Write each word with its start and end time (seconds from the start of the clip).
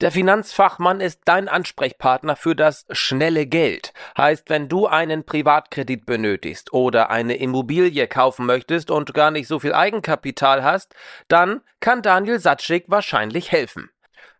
Der 0.00 0.12
Finanzfachmann 0.12 1.00
ist 1.00 1.22
dein 1.24 1.48
Ansprechpartner 1.48 2.36
für 2.36 2.54
das 2.54 2.86
schnelle 2.92 3.46
Geld. 3.46 3.92
Heißt, 4.16 4.48
wenn 4.48 4.68
du 4.68 4.86
einen 4.86 5.24
Privatkredit 5.24 6.06
benötigst 6.06 6.72
oder 6.72 7.10
eine 7.10 7.34
Immobilie 7.34 8.06
kaufen 8.06 8.46
möchtest 8.46 8.92
und 8.92 9.12
gar 9.12 9.32
nicht 9.32 9.48
so 9.48 9.58
viel 9.58 9.74
Eigenkapital 9.74 10.62
hast, 10.62 10.94
dann 11.26 11.62
kann 11.80 12.02
Daniel 12.02 12.38
Satschik 12.38 12.84
wahrscheinlich 12.86 13.50
helfen. 13.50 13.90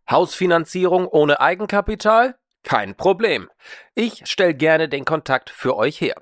Hausfinanzierung 0.09 1.09
ohne 1.09 1.41
Eigenkapital? 1.41 2.37
Kein 2.63 2.95
Problem. 2.95 3.51
Ich 3.97 4.23
stelle 4.27 4.55
gerne 4.55 4.89
den 4.89 5.05
Kontakt 5.05 5.51
für 5.51 5.77
euch 5.77 6.01
her. 6.01 6.15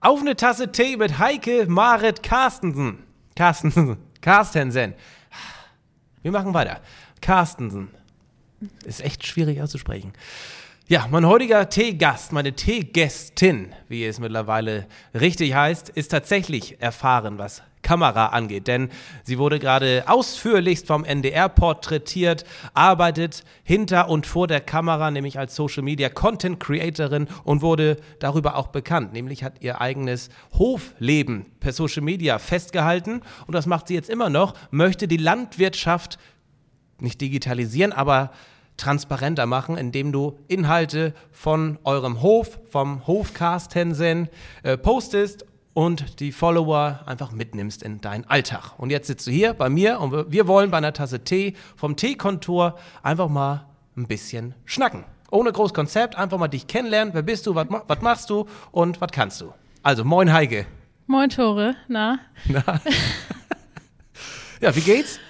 Auf 0.00 0.20
eine 0.20 0.36
Tasse 0.36 0.70
Tee 0.70 0.96
mit 0.96 1.18
Heike 1.18 1.66
Marit 1.68 2.22
Carstensen. 2.22 3.04
Carstensen. 3.34 3.96
Carstensen. 4.20 4.94
Wir 6.22 6.30
machen 6.30 6.54
weiter. 6.54 6.80
Carstensen. 7.20 7.88
Ist 8.84 9.02
echt 9.02 9.26
schwierig 9.26 9.60
auszusprechen. 9.60 10.12
Ja, 10.88 11.08
mein 11.10 11.26
heutiger 11.26 11.68
Teegast, 11.68 12.32
meine 12.32 12.52
Teegästin, 12.52 13.74
wie 13.88 14.04
es 14.04 14.20
mittlerweile 14.20 14.86
richtig 15.14 15.52
heißt, 15.52 15.88
ist 15.88 16.12
tatsächlich 16.12 16.80
erfahren, 16.80 17.38
was 17.38 17.62
Kamera 17.86 18.26
angeht. 18.26 18.66
Denn 18.66 18.90
sie 19.22 19.38
wurde 19.38 19.60
gerade 19.60 20.04
ausführlichst 20.06 20.86
vom 20.88 21.04
NDR 21.04 21.48
porträtiert, 21.48 22.44
arbeitet 22.74 23.44
hinter 23.62 24.08
und 24.08 24.26
vor 24.26 24.48
der 24.48 24.60
Kamera, 24.60 25.10
nämlich 25.10 25.38
als 25.38 25.54
Social 25.54 25.84
Media 25.84 26.08
Content 26.08 26.58
Creatorin 26.58 27.28
und 27.44 27.62
wurde 27.62 27.96
darüber 28.18 28.56
auch 28.56 28.68
bekannt. 28.68 29.12
Nämlich 29.12 29.44
hat 29.44 29.62
ihr 29.62 29.80
eigenes 29.80 30.30
Hofleben 30.58 31.46
per 31.60 31.72
Social 31.72 32.02
Media 32.02 32.38
festgehalten 32.38 33.22
und 33.46 33.54
das 33.54 33.66
macht 33.66 33.88
sie 33.88 33.94
jetzt 33.94 34.10
immer 34.10 34.30
noch, 34.30 34.54
möchte 34.70 35.06
die 35.06 35.16
Landwirtschaft 35.16 36.18
nicht 36.98 37.20
digitalisieren, 37.20 37.92
aber 37.92 38.30
transparenter 38.76 39.46
machen, 39.46 39.76
indem 39.76 40.12
du 40.12 40.38
Inhalte 40.48 41.14
von 41.32 41.78
eurem 41.84 42.22
Hof, 42.22 42.58
vom 42.70 43.06
Hofcastensen 43.06 44.28
äh, 44.62 44.76
postest 44.76 45.46
und 45.72 46.20
die 46.20 46.32
Follower 46.32 47.00
einfach 47.06 47.32
mitnimmst 47.32 47.82
in 47.82 48.00
deinen 48.00 48.24
Alltag. 48.24 48.78
Und 48.78 48.90
jetzt 48.90 49.06
sitzt 49.06 49.26
du 49.26 49.30
hier 49.30 49.52
bei 49.52 49.68
mir 49.68 50.00
und 50.00 50.32
wir 50.32 50.46
wollen 50.46 50.70
bei 50.70 50.78
einer 50.78 50.92
Tasse 50.92 51.24
Tee 51.24 51.54
vom 51.76 51.96
Teekontor 51.96 52.78
einfach 53.02 53.28
mal 53.28 53.66
ein 53.96 54.06
bisschen 54.06 54.54
schnacken. 54.64 55.04
Ohne 55.30 55.52
großes 55.52 55.74
Konzept, 55.74 56.16
einfach 56.16 56.38
mal 56.38 56.48
dich 56.48 56.66
kennenlernen. 56.66 57.12
Wer 57.12 57.22
bist 57.22 57.46
du, 57.46 57.54
was 57.54 58.00
machst 58.00 58.30
du 58.30 58.46
und 58.72 59.00
was 59.00 59.10
kannst 59.10 59.40
du? 59.40 59.52
Also, 59.82 60.04
moin 60.04 60.32
Heike. 60.32 60.66
Moin 61.06 61.30
Tore, 61.30 61.76
na? 61.88 62.20
Na? 62.46 62.62
ja, 64.60 64.74
wie 64.74 64.80
geht's? 64.80 65.20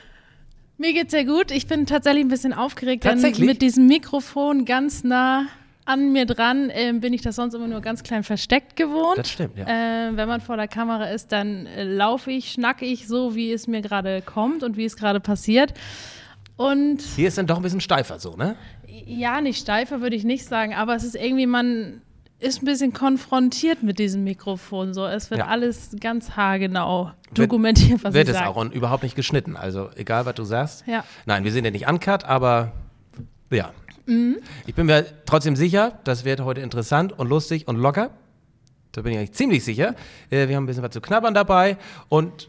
Mir 0.79 0.93
geht's 0.93 1.13
sehr 1.13 1.25
gut. 1.25 1.51
Ich 1.51 1.67
bin 1.67 1.87
tatsächlich 1.87 2.25
ein 2.25 2.29
bisschen 2.29 2.53
aufgeregt, 2.53 3.05
denn 3.05 3.21
mit 3.21 3.63
diesem 3.63 3.87
Mikrofon 3.87 4.65
ganz 4.65 5.05
nah 5.05 5.47
an 5.87 6.13
mir 6.13 6.27
dran 6.27 6.69
äh, 6.69 6.93
bin 6.95 7.13
ich 7.13 7.23
das 7.23 7.37
sonst 7.37 7.55
immer 7.55 7.69
nur 7.69 7.81
ganz 7.81 8.03
klein 8.03 8.25
versteckt 8.25 8.77
gewohnt. 8.77 9.19
Das 9.19 9.31
stimmt, 9.31 9.57
ja. 9.57 9.65
Äh, 9.65 10.17
wenn 10.17 10.29
man 10.29 10.41
vor 10.41 10.57
der 10.57 10.69
Kamera 10.69 11.05
ist, 11.07 11.31
dann 11.33 11.67
äh, 11.67 11.85
laufe 11.85 12.31
ich, 12.33 12.53
schnacke 12.53 12.85
ich 12.85 13.07
so, 13.07 13.35
wie 13.37 13.53
es 13.53 13.69
mir 13.69 13.83
gerade 13.83 14.21
kommt 14.21 14.65
und 14.65 14.77
wie 14.77 14.85
es 14.85 14.97
gerade 14.97 15.21
passiert. 15.21 15.73
Und 16.57 17.03
hier 17.03 17.29
ist 17.29 17.39
dann 17.39 17.47
doch 17.47 17.57
ein 17.57 17.63
bisschen 17.63 17.81
steifer 17.81 18.19
so, 18.19 18.35
ne? 18.35 18.57
Ja, 18.89 19.41
nicht 19.41 19.61
steifer 19.61 20.01
würde 20.01 20.17
ich 20.17 20.25
nicht 20.25 20.45
sagen, 20.45 20.75
aber 20.75 20.97
es 20.97 21.05
ist 21.05 21.15
irgendwie, 21.15 21.47
man 21.47 22.03
ist 22.39 22.63
ein 22.63 22.67
bisschen 22.67 22.93
konfrontiert 22.93 23.83
mit 23.83 23.99
diesem 23.99 24.25
Mikrofon. 24.25 24.95
So, 24.95 25.07
es 25.07 25.31
wird 25.31 25.41
ja. 25.41 25.47
alles 25.47 25.97
ganz 26.01 26.31
haargenau 26.33 27.13
dokumentiert, 27.33 28.05
was 28.05 28.15
wird 28.15 28.29
es 28.29 28.37
auch 28.37 28.57
und 28.57 28.75
überhaupt 28.75 29.03
nicht 29.03 29.17
geschnitten. 29.17 29.57
Also 29.57 29.91
egal, 29.97 30.27
was 30.27 30.35
du 30.35 30.45
sagst. 30.45 30.85
Ja. 30.87 31.05
Nein, 31.25 31.45
wir 31.45 31.53
sind 31.53 31.65
ja 31.65 31.71
nicht 31.71 31.89
uncut, 31.89 32.25
aber 32.25 32.73
ja, 33.51 33.73
Mhm. 34.07 34.39
Ich 34.67 34.75
bin 34.75 34.87
mir 34.87 35.05
trotzdem 35.27 35.57
sicher, 35.57 35.99
das 36.05 36.25
wird 36.25 36.41
heute 36.41 36.61
interessant 36.61 37.19
und 37.19 37.29
lustig 37.29 37.69
und 37.69 37.77
locker. 37.77 38.11
Da 38.93 39.03
bin 39.03 39.13
ich 39.13 39.19
eigentlich 39.19 39.33
ziemlich 39.33 39.65
sicher. 39.65 39.95
Äh, 40.31 40.49
wir 40.49 40.57
haben 40.57 40.65
ein 40.65 40.67
bisschen 40.67 40.83
was 40.83 40.93
zu 40.93 41.01
knabbern 41.01 41.35
dabei 41.35 41.77
und 42.09 42.49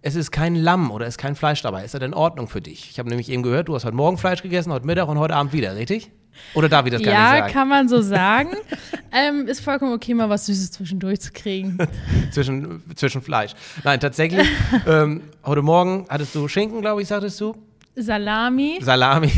es 0.00 0.14
ist 0.14 0.30
kein 0.30 0.54
Lamm 0.54 0.90
oder 0.90 1.06
es 1.06 1.14
ist 1.14 1.18
kein 1.18 1.34
Fleisch 1.34 1.62
dabei. 1.62 1.84
Ist 1.84 1.94
das 1.94 2.02
in 2.02 2.14
Ordnung 2.14 2.46
für 2.46 2.60
dich? 2.60 2.90
Ich 2.90 2.98
habe 2.98 3.08
nämlich 3.08 3.28
eben 3.30 3.42
gehört, 3.42 3.68
du 3.68 3.74
hast 3.74 3.84
heute 3.84 3.96
Morgen 3.96 4.16
Fleisch 4.16 4.42
gegessen, 4.42 4.72
heute 4.72 4.86
Mittag 4.86 5.08
und 5.08 5.18
heute 5.18 5.34
Abend 5.34 5.52
wieder, 5.52 5.74
richtig? 5.74 6.12
Oder 6.54 6.68
darf 6.68 6.86
ich 6.86 6.92
das 6.92 7.02
gar 7.02 7.12
ja, 7.12 7.20
nicht 7.20 7.30
sagen? 7.30 7.46
Ja, 7.46 7.52
kann 7.52 7.68
man 7.68 7.88
so 7.88 8.00
sagen. 8.02 8.50
ähm, 9.12 9.46
ist 9.46 9.60
vollkommen 9.60 9.92
okay, 9.92 10.14
mal 10.14 10.28
was 10.28 10.46
Süßes 10.46 10.72
zwischendurch 10.72 11.20
zu 11.20 11.32
kriegen. 11.32 11.78
zwischen, 12.30 12.82
zwischen 12.94 13.22
Fleisch. 13.22 13.52
Nein, 13.84 14.00
tatsächlich, 14.00 14.48
ähm, 14.86 15.22
heute 15.44 15.62
Morgen 15.62 16.06
hattest 16.08 16.34
du 16.34 16.48
Schinken, 16.48 16.80
glaube 16.80 17.02
ich, 17.02 17.08
sagtest 17.08 17.40
du? 17.40 17.54
Salami. 17.96 18.78
Salami. 18.80 19.32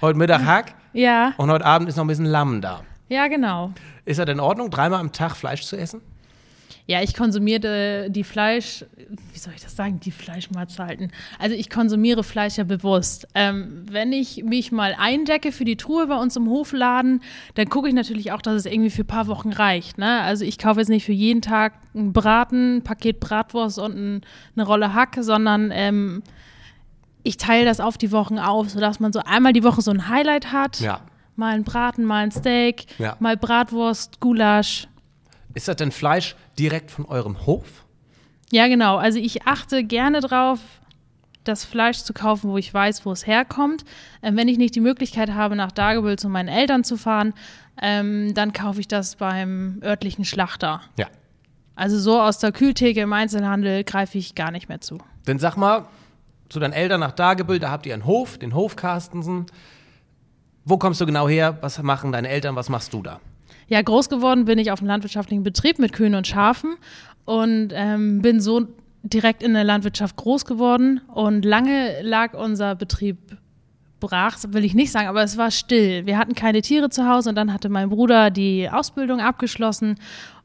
heute 0.00 0.18
Mittag 0.18 0.44
Hack. 0.44 0.74
Ja. 0.92 1.34
Und 1.36 1.50
heute 1.50 1.64
Abend 1.64 1.88
ist 1.88 1.96
noch 1.96 2.04
ein 2.04 2.08
bisschen 2.08 2.26
Lamm 2.26 2.60
da. 2.60 2.82
Ja, 3.08 3.28
genau. 3.28 3.72
Ist 4.04 4.18
das 4.18 4.28
in 4.28 4.40
Ordnung, 4.40 4.70
dreimal 4.70 5.00
am 5.00 5.12
Tag 5.12 5.36
Fleisch 5.36 5.62
zu 5.62 5.76
essen? 5.76 6.00
Ja, 6.88 7.02
ich 7.02 7.14
konsumiere 7.14 8.08
die 8.10 8.22
Fleisch, 8.22 8.84
wie 9.32 9.38
soll 9.38 9.52
ich 9.56 9.60
das 9.60 9.74
sagen, 9.74 9.98
die 9.98 10.12
Fleischmahlzeiten. 10.12 11.10
Also 11.38 11.56
ich 11.56 11.68
konsumiere 11.68 12.22
Fleisch 12.22 12.58
ja 12.58 12.64
bewusst. 12.64 13.26
Ähm, 13.34 13.84
wenn 13.90 14.12
ich 14.12 14.44
mich 14.44 14.70
mal 14.70 14.94
eindecke 14.96 15.50
für 15.50 15.64
die 15.64 15.76
Truhe 15.76 16.06
bei 16.06 16.16
uns 16.16 16.36
im 16.36 16.48
Hofladen, 16.48 17.22
dann 17.54 17.68
gucke 17.68 17.88
ich 17.88 17.94
natürlich 17.94 18.30
auch, 18.30 18.40
dass 18.40 18.54
es 18.54 18.66
irgendwie 18.66 18.90
für 18.90 19.02
ein 19.02 19.08
paar 19.08 19.26
Wochen 19.26 19.52
reicht. 19.52 19.98
Ne? 19.98 20.20
Also 20.20 20.44
ich 20.44 20.58
kaufe 20.58 20.78
jetzt 20.78 20.88
nicht 20.88 21.04
für 21.04 21.12
jeden 21.12 21.42
Tag 21.42 21.74
einen 21.92 22.12
Braten, 22.12 22.76
ein 22.76 22.82
Paket 22.82 23.18
Bratwurst 23.18 23.80
und 23.80 23.96
ein, 23.96 24.20
eine 24.54 24.64
Rolle 24.64 24.94
Hack, 24.94 25.16
sondern 25.20 25.72
ähm, 25.72 26.22
ich 27.24 27.36
teile 27.36 27.64
das 27.64 27.80
auf 27.80 27.98
die 27.98 28.12
Wochen 28.12 28.38
auf, 28.38 28.70
sodass 28.70 29.00
man 29.00 29.12
so 29.12 29.20
einmal 29.26 29.52
die 29.52 29.64
Woche 29.64 29.82
so 29.82 29.90
ein 29.90 30.08
Highlight 30.08 30.52
hat. 30.52 30.78
Ja. 30.78 31.00
Mal 31.34 31.54
ein 31.54 31.64
Braten, 31.64 32.04
mal 32.04 32.22
ein 32.22 32.30
Steak, 32.30 32.86
ja. 32.98 33.16
mal 33.18 33.36
Bratwurst, 33.36 34.20
Gulasch. 34.20 34.86
Ist 35.56 35.68
das 35.68 35.76
denn 35.76 35.90
Fleisch 35.90 36.36
direkt 36.58 36.90
von 36.90 37.06
eurem 37.06 37.46
Hof? 37.46 37.86
Ja, 38.52 38.68
genau. 38.68 38.98
Also 38.98 39.18
ich 39.18 39.46
achte 39.46 39.84
gerne 39.84 40.20
drauf, 40.20 40.60
das 41.44 41.64
Fleisch 41.64 42.00
zu 42.00 42.12
kaufen, 42.12 42.50
wo 42.50 42.58
ich 42.58 42.74
weiß, 42.74 43.06
wo 43.06 43.12
es 43.12 43.26
herkommt. 43.26 43.86
Ähm, 44.22 44.36
wenn 44.36 44.48
ich 44.48 44.58
nicht 44.58 44.74
die 44.74 44.80
Möglichkeit 44.80 45.32
habe, 45.32 45.56
nach 45.56 45.72
Dagebüll 45.72 46.18
zu 46.18 46.28
meinen 46.28 46.48
Eltern 46.48 46.84
zu 46.84 46.98
fahren, 46.98 47.32
ähm, 47.80 48.34
dann 48.34 48.52
kaufe 48.52 48.80
ich 48.80 48.86
das 48.86 49.16
beim 49.16 49.80
örtlichen 49.82 50.26
Schlachter. 50.26 50.82
Ja. 50.98 51.06
Also 51.74 51.98
so 51.98 52.20
aus 52.20 52.38
der 52.38 52.52
Kühltheke 52.52 53.00
im 53.00 53.14
Einzelhandel 53.14 53.82
greife 53.82 54.18
ich 54.18 54.34
gar 54.34 54.50
nicht 54.50 54.68
mehr 54.68 54.82
zu. 54.82 54.98
Denn 55.26 55.38
sag 55.38 55.56
mal, 55.56 55.86
zu 56.50 56.60
deinen 56.60 56.74
Eltern 56.74 57.00
nach 57.00 57.12
Dagebüll, 57.12 57.60
da 57.60 57.70
habt 57.70 57.86
ihr 57.86 57.94
einen 57.94 58.04
Hof, 58.04 58.36
den 58.36 58.52
Hof 58.52 58.76
Carstensen. 58.76 59.46
Wo 60.66 60.76
kommst 60.76 61.00
du 61.00 61.06
genau 61.06 61.26
her? 61.30 61.56
Was 61.62 61.82
machen 61.82 62.12
deine 62.12 62.28
Eltern? 62.28 62.56
Was 62.56 62.68
machst 62.68 62.92
du 62.92 63.00
da? 63.02 63.20
Ja, 63.68 63.82
groß 63.82 64.08
geworden 64.08 64.44
bin 64.44 64.58
ich 64.58 64.70
auf 64.70 64.80
einem 64.80 64.88
landwirtschaftlichen 64.88 65.42
Betrieb 65.42 65.78
mit 65.78 65.92
Kühen 65.92 66.14
und 66.14 66.26
Schafen 66.26 66.76
und 67.24 67.70
ähm, 67.72 68.22
bin 68.22 68.40
so 68.40 68.66
direkt 69.02 69.42
in 69.42 69.54
der 69.54 69.64
Landwirtschaft 69.64 70.16
groß 70.16 70.44
geworden. 70.44 71.00
Und 71.12 71.44
lange 71.44 72.02
lag 72.02 72.34
unser 72.34 72.74
Betrieb 72.74 73.18
brach, 73.98 74.36
will 74.48 74.64
ich 74.64 74.74
nicht 74.74 74.92
sagen, 74.92 75.08
aber 75.08 75.22
es 75.22 75.36
war 75.36 75.50
still. 75.50 76.06
Wir 76.06 76.18
hatten 76.18 76.34
keine 76.34 76.62
Tiere 76.62 76.90
zu 76.90 77.08
Hause 77.08 77.30
und 77.30 77.34
dann 77.34 77.52
hatte 77.52 77.68
mein 77.68 77.88
Bruder 77.88 78.30
die 78.30 78.68
Ausbildung 78.70 79.20
abgeschlossen 79.20 79.96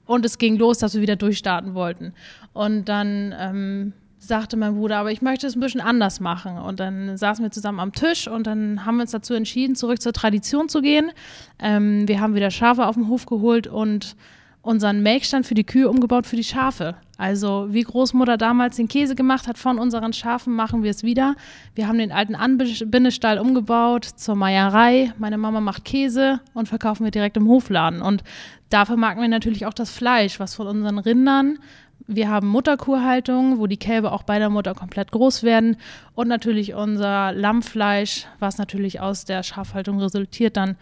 und 0.06 0.26
es 0.26 0.38
ging 0.38 0.58
los, 0.58 0.80
dass 0.80 0.94
wir 0.94 1.02
wieder 1.02 1.16
durchstarten 1.16 1.74
wollten. 1.74 2.14
Und 2.54 2.86
dann 2.86 3.36
ähm, 3.38 3.94
sagte 4.32 4.56
mein 4.56 4.76
Bruder, 4.76 4.98
aber 4.98 5.12
ich 5.12 5.22
möchte 5.22 5.46
es 5.46 5.58
ein 5.58 5.60
bisschen 5.60 5.82
anders 5.82 6.22
machen. 6.22 6.58
Und 6.58 6.80
dann 6.80 7.18
saßen 7.18 7.44
wir 7.44 7.52
zusammen 7.52 7.82
am 7.82 7.92
Tisch 7.92 8.30
und 8.30 8.48
dann 8.48 8.86
haben 8.86 8.96
wir 8.96 9.02
uns 9.02 9.12
dazu 9.12 9.34
entschieden, 9.34 9.76
zurück 9.76 10.02
zur 10.02 10.14
Tradition 10.14 10.70
zu 10.70 10.82
gehen. 10.82 11.12
Ähm, 11.60 12.08
wir 12.08 12.22
haben 12.22 12.34
wieder 12.34 12.50
Schafe 12.50 12.88
auf 12.88 12.96
den 12.96 13.10
Hof 13.10 13.26
geholt 13.26 13.68
und 13.68 14.16
unseren 14.62 15.04
Melkstand 15.04 15.46
für 15.46 15.54
die 15.54 15.66
Kühe 15.66 15.90
umgebaut 15.90 16.26
für 16.26 16.38
die 16.38 16.46
Schafe. 16.46 16.96
Also 17.18 17.68
wie 17.72 17.82
Großmutter 17.82 18.38
damals 18.38 18.78
den 18.78 18.88
Käse 18.88 19.16
gemacht 19.16 19.50
hat 19.50 19.58
von 19.58 19.78
unseren 19.78 20.14
Schafen, 20.14 20.56
machen 20.56 20.82
wir 20.82 20.92
es 20.92 21.04
wieder. 21.04 21.36
Wir 21.76 21.90
haben 21.90 21.98
den 21.98 22.14
alten 22.14 22.36
Anbindestall 22.36 23.38
umgebaut 23.38 24.06
zur 24.06 24.36
Meierei. 24.36 25.12
Meine 25.18 25.38
Mama 25.38 25.60
macht 25.60 25.84
Käse 25.84 26.40
und 26.54 26.70
verkaufen 26.70 27.04
wir 27.04 27.12
direkt 27.12 27.36
im 27.36 27.50
Hofladen. 27.50 28.02
Und 28.02 28.24
dafür 28.70 28.96
marken 28.96 29.20
wir 29.20 29.28
natürlich 29.28 29.66
auch 29.66 29.74
das 29.74 29.92
Fleisch, 29.92 30.40
was 30.40 30.56
von 30.56 30.68
unseren 30.68 31.00
Rindern 31.00 31.60
Wir 32.08 32.30
haben 32.30 32.48
Mutterkuhhaltung, 32.48 33.60
wo 33.60 33.68
die 33.68 33.78
Kälber 33.78 34.14
auch 34.14 34.24
bei 34.24 34.40
der 34.40 34.50
Mutter 34.50 34.74
komplett 34.74 35.12
groß 35.12 35.44
werden. 35.44 35.78
Und 36.16 36.28
natürlich 36.28 36.74
unser 36.74 37.32
Lammfleisch, 37.32 38.28
was 38.40 38.58
natürlich 38.58 39.00
aus 39.00 39.26
der 39.26 39.44
Schafhaltung 39.44 40.00
resultiert, 40.00 40.58
dann 40.58 40.76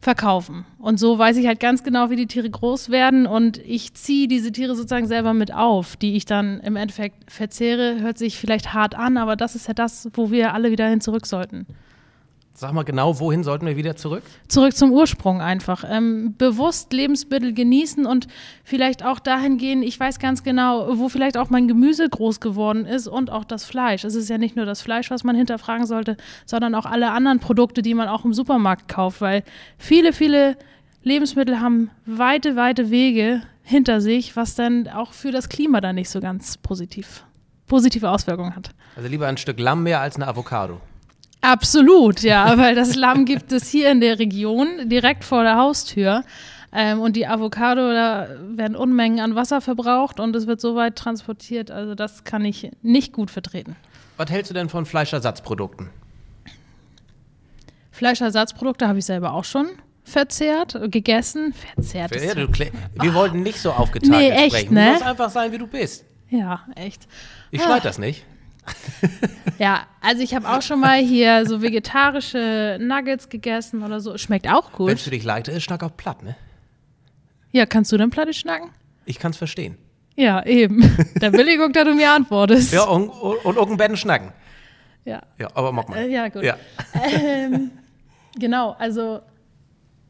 verkaufen. 0.00 0.64
Und 0.78 0.98
so 0.98 1.18
weiß 1.18 1.36
ich 1.38 1.46
halt 1.46 1.60
ganz 1.60 1.82
genau, 1.82 2.10
wie 2.10 2.16
die 2.16 2.26
Tiere 2.26 2.50
groß 2.50 2.90
werden. 2.90 3.26
Und 3.26 3.58
ich 3.58 3.94
ziehe 3.94 4.28
diese 4.28 4.52
Tiere 4.52 4.74
sozusagen 4.76 5.06
selber 5.06 5.34
mit 5.34 5.52
auf, 5.52 5.96
die 5.96 6.16
ich 6.16 6.24
dann 6.24 6.60
im 6.60 6.76
Endeffekt 6.76 7.30
verzehre. 7.30 8.00
Hört 8.00 8.18
sich 8.18 8.38
vielleicht 8.38 8.74
hart 8.74 8.94
an, 8.94 9.16
aber 9.16 9.36
das 9.36 9.56
ist 9.56 9.68
ja 9.68 9.74
das, 9.74 10.08
wo 10.12 10.30
wir 10.30 10.54
alle 10.54 10.70
wieder 10.70 10.86
hin 10.88 11.00
zurück 11.00 11.26
sollten. 11.26 11.66
Sag 12.58 12.72
mal 12.72 12.84
genau, 12.84 13.20
wohin 13.20 13.44
sollten 13.44 13.66
wir 13.66 13.76
wieder 13.76 13.96
zurück? 13.96 14.22
Zurück 14.48 14.74
zum 14.74 14.90
Ursprung 14.90 15.42
einfach. 15.42 15.84
Ähm, 15.86 16.36
bewusst 16.38 16.90
Lebensmittel 16.90 17.52
genießen 17.52 18.06
und 18.06 18.28
vielleicht 18.64 19.04
auch 19.04 19.18
dahin 19.18 19.58
gehen, 19.58 19.82
ich 19.82 20.00
weiß 20.00 20.18
ganz 20.18 20.42
genau, 20.42 20.98
wo 20.98 21.10
vielleicht 21.10 21.36
auch 21.36 21.50
mein 21.50 21.68
Gemüse 21.68 22.08
groß 22.08 22.40
geworden 22.40 22.86
ist 22.86 23.08
und 23.08 23.30
auch 23.30 23.44
das 23.44 23.66
Fleisch. 23.66 24.04
Es 24.04 24.14
ist 24.14 24.30
ja 24.30 24.38
nicht 24.38 24.56
nur 24.56 24.64
das 24.64 24.80
Fleisch, 24.80 25.10
was 25.10 25.22
man 25.22 25.36
hinterfragen 25.36 25.84
sollte, 25.84 26.16
sondern 26.46 26.74
auch 26.74 26.86
alle 26.86 27.10
anderen 27.10 27.40
Produkte, 27.40 27.82
die 27.82 27.92
man 27.92 28.08
auch 28.08 28.24
im 28.24 28.32
Supermarkt 28.32 28.88
kauft, 28.88 29.20
weil 29.20 29.42
viele, 29.76 30.14
viele 30.14 30.56
Lebensmittel 31.02 31.60
haben 31.60 31.90
weite, 32.06 32.56
weite 32.56 32.90
Wege 32.90 33.42
hinter 33.64 34.00
sich, 34.00 34.34
was 34.34 34.54
dann 34.54 34.88
auch 34.88 35.12
für 35.12 35.30
das 35.30 35.50
Klima 35.50 35.82
dann 35.82 35.96
nicht 35.96 36.08
so 36.08 36.20
ganz 36.20 36.56
positiv, 36.56 37.22
positive 37.66 38.08
Auswirkungen 38.08 38.56
hat. 38.56 38.70
Also 38.96 39.10
lieber 39.10 39.26
ein 39.26 39.36
Stück 39.36 39.60
Lamm 39.60 39.82
mehr 39.82 40.00
als 40.00 40.16
eine 40.16 40.26
Avocado. 40.26 40.80
Absolut, 41.46 42.22
ja, 42.22 42.58
weil 42.58 42.74
das 42.74 42.96
Lamm 42.96 43.24
gibt 43.24 43.52
es 43.52 43.68
hier 43.68 43.92
in 43.92 44.00
der 44.00 44.18
Region 44.18 44.88
direkt 44.88 45.24
vor 45.24 45.44
der 45.44 45.56
Haustür. 45.56 46.24
Ähm, 46.72 47.00
und 47.00 47.14
die 47.14 47.26
Avocado, 47.26 47.92
da 47.92 48.28
werden 48.48 48.76
Unmengen 48.76 49.20
an 49.20 49.36
Wasser 49.36 49.60
verbraucht 49.60 50.18
und 50.18 50.34
es 50.34 50.48
wird 50.48 50.60
so 50.60 50.74
weit 50.74 50.96
transportiert. 50.96 51.70
Also 51.70 51.94
das 51.94 52.24
kann 52.24 52.44
ich 52.44 52.70
nicht 52.82 53.12
gut 53.12 53.30
vertreten. 53.30 53.76
Was 54.16 54.28
hältst 54.30 54.50
du 54.50 54.54
denn 54.54 54.68
von 54.68 54.86
Fleischersatzprodukten? 54.86 55.88
Fleischersatzprodukte 57.92 58.88
habe 58.88 58.98
ich 58.98 59.04
selber 59.04 59.32
auch 59.32 59.44
schon 59.44 59.68
verzehrt, 60.02 60.72
verzehrt, 60.72 62.10
verzehrt. 62.10 62.12
Ja, 62.12 62.34
du, 62.34 62.48
wir 62.48 63.14
wollten 63.14 63.42
nicht 63.42 63.60
so 63.60 63.70
aufgeteilt 63.70 64.10
nee, 64.10 64.30
echt, 64.30 64.56
sprechen. 64.56 64.74
Ne? 64.74 64.86
Du 64.86 64.92
musst 64.92 65.06
einfach 65.06 65.30
sein, 65.30 65.52
wie 65.52 65.58
du 65.58 65.66
bist. 65.66 66.04
Ja, 66.28 66.66
echt. 66.74 67.06
Ich 67.52 67.62
schneide 67.62 67.84
das 67.84 67.98
nicht. 67.98 68.24
Ja, 69.58 69.86
also 70.02 70.22
ich 70.22 70.34
habe 70.34 70.48
auch 70.48 70.60
schon 70.60 70.80
mal 70.80 70.98
hier 70.98 71.46
so 71.46 71.62
vegetarische 71.62 72.78
Nuggets 72.80 73.28
gegessen 73.30 73.82
oder 73.82 74.00
so. 74.00 74.18
Schmeckt 74.18 74.48
auch 74.48 74.72
gut. 74.72 74.88
Wenn 74.88 74.96
es 74.96 75.02
für 75.02 75.10
dich 75.10 75.24
leicht 75.24 75.48
ist, 75.48 75.62
schnack 75.62 75.82
auf 75.82 75.96
platt, 75.96 76.22
ne? 76.22 76.36
Ja, 77.52 77.64
kannst 77.64 77.90
du 77.90 77.96
denn 77.96 78.10
Platte 78.10 78.34
schnacken? 78.34 78.70
Ich 79.06 79.18
kann's 79.18 79.38
verstehen. 79.38 79.78
Ja, 80.14 80.44
eben. 80.44 80.82
Der 81.22 81.30
Billigung, 81.30 81.72
da 81.72 81.84
du 81.84 81.94
mir 81.94 82.10
antwortest. 82.10 82.72
Ja, 82.72 82.84
und, 82.84 83.08
und, 83.08 83.44
und 83.44 83.56
irgendeinen 83.56 83.96
schnacken. 83.96 84.32
Ja. 85.04 85.22
Ja, 85.38 85.48
aber 85.54 85.72
mach 85.72 85.88
mal. 85.88 85.98
Äh, 85.98 86.10
ja, 86.10 86.28
gut. 86.28 86.42
Ja. 86.42 86.56
Ähm, 87.10 87.70
genau, 88.38 88.72
also 88.78 89.20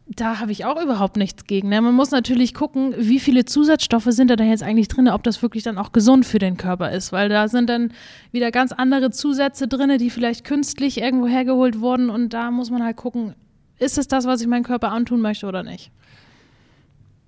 da 0.08 0.38
habe 0.38 0.53
ich 0.53 0.64
auch 0.64 0.81
überhaupt 0.81 1.17
nichts 1.17 1.44
gegen. 1.44 1.69
Ne? 1.69 1.81
Man 1.81 1.94
muss 1.94 2.12
natürlich 2.12 2.55
gucken, 2.55 2.94
wie 2.97 3.19
viele 3.19 3.44
Zusatzstoffe 3.44 4.06
sind 4.08 4.31
da 4.31 4.37
denn 4.37 4.49
jetzt 4.49 4.62
eigentlich 4.62 4.88
drin, 4.88 5.08
ob 5.08 5.25
das 5.25 5.43
wirklich 5.43 5.64
dann 5.64 5.79
auch 5.79 5.93
gesund 5.93 6.25
für 6.25 6.38
den 6.38 6.56
Körper 6.56 6.93
ist, 6.93 7.12
weil 7.12 7.29
da 7.29 7.49
sind 7.49 7.69
dann 7.69 7.93
wieder 8.31 8.53
ganz 8.53 8.73
andere 8.73 9.11
Zusätze 9.11 9.67
drin, 9.67 9.99
die 9.99 10.11
vielleicht 10.11 10.44
künstlich 10.44 10.99
irgendwo 10.99 11.26
hergeholt 11.26 11.81
wurden 11.81 12.08
und 12.08 12.31
da 12.31 12.50
muss 12.50 12.70
man 12.70 12.85
halt 12.85 12.97
gucken, 12.97 13.35
ist 13.79 13.99
es 13.99 14.06
das, 14.06 14.26
was 14.26 14.41
ich 14.41 14.47
meinem 14.47 14.62
Körper 14.62 14.93
antun 14.93 15.20
möchte 15.20 15.47
oder 15.47 15.62
nicht. 15.62 15.91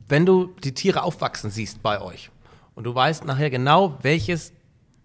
Wenn 0.09 0.25
du 0.25 0.55
die 0.65 0.73
Tiere 0.73 1.03
aufwachsen 1.03 1.51
siehst 1.51 1.83
bei 1.83 2.01
euch 2.01 2.31
und 2.75 2.85
du 2.85 2.95
weißt 2.95 3.25
nachher 3.25 3.51
genau, 3.51 3.99
welches 4.03 4.53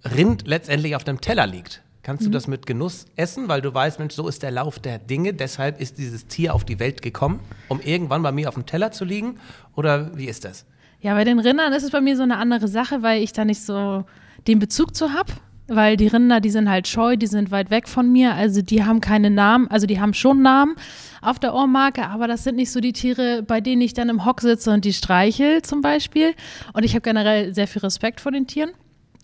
Rind 0.05 0.47
letztendlich 0.47 0.95
auf 0.95 1.03
dem 1.03 1.21
Teller 1.21 1.47
liegt, 1.47 1.82
kannst 2.03 2.25
du 2.25 2.29
das 2.29 2.47
mit 2.47 2.65
Genuss 2.65 3.05
essen, 3.15 3.47
weil 3.47 3.61
du 3.61 3.73
weißt, 3.73 3.97
Mensch, 3.97 4.13
so 4.13 4.27
ist 4.27 4.43
der 4.43 4.51
Lauf 4.51 4.77
der 4.77 4.99
Dinge, 4.99 5.33
deshalb 5.33 5.81
ist 5.81 5.97
dieses 5.97 6.27
Tier 6.27 6.53
auf 6.53 6.65
die 6.65 6.79
Welt 6.79 7.01
gekommen, 7.01 7.39
um 7.69 7.79
irgendwann 7.79 8.21
bei 8.21 8.31
mir 8.31 8.49
auf 8.49 8.55
dem 8.55 8.65
Teller 8.65 8.91
zu 8.91 9.05
liegen? 9.05 9.39
Oder 9.75 10.15
wie 10.15 10.25
ist 10.25 10.45
das? 10.45 10.65
Ja, 11.01 11.15
bei 11.15 11.23
den 11.23 11.39
Rindern 11.39 11.73
ist 11.73 11.83
es 11.83 11.91
bei 11.91 12.01
mir 12.01 12.15
so 12.15 12.23
eine 12.23 12.37
andere 12.37 12.67
Sache, 12.67 13.01
weil 13.01 13.23
ich 13.23 13.33
da 13.33 13.45
nicht 13.45 13.61
so 13.61 14.05
den 14.47 14.59
Bezug 14.59 14.95
zu 14.95 15.13
habe. 15.13 15.33
Weil 15.67 15.95
die 15.95 16.07
Rinder, 16.07 16.41
die 16.41 16.49
sind 16.49 16.69
halt 16.69 16.89
scheu, 16.89 17.15
die 17.15 17.27
sind 17.27 17.49
weit 17.49 17.71
weg 17.71 17.87
von 17.87 18.11
mir. 18.11 18.33
Also 18.33 18.61
die 18.61 18.83
haben 18.83 18.99
keine 18.99 19.29
Namen, 19.29 19.69
also 19.69 19.87
die 19.87 20.01
haben 20.01 20.13
schon 20.13 20.41
Namen 20.41 20.75
auf 21.21 21.39
der 21.39 21.53
Ohrmarke, 21.53 22.05
aber 22.07 22.27
das 22.27 22.43
sind 22.43 22.57
nicht 22.57 22.69
so 22.69 22.81
die 22.81 22.91
Tiere, 22.91 23.43
bei 23.43 23.61
denen 23.61 23.81
ich 23.81 23.93
dann 23.93 24.09
im 24.09 24.25
Hock 24.25 24.41
sitze 24.41 24.71
und 24.71 24.83
die 24.83 24.91
streichel 24.91 25.61
zum 25.61 25.79
Beispiel. 25.79 26.35
Und 26.73 26.83
ich 26.83 26.95
habe 26.95 27.01
generell 27.01 27.53
sehr 27.55 27.67
viel 27.67 27.81
Respekt 27.81 28.19
vor 28.19 28.33
den 28.33 28.45
Tieren. 28.45 28.71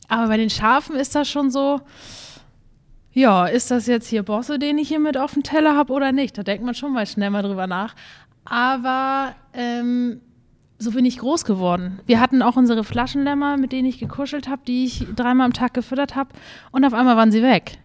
Aber 0.07 0.29
bei 0.29 0.37
den 0.37 0.49
Schafen 0.49 0.95
ist 0.95 1.13
das 1.13 1.29
schon 1.29 1.51
so, 1.51 1.81
ja, 3.11 3.45
ist 3.47 3.71
das 3.71 3.87
jetzt 3.87 4.07
hier 4.07 4.23
Bosse, 4.23 4.59
den 4.59 4.77
ich 4.77 4.87
hier 4.87 4.99
mit 4.99 5.17
auf 5.17 5.33
dem 5.33 5.43
Teller 5.43 5.75
habe 5.75 5.91
oder 5.93 6.11
nicht? 6.11 6.37
Da 6.37 6.43
denkt 6.43 6.63
man 6.63 6.75
schon 6.75 6.93
mal 6.93 7.05
schnell 7.07 7.29
mal 7.29 7.41
drüber 7.43 7.67
nach. 7.67 7.95
Aber 8.45 9.35
ähm, 9.53 10.21
so 10.77 10.91
bin 10.91 11.05
ich 11.05 11.17
groß 11.17 11.43
geworden. 11.45 11.99
Wir 12.05 12.19
hatten 12.19 12.41
auch 12.41 12.55
unsere 12.55 12.83
Flaschenlämmer, 12.83 13.57
mit 13.57 13.71
denen 13.71 13.87
ich 13.87 13.99
gekuschelt 13.99 14.47
habe, 14.47 14.61
die 14.67 14.85
ich 14.85 15.05
dreimal 15.15 15.45
am 15.45 15.53
Tag 15.53 15.73
gefüttert 15.73 16.15
habe. 16.15 16.29
Und 16.71 16.85
auf 16.85 16.93
einmal 16.93 17.17
waren 17.17 17.31
sie 17.31 17.41
weg. 17.43 17.77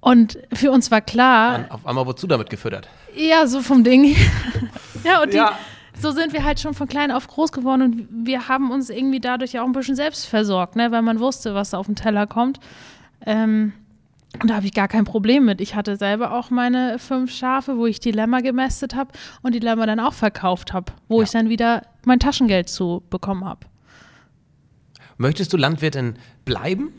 Und 0.00 0.38
für 0.52 0.70
uns 0.70 0.90
war 0.90 1.00
klar, 1.00 1.66
Auf 1.70 1.84
einmal 1.86 2.06
wurdest 2.06 2.22
du 2.22 2.26
damit 2.28 2.50
gefüttert. 2.50 2.88
ja, 3.16 3.46
so 3.46 3.60
vom 3.62 3.82
Ding. 3.84 4.14
ja, 5.04 5.22
und 5.22 5.32
die, 5.32 5.36
Ja. 5.36 5.58
so 6.00 6.12
sind 6.12 6.32
wir 6.32 6.44
halt 6.44 6.60
schon 6.60 6.72
von 6.74 6.86
klein 6.88 7.10
auf 7.10 7.26
groß 7.26 7.50
geworden 7.50 7.82
und 7.82 8.08
wir 8.26 8.48
haben 8.48 8.70
uns 8.70 8.90
irgendwie 8.90 9.18
dadurch 9.20 9.52
ja 9.54 9.62
auch 9.62 9.66
ein 9.66 9.72
bisschen 9.72 9.96
selbst 9.96 10.26
versorgt, 10.26 10.76
ne, 10.76 10.92
weil 10.92 11.02
man 11.02 11.18
wusste, 11.18 11.54
was 11.54 11.74
auf 11.74 11.86
den 11.86 11.96
Teller 11.96 12.26
kommt. 12.28 12.60
Ähm, 13.26 13.72
und 14.42 14.50
da 14.50 14.56
habe 14.56 14.66
ich 14.66 14.74
gar 14.74 14.88
kein 14.88 15.04
Problem 15.04 15.46
mit. 15.46 15.60
Ich 15.60 15.74
hatte 15.74 15.96
selber 15.96 16.32
auch 16.32 16.50
meine 16.50 16.98
fünf 16.98 17.32
Schafe, 17.32 17.76
wo 17.78 17.86
ich 17.86 17.98
die 17.98 18.12
Lämmer 18.12 18.42
gemästet 18.42 18.94
habe 18.94 19.10
und 19.42 19.54
die 19.54 19.58
Lämmer 19.58 19.86
dann 19.86 20.00
auch 20.00 20.12
verkauft 20.12 20.72
habe, 20.72 20.92
wo 21.08 21.18
Ja. 21.18 21.24
ich 21.24 21.30
dann 21.30 21.48
wieder 21.48 21.82
mein 22.04 22.20
Taschengeld 22.20 22.68
zu 22.68 23.02
bekommen 23.10 23.44
habe. 23.44 23.60
Möchtest 25.16 25.52
du 25.52 25.56
Landwirtin 25.56 26.14
bleiben? 26.44 26.92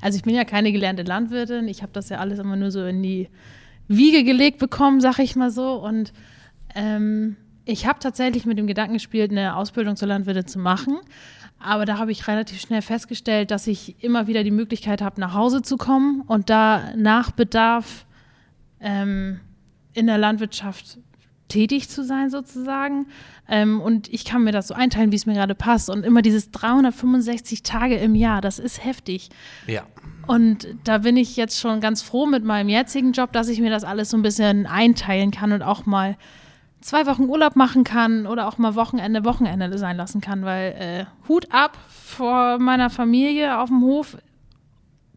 Also 0.00 0.16
ich 0.16 0.22
bin 0.22 0.34
ja 0.34 0.44
keine 0.44 0.72
gelernte 0.72 1.02
Landwirtin. 1.02 1.68
Ich 1.68 1.82
habe 1.82 1.92
das 1.92 2.08
ja 2.08 2.18
alles 2.18 2.38
immer 2.38 2.56
nur 2.56 2.70
so 2.70 2.84
in 2.86 3.02
die 3.02 3.28
Wiege 3.88 4.24
gelegt 4.24 4.58
bekommen, 4.58 5.00
sag 5.00 5.18
ich 5.18 5.36
mal 5.36 5.50
so. 5.50 5.74
Und 5.74 6.12
ähm, 6.74 7.36
ich 7.66 7.86
habe 7.86 7.98
tatsächlich 7.98 8.46
mit 8.46 8.56
dem 8.56 8.66
Gedanken 8.66 8.94
gespielt, 8.94 9.30
eine 9.32 9.56
Ausbildung 9.56 9.96
zur 9.96 10.08
Landwirtin 10.08 10.46
zu 10.46 10.58
machen. 10.58 10.98
Aber 11.62 11.84
da 11.84 11.98
habe 11.98 12.10
ich 12.10 12.26
relativ 12.26 12.60
schnell 12.60 12.82
festgestellt, 12.82 13.50
dass 13.50 13.66
ich 13.66 14.02
immer 14.02 14.26
wieder 14.26 14.42
die 14.42 14.50
Möglichkeit 14.50 15.02
habe, 15.02 15.20
nach 15.20 15.34
Hause 15.34 15.60
zu 15.60 15.76
kommen 15.76 16.22
und 16.22 16.48
da 16.48 16.94
nach 16.96 17.30
Bedarf 17.32 18.06
ähm, 18.80 19.40
in 19.92 20.06
der 20.06 20.16
Landwirtschaft 20.16 20.98
tätig 21.48 21.90
zu 21.90 22.02
sein 22.02 22.30
sozusagen. 22.30 23.06
Ähm, 23.46 23.80
und 23.80 24.08
ich 24.08 24.24
kann 24.24 24.42
mir 24.42 24.52
das 24.52 24.68
so 24.68 24.74
einteilen, 24.74 25.12
wie 25.12 25.16
es 25.16 25.26
mir 25.26 25.34
gerade 25.34 25.54
passt. 25.54 25.90
Und 25.90 26.04
immer 26.04 26.22
dieses 26.22 26.50
365 26.50 27.62
Tage 27.62 27.96
im 27.96 28.14
Jahr, 28.14 28.40
das 28.40 28.58
ist 28.58 28.82
heftig. 28.82 29.28
Ja. 29.66 29.82
Und 30.26 30.66
da 30.84 30.98
bin 30.98 31.16
ich 31.16 31.36
jetzt 31.36 31.60
schon 31.60 31.80
ganz 31.80 32.00
froh 32.00 32.24
mit 32.24 32.44
meinem 32.44 32.68
jetzigen 32.68 33.12
Job, 33.12 33.32
dass 33.32 33.48
ich 33.48 33.60
mir 33.60 33.70
das 33.70 33.84
alles 33.84 34.10
so 34.10 34.16
ein 34.16 34.22
bisschen 34.22 34.66
einteilen 34.66 35.30
kann 35.30 35.52
und 35.52 35.62
auch 35.62 35.84
mal 35.84 36.16
zwei 36.80 37.06
Wochen 37.06 37.24
Urlaub 37.24 37.56
machen 37.56 37.84
kann 37.84 38.26
oder 38.26 38.48
auch 38.48 38.58
mal 38.58 38.74
Wochenende 38.74 39.24
Wochenende 39.24 39.76
sein 39.78 39.96
lassen 39.96 40.20
kann, 40.20 40.44
weil 40.44 40.72
äh, 40.72 41.28
Hut 41.28 41.48
ab 41.50 41.76
vor 41.88 42.58
meiner 42.58 42.90
Familie 42.90 43.58
auf 43.58 43.68
dem 43.68 43.82
Hof, 43.82 44.16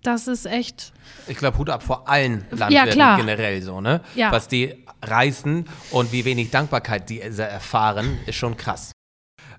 das 0.02 0.28
ist 0.28 0.46
echt, 0.46 0.92
Ich 1.28 1.38
glaube, 1.38 1.58
Hut 1.58 1.70
ab 1.70 1.82
vor 1.82 2.10
allen 2.10 2.46
Landwirten 2.52 2.92
klar. 2.92 3.18
generell 3.18 3.62
so, 3.62 3.80
ne? 3.80 4.02
Ja. 4.16 4.32
Was 4.32 4.48
die 4.50 4.86
reißen 5.02 5.66
und 5.92 6.12
wie 6.12 6.26
wenig 6.26 6.52
Dankbarkeit 6.52 7.10
die 7.10 7.22
erfahren, 7.22 8.20
ist 8.26 8.36
schon 8.36 8.58
krass. 8.58 8.92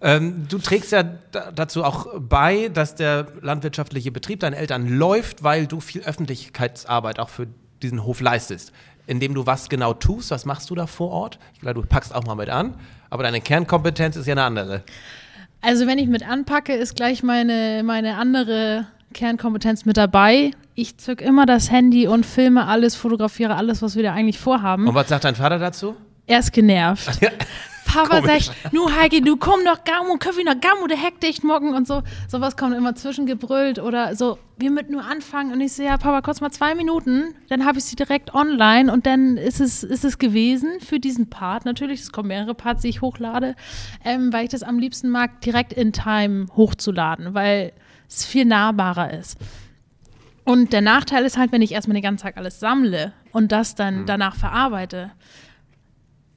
Ähm, 0.01 0.47
du 0.49 0.59
trägst 0.59 0.93
ja 0.93 1.03
da, 1.03 1.51
dazu 1.51 1.83
auch 1.83 2.07
bei, 2.19 2.69
dass 2.69 2.95
der 2.95 3.27
landwirtschaftliche 3.41 4.13
Betrieb 4.13 4.41
deinen 4.41 4.53
Eltern 4.53 4.87
läuft, 4.87 5.43
weil 5.43 5.67
du 5.67 5.81
viel 5.81 6.03
Öffentlichkeitsarbeit 6.03 7.19
auch 7.19 7.31
für 7.31 7.47
diesen 7.83 8.05
Hof 8.05 8.21
leistest. 8.21 8.73
Indem 9.07 9.35
du 9.35 9.47
was 9.47 9.69
genau 9.69 9.93
tust, 9.95 10.31
was 10.31 10.45
machst 10.47 10.71
du 10.71 10.75
da 10.75 10.87
vor 10.87 11.11
Ort? 11.11 11.39
Ich 11.55 11.61
glaube, 11.61 11.81
du 11.81 11.87
packst 11.87 12.15
auch 12.15 12.25
mal 12.25 12.35
mit 12.35 12.49
an, 12.49 12.75
aber 13.11 13.23
deine 13.23 13.41
Kernkompetenz 13.41 14.17
ist 14.17 14.27
ja 14.27 14.33
eine 14.33 14.45
andere. 14.45 14.83
also 15.61 15.87
wenn 15.87 15.99
ich 15.99 16.09
mit 16.09 16.27
anpacke, 16.29 16.75
ist 16.75 16.97
gleich 16.97 17.23
meine, 17.23 17.83
meine 17.85 18.17
andere 18.17 18.87
Kernkompetenz 19.13 19.85
mit 19.85 19.97
dabei. 19.97 20.51
Ich 20.75 20.97
zück 20.99 21.21
immer 21.21 21.47
das 21.47 21.71
Handy 21.71 22.09
und 22.09 22.27
filme 22.27 22.67
alles, 22.67 22.97
fotografiere 22.97 23.55
alles, 23.57 23.81
was 23.81 23.95
wir 23.95 24.03
da 24.03 24.13
eigentlich 24.13 24.39
vorhaben. 24.39 24.89
Und 24.89 24.95
was 24.95 25.09
sagt 25.09 25.25
dein 25.25 25.37
Vater 25.37 25.59
dazu? 25.59 25.95
Er 26.27 26.41
ist 26.41 26.53
genervt. 26.53 27.21
Papa 27.95 28.21
Komisch. 28.21 28.47
sagt, 28.47 28.73
nu 28.73 28.91
Heike, 28.91 29.23
du 29.23 29.37
komm 29.37 29.63
noch 29.63 29.85
Gamu, 29.85 30.17
können 30.19 30.37
wir 30.37 30.45
noch 30.45 30.61
Gamu, 30.61 30.87
der 30.89 30.97
Heck 30.97 31.21
dicht 31.21 31.45
morgen 31.45 31.75
und 31.75 31.87
so. 31.87 32.03
Sowas 32.29 32.57
kommt 32.57 32.75
immer 32.75 32.95
zwischengebrüllt 32.95 33.79
oder 33.79 34.17
so, 34.17 34.39
wir 34.57 34.71
müssen 34.71 34.93
nur 34.93 35.05
anfangen 35.05 35.53
und 35.53 35.61
ich 35.61 35.73
so, 35.73 35.83
ja 35.83 35.97
Papa, 35.97 36.21
kurz 36.21 36.41
mal 36.41 36.51
zwei 36.51 36.75
Minuten, 36.75 37.35
dann 37.49 37.65
habe 37.65 37.79
ich 37.79 37.85
sie 37.85 37.97
direkt 37.97 38.35
online 38.35 38.93
und 38.93 39.07
dann 39.07 39.37
ist 39.37 39.61
es, 39.61 39.85
ist 39.85 40.05
es 40.05 40.19
gewesen 40.19 40.81
für 40.81 40.99
diesen 40.99 41.31
Part. 41.31 41.65
Natürlich, 41.65 42.01
es 42.01 42.13
kommen 42.13 42.29
mehrere 42.29 42.55
Parts, 42.55 42.83
die 42.83 42.89
ich 42.89 43.01
hochlade, 43.01 43.55
ähm, 44.05 44.33
weil 44.33 44.45
ich 44.45 44.51
das 44.51 44.63
am 44.63 44.79
liebsten 44.79 45.09
mag, 45.11 45.41
direkt 45.41 45.73
in 45.73 45.93
Time 45.93 46.47
hochzuladen, 46.57 47.35
weil 47.35 47.73
es 48.09 48.25
viel 48.25 48.45
nahbarer 48.45 49.13
ist. 49.13 49.39
Und 50.45 50.73
der 50.73 50.83
Nachteil 50.83 51.25
ist 51.25 51.39
halt, 51.39 51.53
wenn 51.53 51.63
ich 51.63 51.73
erstmal 51.73 51.95
den 51.95 52.03
ganzen 52.03 52.25
Tag 52.25 52.37
alles 52.37 52.61
sammle 52.61 53.13
und 53.33 53.51
das 53.51 53.75
dann 53.75 54.05
danach 54.05 54.37
verarbeite. 54.37 55.13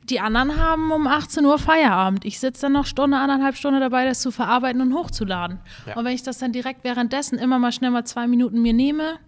Die 0.10 0.20
anderen 0.20 0.58
haben 0.58 0.92
um 0.92 1.08
18 1.08 1.46
Uhr 1.46 1.60
Feierabend. 1.60 2.24
Ich 2.26 2.40
sitze 2.40 2.64
dann 2.64 2.74
noch 2.74 2.86
Stunde, 2.86 3.18
anderthalb 3.18 3.58
Stunden 3.58 3.80
dabei, 3.80 4.06
das 4.06 4.22
zu 4.22 4.32
verarbeiten 4.32 4.82
und 4.82 4.94
hochzuladen. 4.94 5.60
Ja. 5.86 5.96
Und 5.96 6.06
wenn 6.06 6.14
ich 6.14 6.24
das 6.24 6.38
dann 6.38 6.54
direkt 6.54 6.84
währenddessen 6.84 7.38
immer 7.38 7.60
mal 7.60 7.72
schnell 7.72 7.92
mal 7.92 8.06
zwei 8.06 8.28
Minuten 8.28 8.62
mir 8.62 8.74
nehme, 8.74 9.20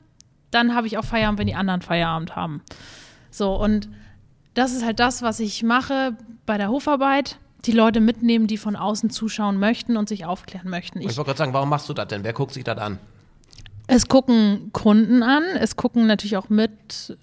dann 0.51 0.74
habe 0.74 0.88
ich 0.88 0.98
auch 0.98 1.05
Feierabend, 1.05 1.39
wenn 1.39 1.48
die 1.48 1.55
anderen 1.55 1.81
Feierabend 1.81 2.36
haben. 2.36 2.62
So, 3.29 3.55
und 3.55 3.89
das 4.53 4.74
ist 4.74 4.86
halt 4.86 5.00
das, 5.00 5.21
was 5.21 5.39
ich 5.39 5.63
mache 5.63 6.15
bei 6.45 6.57
der 6.57 6.69
Hofarbeit. 6.69 7.38
Die 7.65 7.74
Leute 7.74 8.00
mitnehmen, 8.00 8.48
die 8.48 8.57
von 8.57 8.77
außen 8.77 9.09
zuschauen 9.09 9.57
möchten 9.57 9.98
und 9.98 10.07
sich 10.07 10.25
aufklären 10.25 10.69
möchten. 10.69 11.00
Ich 11.00 11.07
Ich 11.07 11.17
wollte 11.17 11.27
gerade 11.27 11.38
sagen, 11.39 11.53
warum 11.53 11.67
machst 11.67 11.89
du 11.89 11.93
das 11.93 12.07
denn? 12.07 12.24
Wer 12.24 12.31
guckt 12.31 12.53
sich 12.53 12.63
das 12.63 12.77
an? 12.77 13.00
es 13.89 14.07
gucken 14.07 14.69
Kunden 14.71 15.24
an, 15.24 15.43
es 15.59 15.75
gucken 15.75 16.05
natürlich 16.05 16.38
auch 16.38 16.50
mit 16.50 17.17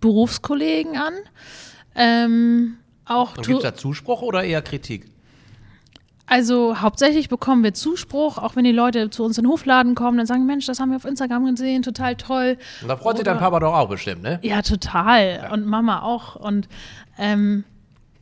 Berufskollegen 0.00 0.96
an. 0.98 1.14
Ähm, 1.96 2.76
auch 3.04 3.36
Und 3.36 3.46
gibt 3.46 3.58
es 3.58 3.62
da 3.64 3.74
Zuspruch 3.74 4.22
oder 4.22 4.44
eher 4.44 4.62
Kritik? 4.62 5.06
also 6.28 6.80
hauptsächlich 6.80 7.28
bekommen 7.28 7.62
wir 7.62 7.72
Zuspruch, 7.72 8.36
auch 8.38 8.56
wenn 8.56 8.64
die 8.64 8.72
Leute 8.72 9.10
zu 9.10 9.22
uns 9.24 9.38
in 9.38 9.44
den 9.44 9.50
Hofladen 9.50 9.94
kommen, 9.94 10.18
dann 10.18 10.26
sagen, 10.26 10.44
Mensch, 10.44 10.66
das 10.66 10.80
haben 10.80 10.90
wir 10.90 10.96
auf 10.96 11.04
Instagram 11.04 11.46
gesehen, 11.54 11.82
total 11.82 12.16
toll. 12.16 12.58
Und 12.82 12.88
da 12.88 12.96
freut 12.96 13.16
sich 13.16 13.22
Oder- 13.22 13.34
dein 13.34 13.40
Papa 13.40 13.60
doch 13.60 13.72
auch 13.72 13.88
bestimmt, 13.88 14.22
ne? 14.22 14.40
Ja, 14.42 14.60
total. 14.62 15.48
Und 15.52 15.66
Mama 15.66 16.02
auch. 16.02 16.34
Und 16.34 16.66
ähm, 17.16 17.62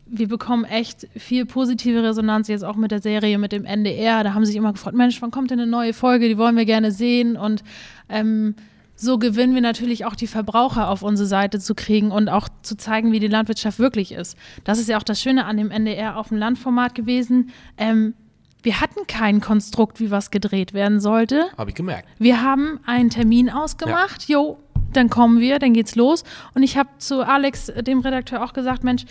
wir 0.06 0.28
bekommen 0.28 0.64
echt 0.66 1.08
viel 1.16 1.46
positive 1.46 2.02
Resonanz 2.02 2.48
jetzt 2.48 2.62
auch 2.62 2.76
mit 2.76 2.90
der 2.90 3.00
Serie, 3.00 3.38
mit 3.38 3.52
dem 3.52 3.64
NDR. 3.64 4.22
Da 4.22 4.34
haben 4.34 4.44
sich 4.44 4.54
immer 4.56 4.72
gefragt, 4.72 4.94
Mensch, 4.94 5.22
wann 5.22 5.30
kommt 5.30 5.50
denn 5.50 5.58
eine 5.60 5.70
neue 5.70 5.94
Folge? 5.94 6.28
Die 6.28 6.36
wollen 6.36 6.56
wir 6.58 6.66
gerne 6.66 6.92
sehen. 6.92 7.38
Und 7.38 7.64
ähm, 8.10 8.54
so 8.96 9.18
gewinnen 9.18 9.54
wir 9.54 9.60
natürlich 9.60 10.04
auch 10.04 10.14
die 10.14 10.26
Verbraucher 10.26 10.88
auf 10.88 11.02
unsere 11.02 11.26
Seite 11.26 11.58
zu 11.58 11.74
kriegen 11.74 12.10
und 12.10 12.28
auch 12.28 12.48
zu 12.62 12.76
zeigen, 12.76 13.12
wie 13.12 13.20
die 13.20 13.28
Landwirtschaft 13.28 13.78
wirklich 13.78 14.12
ist. 14.12 14.36
Das 14.64 14.78
ist 14.78 14.88
ja 14.88 14.98
auch 14.98 15.02
das 15.02 15.20
Schöne 15.20 15.44
an 15.46 15.56
dem 15.56 15.70
NDR 15.70 16.16
auf 16.16 16.28
dem 16.28 16.38
Landformat 16.38 16.94
gewesen. 16.94 17.50
Ähm, 17.76 18.14
wir 18.62 18.80
hatten 18.80 19.06
kein 19.06 19.40
Konstrukt, 19.40 20.00
wie 20.00 20.10
was 20.10 20.30
gedreht 20.30 20.72
werden 20.72 21.00
sollte. 21.00 21.46
Habe 21.58 21.70
ich 21.70 21.76
gemerkt. 21.76 22.08
Wir 22.18 22.42
haben 22.42 22.80
einen 22.86 23.10
Termin 23.10 23.50
ausgemacht. 23.50 24.28
Jo, 24.28 24.58
dann 24.92 25.10
kommen 25.10 25.40
wir, 25.40 25.58
dann 25.58 25.74
geht's 25.74 25.96
los. 25.96 26.24
Und 26.54 26.62
ich 26.62 26.78
habe 26.78 26.88
zu 26.98 27.26
Alex, 27.26 27.66
dem 27.66 28.00
Redakteur, 28.00 28.42
auch 28.42 28.54
gesagt, 28.54 28.84
Mensch, 28.84 29.04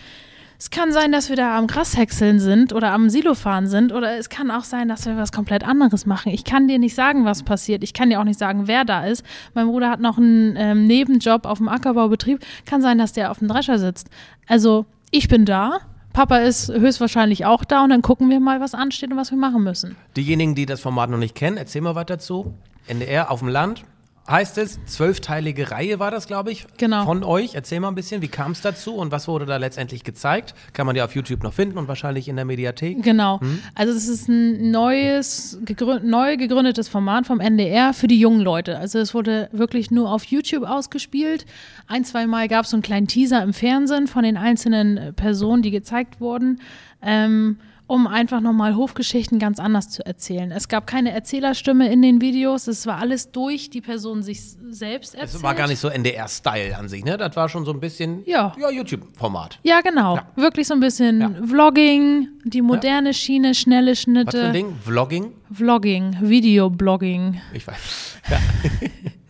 es 0.60 0.70
kann 0.70 0.92
sein, 0.92 1.12
dass 1.12 1.30
wir 1.30 1.36
da 1.36 1.58
am 1.58 1.68
Grashäckseln 1.68 2.40
sind 2.40 2.74
oder 2.74 2.92
am 2.92 3.10
Silofahren 3.10 3.68
sind 3.68 3.92
oder 3.92 4.18
es 4.18 4.30
kann 4.30 4.52
auch 4.52 4.64
sein, 4.64 4.88
dass 4.88 5.06
wir 5.06 5.18
was 5.18 5.32
komplett 5.32 5.64
anderes 5.64 6.06
machen. 6.06 6.32
Ich 6.32 6.44
kann 6.44 6.68
dir 6.68 6.80
nicht 6.80 6.96
sagen, 6.96 7.26
was 7.26 7.44
passiert. 7.44 7.84
Ich 7.84 7.94
kann 7.94 8.10
dir 8.10 8.20
auch 8.20 8.24
nicht 8.24 8.40
sagen, 8.40 8.68
wer 8.68 8.86
da 8.86 9.06
ist. 9.06 9.24
Mein 9.54 9.68
Bruder 9.68 9.90
hat 9.90 10.00
noch 10.00 10.18
einen 10.18 10.56
ähm, 10.58 10.86
Nebenjob 10.86 11.46
auf 11.46 11.58
dem 11.58 11.68
Ackerbaubetrieb. 11.68 12.40
Kann 12.66 12.82
sein, 12.82 12.98
dass 12.98 13.14
der 13.14 13.32
auf 13.32 13.40
dem 13.40 13.48
Drescher 13.48 13.80
sitzt. 13.80 14.10
Also 14.48 14.86
ich 15.12 15.28
bin 15.28 15.46
da. 15.46 15.80
Papa 16.14 16.38
ist 16.38 16.70
höchstwahrscheinlich 16.72 17.46
auch 17.46 17.66
da 17.66 17.84
und 17.84 17.90
dann 17.90 18.04
gucken 18.04 18.30
wir 18.30 18.40
mal, 18.40 18.62
was 18.62 18.76
ansteht 18.76 19.12
und 19.12 19.18
was 19.18 19.32
wir 19.32 19.38
machen 19.38 19.64
müssen. 19.64 19.96
Diejenigen, 20.16 20.54
die 20.54 20.68
das 20.68 20.80
Format 20.80 21.10
noch 21.10 21.18
nicht 21.18 21.34
kennen, 21.34 21.58
erzähl 21.58 21.82
mal 21.82 21.96
was 21.96 22.06
dazu. 22.06 22.54
NDR 22.88 23.32
auf 23.32 23.40
dem 23.40 23.48
Land 23.48 23.84
heißt 24.30 24.58
es. 24.58 24.80
Zwölfteilige 24.86 25.72
Reihe 25.72 26.00
war 26.00 26.12
das, 26.12 26.28
glaube 26.28 26.52
ich. 26.52 26.66
Genau. 26.78 27.06
Von 27.06 27.24
euch. 27.24 27.56
Erzähl 27.56 27.80
mal 27.80 27.90
ein 27.90 27.96
bisschen, 27.96 28.22
wie 28.22 28.28
kam 28.28 28.52
es 28.54 28.62
dazu 28.62 28.96
und 28.96 29.12
was 29.12 29.28
wurde 29.28 29.46
da 29.46 29.58
letztendlich 29.58 30.04
gezeigt? 30.04 30.54
Kann 30.74 30.86
man 30.86 30.96
ja 30.96 31.06
auf 31.06 31.16
YouTube 31.16 31.44
noch 31.44 31.54
finden 31.54 31.78
und 31.78 31.88
wahrscheinlich 31.88 32.28
in 32.28 32.36
der 32.36 32.46
Mediathek. 32.46 33.04
Genau. 33.04 33.40
Also 33.76 33.94
es 33.94 34.08
ist 34.08 34.30
ein 34.30 34.72
neues, 34.72 35.60
gegrü 35.66 36.00
neu 36.02 36.38
gegründetes 36.38 36.88
Format 36.88 37.28
vom 37.28 37.40
NDR 37.40 37.94
für 37.94 38.08
die 38.08 38.20
jungen 38.20 38.42
Leute. 38.42 38.78
Also 38.78 39.00
es 39.00 39.14
wurde 39.14 39.50
wirklich 39.52 39.92
nur 39.92 40.12
auf 40.12 40.24
YouTube 40.26 40.64
ausgespielt. 40.64 41.46
Ein, 41.88 42.06
zwei 42.06 42.26
Mal 42.28 42.48
gab 42.48 42.66
es 42.66 42.72
so 42.72 42.78
einen 42.78 42.84
kleinen 42.84 43.08
Teaser 43.08 43.44
im 43.44 43.54
Fernsehen 43.54 44.08
von 44.08 44.24
den 44.24 44.38
einzelnen 44.38 44.98
äh, 44.98 45.14
Personen, 45.14 45.62
die 45.62 45.72
gezeigt 45.72 46.22
wurden. 46.22 46.62
Ähm, 47.02 47.58
um 47.88 48.08
einfach 48.08 48.40
nochmal 48.42 48.76
Hofgeschichten 48.76 49.40
ganz 49.40 49.60
anders 49.60 49.90
zu 49.90 50.06
erzählen. 50.06 50.52
Es 50.52 50.68
gab 50.68 50.88
keine 50.88 51.12
Erzählerstimme 51.12 51.92
in 51.92 52.02
den 52.02 52.22
Videos, 52.22 52.68
es 52.68 52.88
war 52.88 52.98
alles 52.98 53.32
durch 53.32 53.70
die 53.70 53.82
Person 53.82 54.24
sich 54.24 54.42
selbst 54.70 55.16
erzählt. 55.16 55.36
Das 55.36 55.44
war 55.44 55.54
gar 55.54 55.68
nicht 55.68 55.80
so 55.80 55.90
NDR-Style 55.90 56.78
an 56.78 56.88
sich, 56.88 57.04
ne? 57.04 57.18
Das 57.18 57.36
war 57.36 57.50
schon 57.50 57.66
so 57.66 57.72
ein 57.72 57.80
bisschen 57.80 58.24
Ja. 58.26 58.54
YouTube-Format. 58.58 59.60
Ja, 59.64 59.82
genau. 59.82 60.16
Ja. 60.16 60.28
Wirklich 60.36 60.68
so 60.68 60.74
ein 60.74 60.80
bisschen 60.80 61.22
Ja. 61.22 61.30
Vlogging, 61.46 62.30
die 62.46 62.62
moderne 62.62 63.14
Schiene, 63.14 63.54
schnelle 63.54 63.96
Schnitte. 63.96 64.28
Was 64.28 64.36
für 64.36 64.46
ein 64.48 64.54
Ding? 64.54 64.76
Vlogging? 64.84 65.32
Vlogging, 65.52 66.18
Videoblogging. 66.22 67.42
Ich 67.54 67.68
weiß. 67.68 68.18
Ja. 68.30 68.40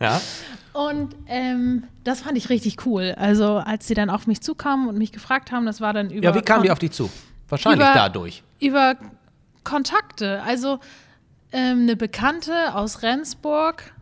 ja. 0.00 0.20
Und 0.72 1.14
ähm, 1.28 1.84
das 2.02 2.22
fand 2.22 2.36
ich 2.36 2.48
richtig 2.50 2.84
cool. 2.86 3.14
Also 3.16 3.56
als 3.58 3.86
sie 3.86 3.94
dann 3.94 4.10
auf 4.10 4.26
mich 4.26 4.40
zukamen 4.40 4.88
und 4.88 4.98
mich 4.98 5.12
gefragt 5.12 5.52
haben, 5.52 5.66
das 5.66 5.80
war 5.80 5.92
dann 5.92 6.10
über 6.10 6.24
Ja, 6.24 6.34
wie 6.34 6.40
kamen 6.42 6.62
die 6.64 6.70
auf 6.70 6.78
dich 6.78 6.90
zu? 6.92 7.10
Wahrscheinlich 7.48 7.80
Über- 7.86 7.94
dadurch. 7.94 8.42
über 8.60 8.94
Kontakte. 9.64 10.42
Also 10.42 10.78
ähm, 11.52 11.82
eine 11.82 11.96
Bekannte 11.96 12.74
aus 12.74 13.02
Rendsburg, 13.02 13.92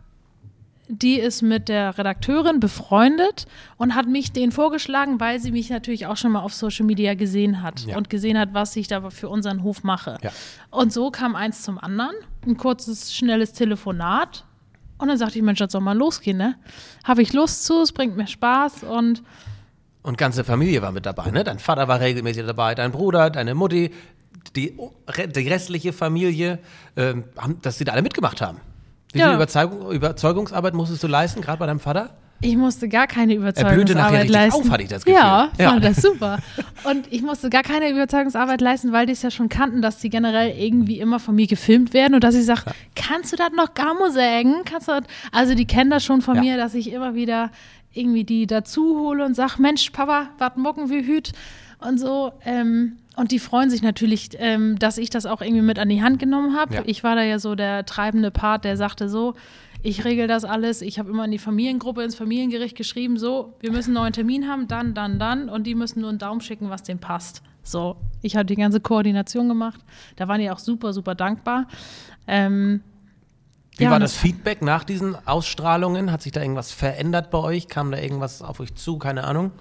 die 0.89 1.15
ist 1.19 1.41
mit 1.41 1.69
der 1.69 1.97
Redakteurin 1.97 2.59
befreundet 2.59 3.45
und 3.77 3.95
hat 3.95 4.07
mich 4.07 4.31
denen 4.33 4.51
vorgeschlagen, 4.51 5.19
weil 5.19 5.39
sie 5.39 5.51
mich 5.51 5.69
natürlich 5.69 6.05
auch 6.07 6.17
schon 6.17 6.31
mal 6.33 6.41
auf 6.41 6.53
Social 6.53 6.85
Media 6.85 7.13
gesehen 7.13 7.61
hat 7.63 7.85
Ja. 7.85 7.95
und 7.97 8.09
gesehen 8.09 8.37
hat, 8.37 8.53
was 8.53 8.75
ich 8.75 8.87
da 8.87 9.09
für 9.09 9.29
unseren 9.29 9.63
Hof 9.63 9.83
mache. 9.83 10.17
Ja. 10.21 10.31
Und 10.71 10.91
so 10.91 11.09
kam 11.09 11.35
eins 11.35 11.63
zum 11.63 11.77
anderen, 11.79 12.15
ein 12.45 12.57
kurzes, 12.57 13.13
schnelles 13.15 13.53
Telefonat. 13.53 14.43
Und 14.97 15.07
dann 15.07 15.17
sagte 15.17 15.37
ich, 15.37 15.43
Mensch, 15.43 15.59
das 15.59 15.71
soll 15.71 15.81
mal 15.81 15.97
losgehen, 15.97 16.37
ne? 16.37 16.55
Habe 17.03 17.21
ich 17.21 17.33
Lust 17.33 17.65
zu, 17.65 17.81
es 17.81 17.91
bringt 17.91 18.15
mir 18.17 18.27
Spaß 18.27 18.83
und 18.83 19.23
Und 20.03 20.17
ganze 20.17 20.43
Familie 20.43 20.81
war 20.81 20.91
mit 20.91 21.05
dabei, 21.05 21.31
ne? 21.31 21.43
Dein 21.43 21.59
Vater 21.59 21.87
war 21.87 21.99
regelmäßig 21.99 22.45
dabei, 22.45 22.75
dein 22.75 22.91
Bruder, 22.91 23.29
deine 23.29 23.55
Mutti, 23.55 23.91
die, 24.55 24.77
die 25.35 25.47
restliche 25.47 25.93
Familie, 25.93 26.59
ähm, 26.97 27.23
haben, 27.37 27.59
dass 27.61 27.77
sie 27.77 27.85
da 27.85 27.93
alle 27.93 28.01
mitgemacht 28.01 28.41
haben. 28.41 28.59
Wie 29.13 29.19
Ja. 29.19 29.27
viel 29.27 29.35
Überzeugung, 29.35 29.91
Überzeugungsarbeit 29.91 30.73
musstest 30.73 31.03
du 31.03 31.07
leisten, 31.07 31.41
gerade 31.41 31.57
bei 31.59 31.67
deinem 31.67 31.79
Vater? 31.79 32.09
Ich 32.41 32.57
musste 32.57 32.89
gar 32.89 33.07
keine 33.07 33.35
Überzeugungsarbeit 33.35 34.27
leisten. 34.27 34.63
auf, 34.63 34.69
hatte 34.69 34.83
ich 34.83 34.89
das 34.89 35.05
Gefühl. 35.05 35.17
Ja, 35.21 35.49
Ja. 35.57 35.69
fand 35.69 35.85
das 35.85 35.97
super. 36.01 36.39
Und 36.83 37.07
ich 37.09 37.21
musste 37.21 37.49
gar 37.49 37.63
keine 37.63 37.89
Überzeugungsarbeit 37.89 38.59
leisten, 38.59 38.91
weil 38.91 39.05
die 39.05 39.13
es 39.13 39.21
ja 39.21 39.31
schon 39.31 39.47
kannten, 39.47 39.81
dass 39.81 39.99
die 39.99 40.09
generell 40.09 40.53
irgendwie 40.59 40.99
immer 40.99 41.19
von 41.21 41.35
mir 41.35 41.47
gefilmt 41.47 41.93
werden 41.93 42.15
und 42.15 42.23
dass 42.25 42.35
ich 42.35 42.43
sage, 42.45 42.63
kannst 42.95 43.31
du 43.31 43.37
das 43.37 43.51
noch 43.55 43.73
Gamo 43.73 44.09
sagen? 44.09 44.63
Kannst 44.65 44.89
du 44.89 44.91
das? 44.91 45.03
Also 45.31 45.55
die 45.55 45.65
kennen 45.65 45.89
das 45.89 46.03
schon 46.03 46.21
von 46.21 46.35
Ja. 46.35 46.41
mir, 46.41 46.57
dass 46.57 46.73
ich 46.73 46.91
immer 46.91 47.15
wieder 47.15 47.49
irgendwie 47.93 48.23
die 48.23 48.47
dazu 48.47 48.99
hole 48.99 49.25
und 49.25 49.35
sage, 49.35 49.61
Mensch, 49.61 49.89
Papa, 49.91 50.29
was 50.37 50.55
mucken 50.55 50.89
wir 50.89 51.03
hüt? 51.03 51.31
Und 51.79 51.99
so. 51.99 52.33
Ähm, 52.45 52.97
und 53.15 53.31
die 53.31 53.39
freuen 53.39 53.69
sich 53.69 53.83
natürlich, 53.83 54.29
ähm, 54.39 54.79
dass 54.79 54.97
ich 54.97 55.09
das 55.09 55.25
auch 55.25 55.41
irgendwie 55.41 55.61
mit 55.61 55.77
an 55.77 55.89
die 55.89 56.01
Hand 56.01 56.17
genommen 56.19 56.55
habe. 56.55 56.75
Ja. 56.75 56.81
Ich 56.85 57.03
war 57.03 57.15
da 57.15 57.21
ja 57.21 57.37
so 57.37 57.55
der 57.55 57.85
treibende 57.85 58.31
Part, 58.31 58.65
der 58.65 58.75
sagte 58.77 59.07
so, 59.07 59.35
ich 59.83 60.05
regel 60.05 60.27
das 60.27 60.45
alles. 60.45 60.81
Ich 60.81 60.97
habe 60.97 61.09
immer 61.09 61.25
in 61.25 61.31
die 61.31 61.37
Familiengruppe, 61.37 62.03
ins 62.03 62.15
Familiengericht 62.15 62.75
geschrieben, 62.75 63.17
so, 63.17 63.53
wir 63.59 63.71
müssen 63.71 63.89
einen 63.89 64.03
neuen 64.03 64.13
Termin 64.13 64.47
haben, 64.47 64.67
dann, 64.67 64.93
dann, 64.93 65.19
dann. 65.19 65.49
Und 65.49 65.67
die 65.67 65.75
müssen 65.75 65.99
nur 65.99 66.09
einen 66.09 66.19
Daumen 66.19 66.41
schicken, 66.41 66.69
was 66.69 66.83
denen 66.83 66.99
passt. 66.99 67.43
So, 67.63 67.97
ich 68.21 68.35
habe 68.35 68.45
die 68.45 68.55
ganze 68.55 68.79
Koordination 68.79 69.47
gemacht. 69.47 69.79
Da 70.15 70.27
waren 70.27 70.39
die 70.39 70.49
auch 70.49 70.59
super, 70.59 70.93
super 70.93 71.15
dankbar. 71.15 71.67
Ähm, 72.27 72.81
Wie 73.77 73.85
ja, 73.85 73.89
war 73.89 73.95
und 73.95 74.01
das 74.01 74.15
Feedback 74.15 74.61
nach 74.61 74.83
diesen 74.83 75.15
Ausstrahlungen? 75.27 76.11
Hat 76.11 76.21
sich 76.21 76.31
da 76.31 76.41
irgendwas 76.41 76.71
verändert 76.71 77.31
bei 77.31 77.39
euch? 77.39 77.67
Kam 77.67 77.91
da 77.91 77.97
irgendwas 77.97 78.41
auf 78.41 78.59
euch 78.59 78.75
zu? 78.75 78.97
Keine 78.97 79.23
Ahnung. 79.23 79.51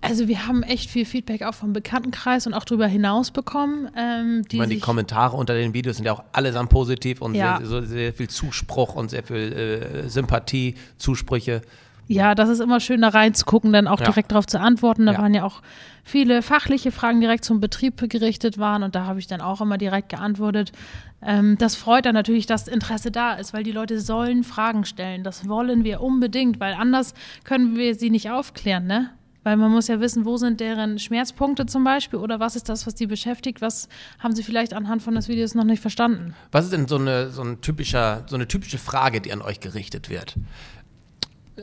Also 0.00 0.28
wir 0.28 0.46
haben 0.46 0.62
echt 0.62 0.90
viel 0.90 1.04
Feedback 1.04 1.42
auch 1.42 1.54
vom 1.54 1.72
Bekanntenkreis 1.72 2.46
und 2.46 2.54
auch 2.54 2.64
darüber 2.64 2.86
hinaus 2.86 3.32
bekommen. 3.32 3.90
Ähm, 3.96 4.44
die 4.48 4.56
Ich 4.56 4.58
meine, 4.60 4.74
die 4.74 4.80
Kommentare 4.80 5.36
unter 5.36 5.54
den 5.54 5.74
Videos 5.74 5.96
sind 5.96 6.06
ja 6.06 6.12
auch 6.12 6.22
allesamt 6.32 6.70
positiv 6.70 7.20
und 7.20 7.34
Ja. 7.34 7.58
sehr, 7.62 7.82
sehr 7.82 8.12
viel 8.14 8.28
Zuspruch 8.28 8.94
und 8.94 9.10
sehr 9.10 9.24
viel 9.24 9.52
äh, 9.52 10.08
Sympathie, 10.08 10.76
Zusprüche. 10.98 11.62
Ja, 12.08 12.34
das 12.34 12.48
ist 12.48 12.60
immer 12.60 12.80
schön, 12.80 13.02
da 13.02 13.08
reinzugucken, 13.08 13.72
dann 13.72 13.86
auch 13.86 14.00
Ja. 14.00 14.06
direkt 14.06 14.32
darauf 14.32 14.46
zu 14.46 14.58
antworten. 14.58 15.04
Da 15.06 15.12
Ja. 15.12 15.18
waren 15.18 15.34
ja 15.34 15.44
auch 15.44 15.60
viele 16.04 16.40
fachliche 16.42 16.90
Fragen 16.90 17.20
direkt 17.20 17.44
zum 17.44 17.60
Betrieb 17.60 17.98
gerichtet 18.08 18.56
waren 18.58 18.82
und 18.82 18.94
da 18.94 19.04
habe 19.04 19.18
ich 19.18 19.26
dann 19.26 19.42
auch 19.42 19.60
immer 19.60 19.76
direkt 19.76 20.08
geantwortet. 20.08 20.72
Ähm, 21.20 21.56
das 21.58 21.74
freut 21.76 22.06
dann 22.06 22.14
natürlich, 22.14 22.46
dass 22.46 22.66
Interesse 22.66 23.10
da 23.10 23.34
ist, 23.34 23.52
weil 23.52 23.62
die 23.62 23.72
Leute 23.72 24.00
sollen 24.00 24.42
Fragen 24.42 24.84
stellen. 24.86 25.22
Das 25.22 25.48
wollen 25.48 25.84
wir 25.84 26.00
unbedingt, 26.00 26.60
weil 26.60 26.72
anders 26.74 27.12
können 27.44 27.76
wir 27.76 27.94
sie 27.94 28.08
nicht 28.10 28.30
aufklären, 28.30 28.86
ne? 28.86 29.10
Weil 29.44 29.56
man 29.56 29.70
muss 29.70 29.88
ja 29.88 30.00
wissen, 30.00 30.24
wo 30.26 30.36
sind 30.36 30.60
deren 30.60 30.98
Schmerzpunkte 30.98 31.64
zum 31.66 31.82
Beispiel 31.84 32.18
oder 32.18 32.38
was 32.40 32.54
ist 32.56 32.68
das, 32.68 32.86
was 32.86 32.94
die 32.94 33.06
beschäftigt, 33.06 33.60
was 33.62 33.88
haben 34.18 34.34
sie 34.34 34.42
vielleicht 34.42 34.74
anhand 34.74 35.00
von 35.02 35.14
des 35.14 35.28
Videos 35.28 35.54
noch 35.54 35.64
nicht 35.64 35.80
verstanden. 35.80 36.34
Was 36.52 36.64
ist 36.64 36.72
denn 36.72 36.86
so 36.88 36.96
eine, 36.96 37.30
so 37.30 37.42
ein 37.42 37.60
typischer, 37.60 38.24
so 38.26 38.34
eine 38.34 38.46
typische 38.48 38.78
Frage, 38.78 39.20
die 39.20 39.32
an 39.32 39.40
euch 39.40 39.60
gerichtet 39.60 40.10
wird? 40.10 40.34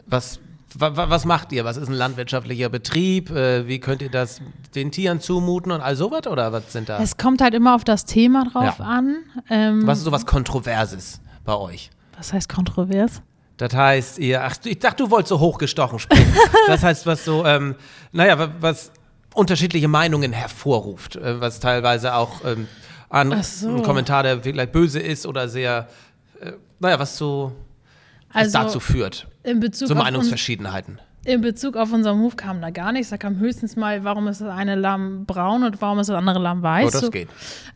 Was, 0.05 0.39
wa, 0.77 0.95
wa, 0.95 1.09
was 1.09 1.25
macht 1.25 1.51
ihr? 1.51 1.65
Was 1.65 1.77
ist 1.77 1.87
ein 1.87 1.93
landwirtschaftlicher 1.93 2.69
Betrieb? 2.69 3.29
Äh, 3.31 3.67
wie 3.67 3.79
könnt 3.79 4.01
ihr 4.01 4.09
das 4.09 4.41
den 4.75 4.91
Tieren 4.91 5.19
zumuten 5.21 5.71
und 5.71 5.81
all 5.81 5.95
sowas? 5.95 6.27
Oder 6.27 6.51
was 6.51 6.71
sind 6.73 6.89
da? 6.89 7.01
Es 7.01 7.17
kommt 7.17 7.41
halt 7.41 7.53
immer 7.53 7.75
auf 7.75 7.83
das 7.83 8.05
Thema 8.05 8.45
drauf 8.51 8.79
Ja. 8.79 8.85
an. 8.85 9.17
Ähm, 9.49 9.85
Was 9.87 9.99
ist 9.99 10.03
so 10.05 10.11
was 10.11 10.25
Kontroverses 10.25 11.21
bei 11.43 11.55
euch? 11.55 11.89
was 12.17 12.31
heißt 12.31 12.47
kontrovers? 12.47 13.21
Das 13.57 13.73
heißt, 13.73 14.19
ihr, 14.19 14.41
ach, 14.43 14.55
ich 14.63 14.79
dachte, 14.79 15.03
du 15.03 15.11
wolltest 15.11 15.29
so 15.29 15.39
hochgestochen 15.39 15.99
sprechen. 15.99 16.33
das 16.67 16.81
heißt, 16.83 17.05
was 17.05 17.25
so, 17.25 17.45
ähm, 17.45 17.75
naja, 18.13 18.39
wa- 18.39 18.51
was 18.61 18.91
unterschiedliche 19.33 19.87
Meinungen 19.89 20.31
hervorruft, 20.31 21.17
äh, 21.17 21.41
was 21.41 21.59
teilweise 21.59 22.13
auch 22.15 22.43
ähm, 22.45 22.67
an 23.09 23.43
so. 23.43 23.69
ein 23.69 23.83
Kommentar, 23.83 24.23
der 24.23 24.41
vielleicht 24.41 24.71
böse 24.71 24.99
ist 24.99 25.25
oder 25.25 25.47
sehr, 25.49 25.87
äh, 26.41 26.53
naja, 26.79 26.99
was 26.99 27.17
so 27.17 27.51
was 28.33 28.45
Also 28.45 28.57
dazu 28.59 28.79
führt, 28.79 29.27
in 29.45 29.59
Bezug, 29.59 29.87
so 29.87 29.95
Meinungsverschiedenheiten. 29.95 30.99
in 31.23 31.41
Bezug 31.41 31.75
auf 31.75 31.91
unseren 31.91 32.19
Move 32.19 32.35
kam 32.35 32.61
da 32.61 32.69
gar 32.69 32.91
nichts. 32.91 33.09
Da 33.09 33.17
kam 33.17 33.39
höchstens 33.39 33.75
mal, 33.75 34.03
warum 34.03 34.27
ist 34.27 34.41
das 34.41 34.49
eine 34.49 34.75
Lamm 34.75 35.25
braun 35.25 35.63
und 35.63 35.81
warum 35.81 35.99
ist 35.99 36.07
das 36.07 36.15
andere 36.17 36.39
Lamm 36.39 36.61
weiß. 36.61 36.85
Oh, 36.87 36.89
das 36.91 37.01
So- 37.01 37.09
geht. 37.11 37.29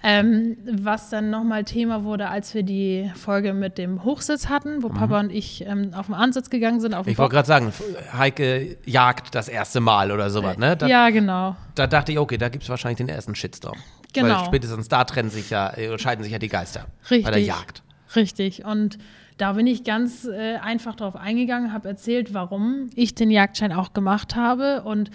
Ähm, 0.04 0.58
was 0.72 1.10
dann 1.10 1.30
nochmal 1.30 1.64
Thema 1.64 2.04
wurde, 2.04 2.30
als 2.30 2.54
wir 2.54 2.64
die 2.64 3.12
Folge 3.16 3.54
mit 3.54 3.78
dem 3.78 4.04
Hochsitz 4.04 4.48
hatten, 4.50 4.82
wo 4.84 4.90
Papa 4.90 5.20
und 5.20 5.32
ich 5.32 5.66
ähm, 5.66 5.92
auf 5.96 6.06
den 6.06 6.16
Ansitz 6.16 6.50
gegangen 6.50 6.80
sind. 6.80 6.94
Mhm. 6.96 7.04
Ich 7.08 7.18
wollte 7.18 7.34
gerade 7.36 7.48
sagen, 7.48 7.74
Heike 8.18 8.78
jagt 8.86 9.34
das 9.36 9.48
erste 9.50 9.80
Mal 9.80 10.12
oder 10.12 10.30
sowas, 10.30 10.58
ne? 10.58 10.78
Da, 10.78 10.88
Ja, 10.88 11.10
genau. 11.10 11.56
da 11.76 11.88
dachte 11.88 12.12
ich, 12.12 12.20
okay, 12.20 12.38
da 12.38 12.50
gibt 12.50 12.64
es 12.64 12.70
wahrscheinlich 12.70 12.98
den 12.98 13.10
ersten 13.10 13.36
Shitstorm. 13.36 13.78
Genau. 14.14 14.40
Weil 14.40 14.46
spätestens 14.46 14.88
da 14.88 15.04
trennen 15.04 15.30
sich 15.30 15.50
ja, 15.50 15.70
äh, 15.72 15.98
scheiden 16.00 16.24
sich 16.24 16.32
ja 16.32 16.40
die 16.40 16.48
Geister. 16.50 16.86
Richtig. 17.10 17.26
Bei 17.26 17.32
der 17.32 17.42
Jagd. 17.42 17.84
Richtig. 18.16 18.66
Und 18.66 18.98
da 19.40 19.54
bin 19.54 19.68
ich 19.68 19.86
ganz 19.86 20.26
äh, 20.26 20.58
einfach 20.58 20.96
drauf 20.96 21.16
eingegangen, 21.16 21.72
habe 21.72 21.88
erzählt, 21.88 22.34
warum 22.34 22.90
ich 22.94 23.16
den 23.16 23.32
Jagdschein 23.32 23.72
auch 23.72 23.94
gemacht 23.94 24.36
habe 24.36 24.84
und 24.84 25.12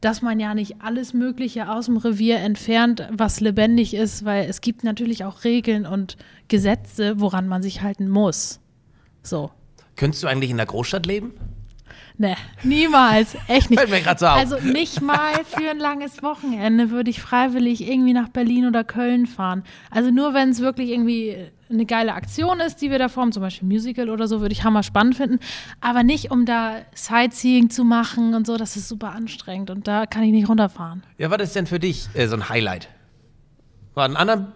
dass 0.00 0.22
man 0.22 0.40
ja 0.40 0.54
nicht 0.54 0.80
alles 0.80 1.12
Mögliche 1.12 1.70
aus 1.70 1.86
dem 1.86 1.98
Revier 1.98 2.38
entfernt, 2.38 3.06
was 3.12 3.40
lebendig 3.40 3.92
ist, 3.92 4.24
weil 4.24 4.48
es 4.48 4.62
gibt 4.62 4.82
natürlich 4.82 5.24
auch 5.24 5.44
Regeln 5.44 5.84
und 5.84 6.16
Gesetze, 6.48 7.20
woran 7.20 7.48
man 7.48 7.62
sich 7.62 7.82
halten 7.82 8.08
muss. 8.08 8.60
So. 9.22 9.50
Könntest 9.94 10.22
du 10.22 10.26
eigentlich 10.26 10.50
in 10.50 10.56
der 10.56 10.66
Großstadt 10.66 11.04
leben? 11.04 11.34
Ne, 12.18 12.34
niemals. 12.62 13.36
Echt 13.46 13.68
nicht. 13.68 13.78
Fällt 13.78 13.90
mir 13.90 14.00
grad 14.00 14.18
so 14.18 14.26
auf. 14.26 14.36
Also 14.36 14.56
nicht 14.60 15.02
mal 15.02 15.44
für 15.44 15.70
ein 15.70 15.78
langes 15.78 16.22
Wochenende 16.22 16.90
würde 16.90 17.10
ich 17.10 17.20
freiwillig 17.20 17.86
irgendwie 17.86 18.14
nach 18.14 18.28
Berlin 18.28 18.66
oder 18.66 18.84
Köln 18.84 19.26
fahren. 19.26 19.64
Also 19.90 20.10
nur 20.10 20.32
wenn 20.32 20.48
es 20.48 20.60
wirklich 20.60 20.90
irgendwie 20.90 21.36
eine 21.68 21.84
geile 21.84 22.14
Aktion 22.14 22.60
ist, 22.60 22.80
die 22.80 22.90
wir 22.90 22.98
da 22.98 23.08
formen, 23.08 23.32
zum 23.32 23.42
Beispiel 23.42 23.68
Musical 23.68 24.08
oder 24.08 24.28
so, 24.28 24.40
würde 24.40 24.52
ich 24.52 24.64
hammer 24.64 24.82
spannend 24.82 25.16
finden. 25.16 25.40
Aber 25.82 26.02
nicht, 26.02 26.30
um 26.30 26.46
da 26.46 26.76
Sightseeing 26.94 27.68
zu 27.68 27.84
machen 27.84 28.34
und 28.34 28.46
so, 28.46 28.56
das 28.56 28.76
ist 28.76 28.88
super 28.88 29.12
anstrengend 29.12 29.68
und 29.68 29.86
da 29.86 30.06
kann 30.06 30.22
ich 30.22 30.32
nicht 30.32 30.48
runterfahren. 30.48 31.02
Ja, 31.18 31.30
was 31.30 31.42
ist 31.42 31.56
denn 31.56 31.66
für 31.66 31.80
dich 31.80 32.08
äh, 32.14 32.28
so 32.28 32.36
ein 32.36 32.48
Highlight? 32.48 32.88
War 33.92 34.06
einen 34.06 34.16
anderen, 34.16 34.52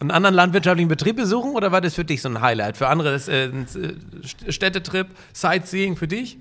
einen 0.00 0.10
anderen 0.10 0.34
landwirtschaftlichen 0.34 0.88
Betrieb 0.88 1.16
besuchen 1.16 1.50
oder 1.50 1.70
war 1.70 1.82
das 1.82 1.94
für 1.94 2.04
dich 2.04 2.22
so 2.22 2.30
ein 2.30 2.40
Highlight? 2.40 2.78
Für 2.78 2.88
andere 2.88 3.14
ist 3.14 3.28
äh, 3.28 3.50
ein 3.52 3.66
äh, 3.66 4.52
Städtetrip, 4.52 5.08
Sightseeing 5.34 5.96
für 5.96 6.08
dich? 6.08 6.38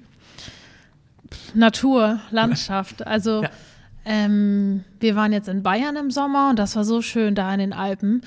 Natur, 1.53 2.19
Landschaft. 2.31 3.05
Also 3.05 3.43
Ja. 3.43 3.49
ähm, 4.05 4.83
wir 4.99 5.15
waren 5.15 5.31
jetzt 5.33 5.47
in 5.47 5.63
Bayern 5.63 5.95
im 5.95 6.11
Sommer 6.11 6.49
und 6.49 6.59
das 6.59 6.75
war 6.75 6.83
so 6.83 7.01
schön 7.01 7.35
da 7.35 7.51
in 7.53 7.59
den 7.59 7.73
Alpen. 7.73 8.21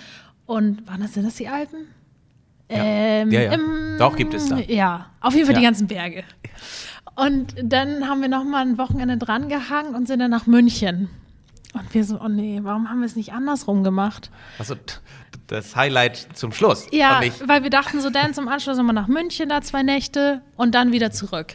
Und 0.47 0.87
waren 0.87 1.01
das, 1.01 1.15
sind 1.15 1.27
das 1.27 1.35
die 1.37 1.49
Alpen? 1.49 1.89
Ähm, 2.69 3.31
Ja, 3.31 3.41
ja. 3.43 3.53
im- 3.53 3.97
Doch, 3.99 4.17
gibt 4.17 4.35
es 4.35 4.49
da. 4.49 4.59
Ja, 4.59 5.07
auf 5.21 5.35
jeden 5.35 5.47
Fall 5.47 5.55
Ja. 5.55 5.61
die 5.61 5.65
ganzen 5.67 5.87
Berge. 5.87 6.25
Und 7.15 7.55
dann 7.63 8.09
haben 8.09 8.21
wir 8.21 8.29
noch 8.29 8.45
mal 8.45 8.63
ein 8.63 8.79
Wochenende 8.79 9.17
dran 9.17 9.49
gehangen 9.49 9.95
und 9.95 10.07
sind 10.07 10.19
dann 10.21 10.31
nach 10.31 10.47
München. 10.47 11.09
Und 11.73 11.93
wir 11.95 12.05
so, 12.05 12.21
oh 12.21 12.29
nee, 12.29 12.61
warum 12.63 12.89
haben 12.91 13.01
wir 13.01 13.07
es 13.07 13.17
nicht 13.17 13.33
andersrum 13.33 13.85
gemacht? 13.85 14.31
Also 14.59 14.75
das 15.47 15.77
Highlight 15.77 16.29
zum 16.35 16.53
Schluss. 16.53 16.87
Ja, 16.91 17.21
weil 17.45 17.63
wir 17.63 17.71
dachten 17.71 18.01
so, 18.01 18.11
dann 18.11 18.35
zum 18.35 18.49
Anschluss 18.49 18.77
nochmal 18.77 18.95
nach 18.95 19.09
München, 19.09 19.49
da 19.49 19.61
zwei 19.63 19.83
Nächte 19.83 20.43
und 20.57 20.75
dann 20.75 20.93
wieder 20.93 21.11
zurück. 21.11 21.55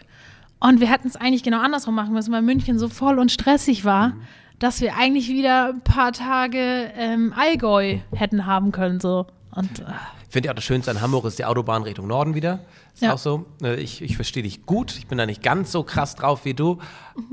Und 0.62 0.80
wir 0.80 0.90
hätten 0.90 1.08
es 1.08 1.16
eigentlich 1.18 1.44
genau 1.44 1.60
andersrum 1.60 1.96
machen 1.96 2.14
müssen, 2.14 2.32
weil 2.32 2.42
München 2.44 2.80
so 2.80 2.88
voll 2.88 3.20
und 3.20 3.32
stressig 3.32 3.84
war, 3.84 4.10
Mhm. 4.10 4.22
dass 4.60 4.80
wir 4.80 4.96
eigentlich 4.96 5.28
wieder 5.28 5.70
ein 5.70 5.82
paar 5.82 6.14
Tage 6.14 6.92
ähm, 6.96 7.34
Allgäu 7.36 7.98
hätten 8.16 8.46
haben 8.46 8.72
können. 8.72 9.00
So. 9.02 9.26
Und 9.54 9.80
äh, 9.80 9.84
ich 10.28 10.30
finde 10.34 10.48
ja 10.48 10.52
auch 10.52 10.56
das 10.56 10.64
Schönste 10.64 10.92
an 10.92 11.02
Hamburg 11.02 11.26
ist 11.26 11.40
die 11.40 11.46
Autobahn 11.46 11.84
Richtung 11.84 12.08
Norden 12.08 12.36
wieder. 12.36 12.60
Ist 12.94 13.02
Ja. 13.04 13.14
auch 13.14 13.18
so. 13.18 13.46
Äh, 13.64 13.76
Ich, 13.82 14.02
ich 14.02 14.16
verstehe 14.16 14.44
dich 14.44 14.66
gut. 14.66 14.96
Ich 14.98 15.08
bin 15.08 15.18
da 15.18 15.26
nicht 15.26 15.42
ganz 15.44 15.72
so 15.72 15.84
krass 15.84 16.16
drauf 16.16 16.46
wie 16.46 16.54
du. 16.54 16.78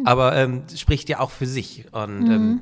Aber 0.05 0.35
ähm, 0.35 0.63
spricht 0.75 1.09
ja 1.09 1.21
auch 1.21 1.31
für 1.31 1.47
sich. 1.47 1.85
Und 1.93 2.21
Mhm. 2.25 2.31
ähm, 2.31 2.61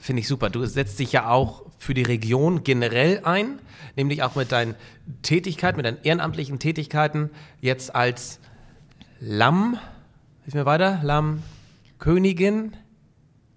finde 0.00 0.20
ich 0.20 0.28
super. 0.28 0.48
Du 0.48 0.64
setzt 0.64 0.98
dich 1.00 1.12
ja 1.12 1.28
auch 1.28 1.64
für 1.78 1.92
die 1.94 2.02
Region 2.02 2.62
generell 2.62 3.20
ein, 3.24 3.58
nämlich 3.96 4.22
auch 4.22 4.36
mit 4.36 4.52
deinen 4.52 4.74
Tätigkeiten, 5.22 5.76
mit 5.76 5.86
deinen 5.86 5.98
ehrenamtlichen 6.02 6.58
Tätigkeiten, 6.58 7.30
jetzt 7.60 7.94
als 7.94 8.39
Lamm, 9.20 9.78
hilf 10.44 10.54
mir 10.54 10.64
weiter, 10.64 11.00
Lammkönigin, 11.02 12.74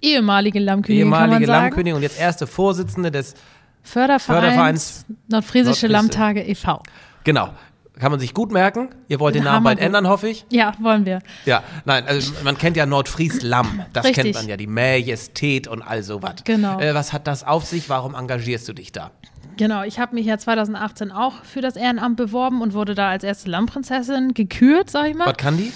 ehemalige 0.02 0.60
Lammkönigin, 0.60 1.06
ehemalige. 1.06 1.46
Lammkönigin 1.46 1.96
und 1.96 2.02
jetzt 2.02 2.20
erste 2.20 2.48
Vorsitzende 2.48 3.12
des, 3.12 3.36
Fördervereins, 3.82 4.26
Fördervereins 4.26 5.06
Nordfriesische 5.30 5.88
Nordfriese. 5.88 5.88
Lammtage 5.88 6.44
e.V. 6.44 6.84
genau, 7.24 7.50
kann 7.98 8.12
man 8.12 8.20
sich 8.20 8.34
gut 8.34 8.52
merken. 8.52 8.90
Ihr 9.08 9.22
wollt 9.22 9.36
den 9.36 9.46
Namen 9.46 9.64
bald 9.64 9.78
gut. 9.78 9.86
ändern, 9.86 10.08
hoffe 10.08 10.28
ich. 10.28 10.46
Ja, 10.50 10.74
wollen 10.82 11.06
wir. 11.06 11.20
Ja, 11.46 11.64
nein, 11.86 12.06
also 12.08 12.34
man 12.44 12.58
kennt 12.58 12.76
ja 12.76 12.86
Nordfries-Lamm. 12.86 13.86
Das 13.94 14.04
Richtig. 14.06 14.24
kennt 14.24 14.36
man 14.36 14.48
ja, 14.50 14.58
die 14.58 14.68
Majestät 14.68 15.68
und 15.70 15.82
all 15.82 16.04
sowas. 16.04 16.36
Genau. 16.44 16.80
Äh, 16.80 16.94
was 16.94 17.14
hat 17.14 17.28
das 17.28 17.46
auf 17.46 17.66
sich? 17.66 17.88
Warum 17.90 18.16
engagierst 18.16 18.68
du 18.68 18.74
dich 18.74 18.92
da? 18.92 19.12
Genau, 19.58 19.84
ich 19.84 20.00
habe 20.00 20.16
mich 20.16 20.26
ja 20.26 20.38
2018 20.38 21.12
auch 21.12 21.44
für 21.44 21.62
das 21.62 21.76
Ehrenamt 21.76 22.18
beworben 22.18 22.62
und 22.62 22.74
wurde 22.74 22.96
da 22.96 23.10
als 23.10 23.24
erste 23.24 23.50
Lammprinzessin 23.50 24.34
gekürt, 24.34 24.90
sag 24.90 25.08
ich 25.10 25.16
mal. 25.16 25.28
Was 25.28 25.38
kann 25.38 25.58
die? 25.58 25.72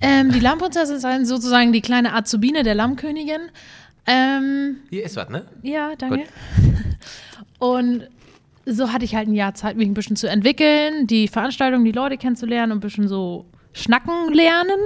Ähm, 0.00 0.32
die 0.32 0.40
Lammprinzessin 0.40 0.96
ist 0.96 1.04
halt 1.04 1.26
sozusagen 1.26 1.72
die 1.72 1.80
kleine 1.80 2.14
Azubine 2.14 2.62
der 2.62 2.74
Lammkönigin. 2.74 3.40
Ähm, 4.06 4.76
Hier 4.90 5.04
ist 5.04 5.16
was, 5.16 5.28
ne? 5.28 5.44
ja, 5.62 5.92
danke. 5.96 6.18
Gut. 6.18 6.26
Und 7.58 8.08
so 8.66 8.92
hatte 8.92 9.04
ich 9.04 9.14
halt 9.14 9.28
ein 9.28 9.34
Jahr 9.34 9.54
Zeit, 9.54 9.76
mich 9.76 9.88
ein 9.88 9.94
bisschen 9.94 10.16
zu 10.16 10.28
entwickeln, 10.28 11.06
die 11.06 11.28
Veranstaltung, 11.28 11.84
die 11.84 11.92
Leute 11.92 12.16
kennenzulernen 12.16 12.72
und 12.72 12.78
ein 12.78 12.80
bisschen 12.80 13.08
so 13.08 13.46
schnacken 13.72 14.32
lernen. 14.32 14.78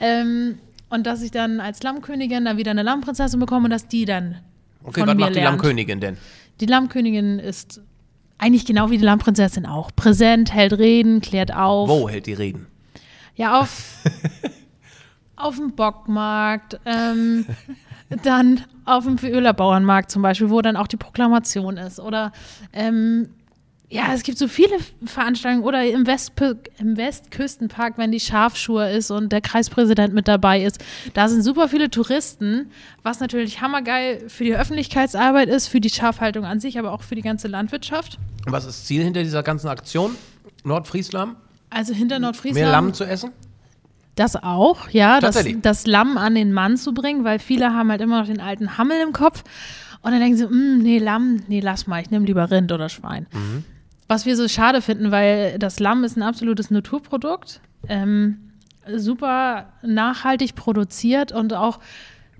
Ähm, 0.00 0.58
und 0.88 1.06
dass 1.06 1.22
ich 1.22 1.30
dann 1.30 1.60
als 1.60 1.82
Lammkönigin 1.82 2.44
dann 2.44 2.56
wieder 2.56 2.70
eine 2.70 2.82
Lammprinzessin 2.82 3.38
bekomme 3.38 3.64
und 3.66 3.70
dass 3.70 3.86
die 3.88 4.04
dann 4.04 4.38
Okay, 4.84 5.02
was 5.02 5.14
macht 5.14 5.30
die 5.30 5.40
lernt. 5.40 5.58
Lammkönigin 5.60 6.00
denn? 6.00 6.16
Die 6.60 6.66
Lammkönigin 6.66 7.38
ist 7.38 7.80
eigentlich 8.38 8.66
genau 8.66 8.90
wie 8.90 8.98
die 8.98 9.04
Lammprinzessin 9.04 9.66
auch. 9.66 9.90
Präsent, 9.94 10.52
hält 10.52 10.72
Reden, 10.72 11.20
klärt 11.20 11.52
auf. 11.54 11.88
Wo 11.88 12.08
hält 12.08 12.26
die 12.26 12.34
Reden? 12.34 12.66
Ja, 13.34 13.60
auf, 13.60 14.02
auf 15.36 15.56
dem 15.56 15.72
Bockmarkt, 15.72 16.80
ähm, 16.84 17.46
dann 18.22 18.64
auf 18.84 19.04
dem 19.04 19.18
Ölerbauernmarkt 19.22 20.10
zum 20.10 20.22
Beispiel, 20.22 20.50
wo 20.50 20.62
dann 20.62 20.76
auch 20.76 20.86
die 20.86 20.96
Proklamation 20.96 21.76
ist. 21.76 22.00
Oder 22.00 22.32
ähm, 22.72 23.28
ja, 23.90 24.12
es 24.12 24.22
gibt 24.22 24.36
so 24.36 24.48
viele 24.48 24.76
Veranstaltungen 25.04 25.64
oder 25.64 25.82
im, 25.84 26.06
Westpü 26.06 26.56
im 26.78 26.96
Westküstenpark, 26.98 27.96
wenn 27.96 28.12
die 28.12 28.20
Schafschur 28.20 28.86
ist 28.86 29.10
und 29.10 29.32
der 29.32 29.40
Kreispräsident 29.40 30.12
mit 30.12 30.28
dabei 30.28 30.62
ist. 30.62 30.84
Da 31.14 31.28
sind 31.28 31.42
super 31.42 31.68
viele 31.68 31.88
Touristen, 31.88 32.70
was 33.02 33.20
natürlich 33.20 33.62
hammergeil 33.62 34.28
für 34.28 34.44
die 34.44 34.54
Öffentlichkeitsarbeit 34.54 35.48
ist, 35.48 35.68
für 35.68 35.80
die 35.80 35.88
Schafhaltung 35.88 36.44
an 36.44 36.60
sich, 36.60 36.78
aber 36.78 36.92
auch 36.92 37.02
für 37.02 37.14
die 37.14 37.22
ganze 37.22 37.48
Landwirtschaft. 37.48 38.18
Und 38.44 38.52
was 38.52 38.64
ist 38.66 38.80
das 38.80 38.84
Ziel 38.84 39.02
hinter 39.04 39.22
dieser 39.22 39.42
ganzen 39.42 39.68
Aktion? 39.68 40.14
Nordfriesland? 40.64 41.36
Also 41.70 41.94
hinter 41.94 42.18
Nordfriesland. 42.18 42.64
Mehr 42.66 42.70
Lamm 42.72 42.92
zu 42.92 43.04
essen? 43.04 43.30
Das 44.16 44.36
auch, 44.36 44.88
ja, 44.90 45.20
das, 45.20 45.38
das 45.62 45.86
Lamm 45.86 46.18
an 46.18 46.34
den 46.34 46.52
Mann 46.52 46.76
zu 46.76 46.92
bringen, 46.92 47.24
weil 47.24 47.38
viele 47.38 47.72
haben 47.72 47.90
halt 47.90 48.00
immer 48.00 48.20
noch 48.20 48.26
den 48.26 48.40
alten 48.40 48.76
Hammel 48.76 49.00
im 49.00 49.12
Kopf. 49.12 49.44
Und 50.02 50.10
dann 50.12 50.20
denken 50.20 50.36
sie, 50.36 50.46
"Mm, 50.46 50.78
nee, 50.82 50.98
Lamm, 50.98 51.42
nee, 51.48 51.60
lass 51.60 51.86
mal, 51.86 52.02
ich 52.02 52.10
nehme 52.10 52.26
lieber 52.26 52.50
Rind 52.50 52.70
oder 52.72 52.88
Schwein. 52.88 53.26
Was 54.08 54.24
wir 54.26 54.36
so 54.36 54.48
schade 54.48 54.80
finden, 54.82 55.10
weil 55.10 55.58
das 55.58 55.80
Lamm 55.80 56.02
ist 56.04 56.16
ein 56.16 56.22
absolutes 56.22 56.70
Naturprodukt, 56.70 57.60
ähm, 57.88 58.38
super 58.96 59.72
nachhaltig 59.82 60.54
produziert 60.54 61.30
und 61.32 61.52
auch 61.52 61.78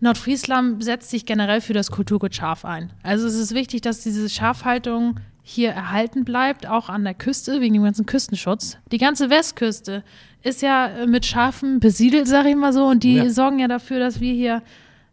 Nordfriesland 0.01 0.83
setzt 0.83 1.11
sich 1.11 1.27
generell 1.27 1.61
für 1.61 1.73
das 1.75 1.91
Kulturgut 1.91 2.35
Schaf 2.35 2.65
ein. 2.65 2.93
Also 3.03 3.27
es 3.27 3.35
ist 3.35 3.53
wichtig, 3.55 3.83
dass 3.83 4.01
diese 4.01 4.29
Schafhaltung 4.31 5.17
hier 5.43 5.71
erhalten 5.71 6.25
bleibt, 6.25 6.67
auch 6.67 6.89
an 6.89 7.05
der 7.05 7.15
Küste, 7.15 7.61
wegen 7.61 7.75
dem 7.75 7.83
ganzen 7.83 8.07
Küstenschutz. 8.07 8.79
Die 8.93 8.99
ganze 8.99 9.29
Westküste 9.29 10.05
ist 10.43 10.63
ja 10.63 10.91
mit 11.07 11.27
Schafen 11.27 11.81
besiedelt, 11.81 12.29
sag 12.29 12.47
ich 12.47 12.55
mal 12.57 12.73
so, 12.73 12.87
und 12.87 13.03
die 13.03 13.15
Ja. 13.17 13.31
sorgen 13.31 13.59
ja 13.59 13.67
dafür, 13.69 13.99
dass 13.99 14.21
wir 14.21 14.33
hier 14.33 14.63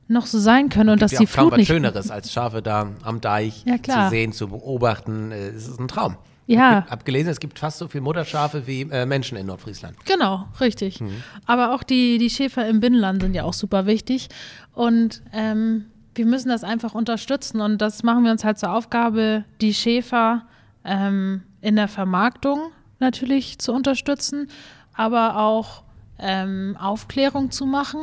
noch 0.07 0.27
so 0.27 0.37
sein 0.37 0.69
können 0.69 0.89
und 0.89 1.01
dass 1.01 1.11
ja 1.13 1.19
die 1.19 1.25
auch 1.27 1.31
kaum 1.31 1.41
Flut 1.43 1.51
was 1.53 1.57
nicht. 1.59 1.67
Schöneres 1.67 2.11
als 2.11 2.31
Schafe 2.31 2.61
da 2.61 2.91
am 3.03 3.21
Deich 3.21 3.63
Ja, 3.65 3.81
zu 3.81 4.09
sehen, 4.09 4.33
zu 4.33 4.49
beobachten. 4.49 5.31
Äh, 5.31 5.47
Es 5.49 5.67
ist 5.67 5.79
ein 5.79 5.87
Traum. 5.87 6.15
Ja. 6.47 6.83
Ich 6.85 6.91
habe 6.91 7.03
gelesen, 7.03 7.29
es 7.29 7.39
gibt 7.39 7.57
fast 7.57 7.79
so 7.79 7.87
viele 7.87 8.03
Mutterschafe 8.03 8.67
wie 8.67 8.81
äh, 8.83 9.05
Menschen 9.05 9.37
in 9.37 9.47
Nordfriesland. 9.47 9.95
Genau, 10.05 10.47
richtig. 10.59 11.01
Mhm. 11.01 11.23
Aber 11.45 11.73
auch 11.73 11.83
die, 11.83 12.17
die 12.17 12.29
Schäfer 12.29 12.67
im 12.67 12.79
Binnenland 12.79 13.21
sind 13.21 13.33
ja 13.33 13.43
auch 13.43 13.53
super 13.53 13.85
wichtig. 13.85 14.29
Und 14.73 15.23
ähm, 15.33 15.85
wir 16.13 16.25
müssen 16.25 16.49
das 16.49 16.63
einfach 16.63 16.93
unterstützen. 16.93 17.61
Und 17.61 17.79
das 17.79 18.03
machen 18.03 18.23
wir 18.23 18.31
uns 18.31 18.43
halt 18.43 18.59
zur 18.59 18.73
Aufgabe, 18.73 19.43
die 19.61 19.73
Schäfer 19.73 20.43
ähm, 20.83 21.43
in 21.61 21.75
der 21.75 21.87
Vermarktung 21.87 22.71
natürlich 22.99 23.59
zu 23.59 23.73
unterstützen, 23.73 24.47
aber 24.93 25.37
auch 25.37 25.83
ähm, 26.19 26.77
Aufklärung 26.79 27.51
zu 27.51 27.65
machen, 27.65 27.99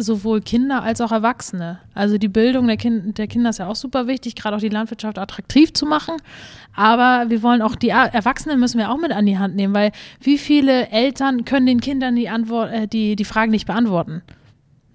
sowohl 0.00 0.40
Kinder 0.40 0.82
als 0.82 1.00
auch 1.00 1.12
Erwachsene. 1.12 1.78
Also 1.94 2.18
die 2.18 2.28
Bildung 2.28 2.66
der, 2.66 2.76
kind 2.76 3.18
der 3.18 3.26
Kinder 3.26 3.50
ist 3.50 3.58
ja 3.58 3.66
auch 3.68 3.76
super 3.76 4.06
wichtig, 4.06 4.34
gerade 4.36 4.56
auch 4.56 4.60
die 4.60 4.68
Landwirtschaft 4.68 5.18
attraktiv 5.18 5.72
zu 5.72 5.86
machen. 5.86 6.14
Aber 6.74 7.28
wir 7.30 7.42
wollen 7.42 7.60
auch 7.62 7.74
die 7.74 7.88
Er- 7.88 8.14
Erwachsenen 8.14 8.60
müssen 8.60 8.78
wir 8.78 8.90
auch 8.90 8.98
mit 8.98 9.12
an 9.12 9.26
die 9.26 9.38
Hand 9.38 9.56
nehmen, 9.56 9.74
weil 9.74 9.90
wie 10.20 10.38
viele 10.38 10.88
Eltern 10.90 11.44
können 11.44 11.66
den 11.66 11.80
Kindern 11.80 12.14
die 12.16 12.28
Antwort, 12.28 12.72
äh, 12.72 12.86
die, 12.86 13.16
die 13.16 13.24
Fragen 13.24 13.50
nicht 13.50 13.66
beantworten? 13.66 14.22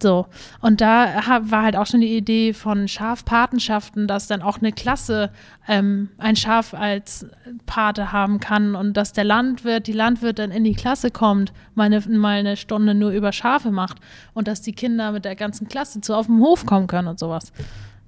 So. 0.04 0.28
Und 0.60 0.82
da 0.82 1.24
war 1.46 1.64
halt 1.64 1.78
auch 1.78 1.88
schon 1.88 2.02
die 2.02 2.16
Idee 2.16 2.54
von 2.54 2.88
Schafpatenschaften, 2.88 4.06
dass 4.06 4.28
dann 4.28 4.42
auch 4.42 4.60
eine 4.60 4.74
Klasse 4.74 5.32
ähm, 5.68 6.10
ein 6.18 6.36
Schaf 6.36 6.74
als 6.74 7.26
Pate 7.66 8.12
haben 8.12 8.42
kann 8.42 8.76
und 8.76 8.98
dass 8.98 9.14
der 9.14 9.24
Landwirt, 9.24 9.88
die 9.88 9.94
Landwirtin 9.94 10.52
in 10.52 10.66
die 10.66 10.76
Klasse 10.76 11.10
kommt, 11.10 11.54
mal 11.74 11.86
eine, 11.86 12.02
mal 12.02 12.38
eine 12.38 12.58
Stunde 12.58 12.94
nur 12.94 13.12
über 13.12 13.32
Schafe 13.32 13.72
macht 13.72 13.98
und 14.34 14.50
dass 14.50 14.62
die 14.62 14.74
Kinder 14.74 15.14
mit 15.14 15.24
der 15.24 15.38
ganzen 15.38 15.70
Klasse 15.70 16.02
zu 16.02 16.14
auf 16.14 16.28
den 16.28 16.40
Hof 16.40 16.66
kommen 16.66 16.88
können 16.88 17.08
und 17.08 17.18
sowas. 17.18 17.54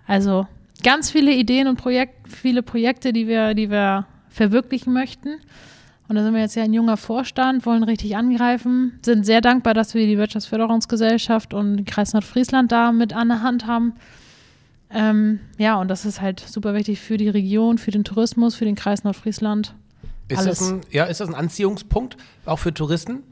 Also 0.06 0.48
ganz 0.84 1.10
viele 1.10 1.32
Ideen 1.32 1.70
und 1.70 1.78
Projekt, 1.78 2.28
viele 2.28 2.62
Projekte, 2.62 3.14
die 3.14 3.28
wir, 3.28 3.54
die 3.54 3.72
wir 3.72 4.06
verwirklichen 4.28 4.92
möchten. 4.92 5.40
Und 6.08 6.16
da 6.16 6.24
sind 6.24 6.34
wir 6.34 6.42
jetzt 6.42 6.56
ja 6.56 6.64
ein 6.64 6.74
junger 6.74 6.98
Vorstand, 6.98 7.66
wollen 7.66 7.84
richtig 7.84 8.16
angreifen, 8.16 9.00
sind 9.04 9.26
sehr 9.26 9.42
dankbar, 9.42 9.74
dass 9.74 9.96
wir 9.96 10.06
die 10.06 10.18
Wirtschaftsförderungsgesellschaft 10.18 11.54
und 11.54 11.78
den 11.78 11.86
Kreis 11.86 12.14
Nordfriesland 12.14 12.72
da 12.72 12.92
mit 12.92 13.14
an 13.14 13.30
der 13.30 13.42
Hand 13.42 13.66
haben. 13.66 13.94
Ähm, 14.92 15.40
ja, 15.58 15.80
und 15.80 15.88
das 15.88 16.06
ist 16.06 16.22
halt 16.22 16.40
super 16.40 16.76
wichtig 16.76 17.00
für 17.00 17.18
die 17.18 17.30
Region, 17.30 17.80
für 17.80 17.92
den 17.92 18.04
Tourismus, 18.04 18.56
für 18.56 18.66
den 18.66 18.76
Kreis 18.76 19.04
Nordfriesland. 19.04 19.74
Ist 20.28 20.40
Alles. 20.40 20.60
das, 20.60 20.72
ein, 20.72 20.82
ja, 20.92 21.06
ist 21.06 21.22
das 21.22 21.28
ein 21.28 21.36
Anziehungspunkt, 21.36 22.18
auch 22.46 22.60
für 22.60 22.74
Touristen? 22.74 23.24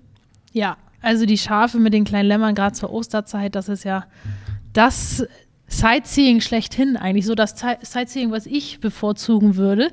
Ja, 0.52 0.78
also 1.02 1.26
die 1.26 1.38
Schafe 1.38 1.80
mit 1.80 1.94
den 1.94 2.06
kleinen 2.06 2.28
Lämmern, 2.28 2.56
gerade 2.56 2.74
zur 2.74 2.92
Osterzeit, 2.92 3.56
das 3.56 3.70
ist 3.70 3.84
ja 3.84 4.06
das 4.74 5.26
Sightseeing 5.68 6.42
schlechthin 6.42 6.98
eigentlich, 6.98 7.26
so 7.26 7.36
das 7.36 7.56
Sightseeing, 7.82 8.32
was 8.32 8.46
ich 8.46 8.80
bevorzugen 8.80 9.56
würde. 9.56 9.92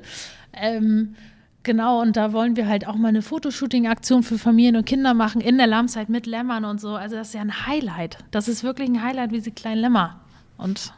Ähm, 0.53 1.15
genau, 1.63 2.01
und 2.01 2.15
da 2.17 2.33
wollen 2.33 2.55
wir 2.55 2.67
halt 2.67 2.87
auch 2.87 2.95
mal 2.95 3.09
eine 3.09 3.21
Fotoshooting-Aktion 3.21 4.23
für 4.23 4.37
Familien 4.37 4.75
und 4.77 4.85
Kinder 4.85 5.13
machen 5.13 5.41
in 5.41 5.57
der 5.57 5.67
Lahmzeit 5.67 6.09
mit 6.09 6.25
Lämmern 6.25 6.65
und 6.65 6.79
so. 6.81 6.95
Also 6.95 7.15
das 7.15 7.29
ist 7.29 7.33
ja 7.33 7.41
ein 7.41 7.65
Highlight. 7.67 8.17
Das 8.31 8.47
ist 8.47 8.63
wirklich 8.63 8.89
ein 8.89 9.03
Highlight, 9.03 9.31
wie 9.31 9.37
diese 9.37 9.51
kleinen 9.51 9.81
Lämmer. 9.81 10.19
Und 10.57 10.93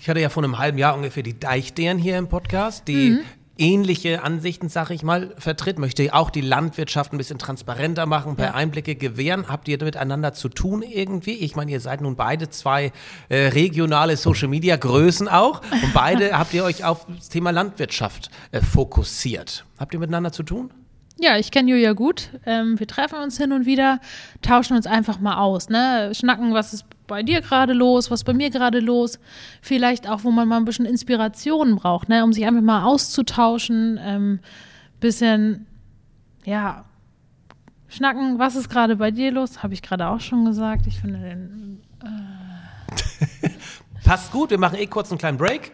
Ich 0.00 0.08
hatte 0.08 0.20
ja 0.20 0.28
vor 0.28 0.44
einem 0.44 0.58
halben 0.58 0.78
Jahr 0.78 0.94
ungefähr 0.94 1.22
die 1.22 1.38
Deichdären 1.38 1.98
hier 1.98 2.18
im 2.18 2.28
Podcast, 2.28 2.86
die 2.88 3.10
Mhm. 3.10 3.20
Ähnliche 3.58 4.22
Ansichten, 4.22 4.68
sag 4.68 4.90
ich 4.90 5.02
mal, 5.02 5.34
vertritt, 5.38 5.78
möchte 5.78 6.12
auch 6.14 6.30
die 6.30 6.40
Landwirtschaft 6.40 7.12
ein 7.12 7.18
bisschen 7.18 7.38
transparenter 7.38 8.06
machen, 8.06 8.36
paar 8.36 8.54
Einblicke 8.54 8.96
gewähren. 8.96 9.48
Habt 9.48 9.68
ihr 9.68 9.82
miteinander 9.82 10.32
zu 10.32 10.48
tun 10.48 10.82
irgendwie? 10.82 11.34
Ich 11.34 11.56
meine, 11.56 11.70
ihr 11.70 11.80
seid 11.80 12.00
nun 12.00 12.16
beide 12.16 12.50
zwei 12.50 12.92
äh, 13.28 13.48
regionale 13.48 14.16
Social-Media-Größen 14.16 15.28
auch 15.28 15.62
und 15.70 15.94
beide 15.94 16.32
habt 16.38 16.54
ihr 16.54 16.64
euch 16.64 16.84
auf 16.84 17.06
das 17.06 17.28
Thema 17.28 17.50
Landwirtschaft 17.50 18.30
äh, 18.52 18.60
fokussiert. 18.60 19.64
Habt 19.78 19.94
ihr 19.94 20.00
miteinander 20.00 20.32
zu 20.32 20.42
tun? 20.42 20.70
Ja, 21.20 21.38
ich 21.38 21.50
kenne 21.52 21.70
Julia 21.70 21.92
gut. 21.92 22.30
Ähm, 22.44 22.78
wir 22.78 22.88
treffen 22.88 23.18
uns 23.20 23.38
hin 23.38 23.52
und 23.52 23.66
wieder, 23.66 24.00
tauschen 24.42 24.76
uns 24.76 24.86
einfach 24.86 25.20
mal 25.20 25.36
aus, 25.36 25.68
ne? 25.68 26.10
Schnacken, 26.12 26.52
was 26.54 26.74
ist 26.74 26.86
bei 27.06 27.22
dir 27.22 27.40
gerade 27.40 27.72
los, 27.72 28.10
was 28.10 28.20
ist 28.20 28.24
bei 28.24 28.32
mir 28.32 28.50
gerade 28.50 28.80
los. 28.80 29.20
Vielleicht 29.62 30.08
auch, 30.08 30.24
wo 30.24 30.32
man 30.32 30.48
mal 30.48 30.56
ein 30.56 30.64
bisschen 30.64 30.86
Inspiration 30.86 31.76
braucht, 31.76 32.08
ne? 32.08 32.24
Um 32.24 32.32
sich 32.32 32.46
einfach 32.46 32.62
mal 32.62 32.84
auszutauschen. 32.84 33.98
Ähm, 34.02 34.40
bisschen, 34.98 35.66
ja, 36.44 36.84
schnacken, 37.88 38.38
was 38.38 38.56
ist 38.56 38.68
gerade 38.68 38.96
bei 38.96 39.10
dir 39.10 39.30
los? 39.30 39.62
Habe 39.62 39.74
ich 39.74 39.82
gerade 39.82 40.08
auch 40.08 40.20
schon 40.20 40.44
gesagt. 40.44 40.86
Ich 40.86 40.98
finde 40.98 41.20
den. 41.20 41.80
Passt 44.04 44.32
gut, 44.32 44.50
wir 44.50 44.58
machen 44.58 44.78
eh 44.78 44.86
kurz 44.86 45.10
einen 45.10 45.18
kleinen 45.18 45.38
Break. 45.38 45.72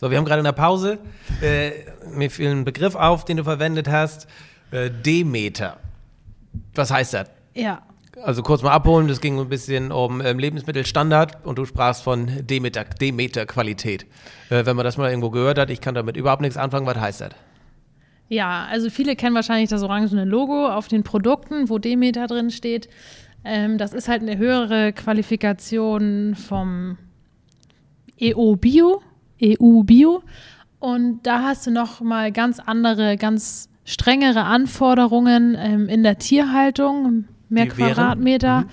So, 0.00 0.10
wir 0.10 0.18
haben 0.18 0.24
gerade 0.24 0.40
in 0.40 0.44
der 0.44 0.52
Pause. 0.52 0.98
Äh, 1.42 1.70
mir 2.14 2.30
fiel 2.30 2.50
ein 2.50 2.64
Begriff 2.64 2.94
auf, 2.94 3.24
den 3.24 3.38
du 3.38 3.44
verwendet 3.44 3.88
hast. 3.88 4.28
Äh, 4.70 4.90
Demeter. 4.90 5.78
Was 6.74 6.90
heißt 6.90 7.14
das? 7.14 7.30
Ja, 7.54 7.82
Also 8.22 8.42
kurz 8.42 8.62
mal 8.62 8.70
abholen, 8.72 9.08
das 9.08 9.20
ging 9.20 9.38
ein 9.40 9.48
bisschen 9.48 9.90
um 9.90 10.20
ähm, 10.20 10.38
Lebensmittelstandard 10.38 11.44
und 11.44 11.58
du 11.58 11.64
sprachst 11.64 12.02
von 12.02 12.46
Demeter, 12.46 12.84
Demeter-Qualität. 12.84 14.06
Äh, 14.50 14.66
wenn 14.66 14.76
man 14.76 14.84
das 14.84 14.96
mal 14.96 15.08
irgendwo 15.10 15.30
gehört 15.30 15.58
hat, 15.58 15.70
ich 15.70 15.80
kann 15.80 15.94
damit 15.94 16.16
überhaupt 16.16 16.42
nichts 16.42 16.56
anfangen, 16.56 16.86
was 16.86 16.96
heißt 16.96 17.20
das? 17.22 17.30
Ja, 18.28 18.66
also 18.70 18.90
viele 18.90 19.16
kennen 19.16 19.34
wahrscheinlich 19.34 19.70
das 19.70 19.82
orangene 19.82 20.24
Logo 20.24 20.68
auf 20.68 20.86
den 20.86 21.02
Produkten, 21.02 21.68
wo 21.70 21.78
Demeter 21.78 22.26
drin 22.26 22.50
steht. 22.50 22.88
Ähm, 23.44 23.78
das 23.78 23.92
ist 23.92 24.06
halt 24.08 24.22
eine 24.22 24.36
höhere 24.36 24.92
Qualifikation 24.92 26.34
vom 26.36 26.98
EU 28.20 28.54
Bio, 28.56 29.02
EU 29.42 29.82
Bio. 29.82 30.22
Und 30.78 31.20
da 31.24 31.42
hast 31.42 31.66
du 31.66 31.70
noch 31.70 32.00
mal 32.00 32.32
ganz 32.32 32.60
andere, 32.60 33.16
ganz 33.16 33.68
strengere 33.84 34.44
Anforderungen 34.44 35.56
ähm, 35.58 35.88
in 35.88 36.02
der 36.02 36.18
Tierhaltung, 36.18 37.24
mehr 37.48 37.64
Die 37.64 37.70
wären? 37.78 38.68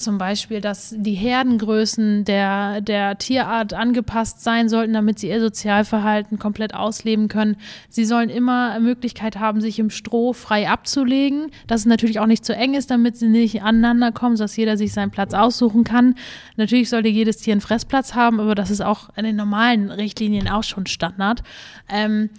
Zum 0.00 0.16
Beispiel, 0.16 0.60
dass 0.60 0.94
die 0.96 1.14
Herdengrößen 1.14 2.24
der, 2.24 2.80
der 2.80 3.18
Tierart 3.18 3.74
angepasst 3.74 4.42
sein 4.42 4.68
sollten, 4.68 4.94
damit 4.94 5.18
sie 5.18 5.28
ihr 5.28 5.40
Sozialverhalten 5.40 6.38
komplett 6.38 6.74
ausleben 6.74 7.28
können. 7.28 7.56
Sie 7.88 8.04
sollen 8.04 8.30
immer 8.30 8.80
Möglichkeit 8.80 9.38
haben, 9.38 9.60
sich 9.60 9.78
im 9.78 9.90
Stroh 9.90 10.32
frei 10.32 10.70
abzulegen, 10.70 11.50
dass 11.66 11.80
es 11.80 11.86
natürlich 11.86 12.18
auch 12.18 12.26
nicht 12.26 12.44
zu 12.44 12.56
eng 12.56 12.74
ist, 12.74 12.90
damit 12.90 13.16
sie 13.18 13.28
nicht 13.28 13.62
aneinander 13.62 14.10
kommen, 14.10 14.36
sodass 14.36 14.56
jeder 14.56 14.76
sich 14.76 14.92
seinen 14.92 15.10
Platz 15.10 15.34
aussuchen 15.34 15.84
kann. 15.84 16.14
Natürlich 16.56 16.88
sollte 16.88 17.08
jedes 17.08 17.36
Tier 17.36 17.52
einen 17.52 17.60
Fressplatz 17.60 18.14
haben, 18.14 18.40
aber 18.40 18.54
das 18.54 18.70
ist 18.70 18.80
auch 18.80 19.10
in 19.16 19.24
den 19.24 19.36
normalen 19.36 19.90
Richtlinien 19.90 20.48
auch 20.48 20.64
schon 20.64 20.86
Standard. 20.86 21.42
Ähm, 21.88 22.30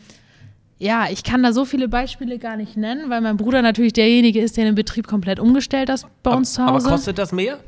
ja, 0.81 1.07
ich 1.11 1.23
kann 1.23 1.43
da 1.43 1.53
so 1.53 1.63
viele 1.63 1.87
Beispiele 1.87 2.39
gar 2.39 2.57
nicht 2.57 2.75
nennen, 2.75 3.09
weil 3.09 3.21
mein 3.21 3.37
Bruder 3.37 3.61
natürlich 3.61 3.93
derjenige 3.93 4.41
ist, 4.41 4.57
der 4.57 4.65
den 4.65 4.75
Betrieb 4.75 5.07
komplett 5.07 5.39
umgestellt 5.39 5.89
hat 5.89 6.05
bei 6.23 6.31
uns 6.31 6.53
zu 6.53 6.61
aber, 6.61 6.73
Hause. 6.73 6.87
aber 6.87 6.95
kostet 6.95 7.17
das 7.17 7.31
mehr 7.31 7.59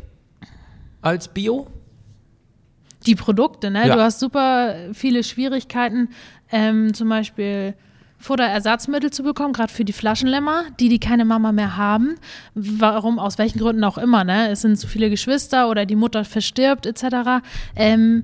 als 1.02 1.28
Bio? 1.28 1.68
die 3.06 3.16
Produkte, 3.16 3.70
ne? 3.70 3.88
Ja. 3.88 3.96
Du 3.96 4.02
hast 4.02 4.20
super 4.20 4.76
viele 4.94 5.24
Schwierigkeiten, 5.24 6.10
ähm, 6.52 6.94
zum 6.94 7.10
Beispiel 7.10 7.74
Futterersatzmittel 8.18 9.12
zu 9.12 9.24
bekommen, 9.24 9.54
gerade 9.54 9.72
für 9.72 9.84
die 9.84 9.94
Flaschenlämmer, 9.94 10.64
die 10.80 10.88
die 10.88 11.00
keine 11.00 11.26
Mama 11.26 11.52
mehr 11.52 11.76
haben. 11.76 12.16
Warum, 12.56 13.20
aus 13.20 13.38
welchen 13.38 13.60
Gründen 13.60 13.84
auch 13.84 13.98
immer, 13.98 14.24
ne? 14.24 14.50
Es 14.50 14.62
sind 14.62 14.78
zu 14.78 14.88
viele 14.88 15.10
Geschwister 15.10 15.70
oder 15.70 15.86
die 15.86 15.96
Mutter 15.96 16.24
verstirbt 16.24 16.86
etc. 16.86 17.44
Ähm, 17.76 18.24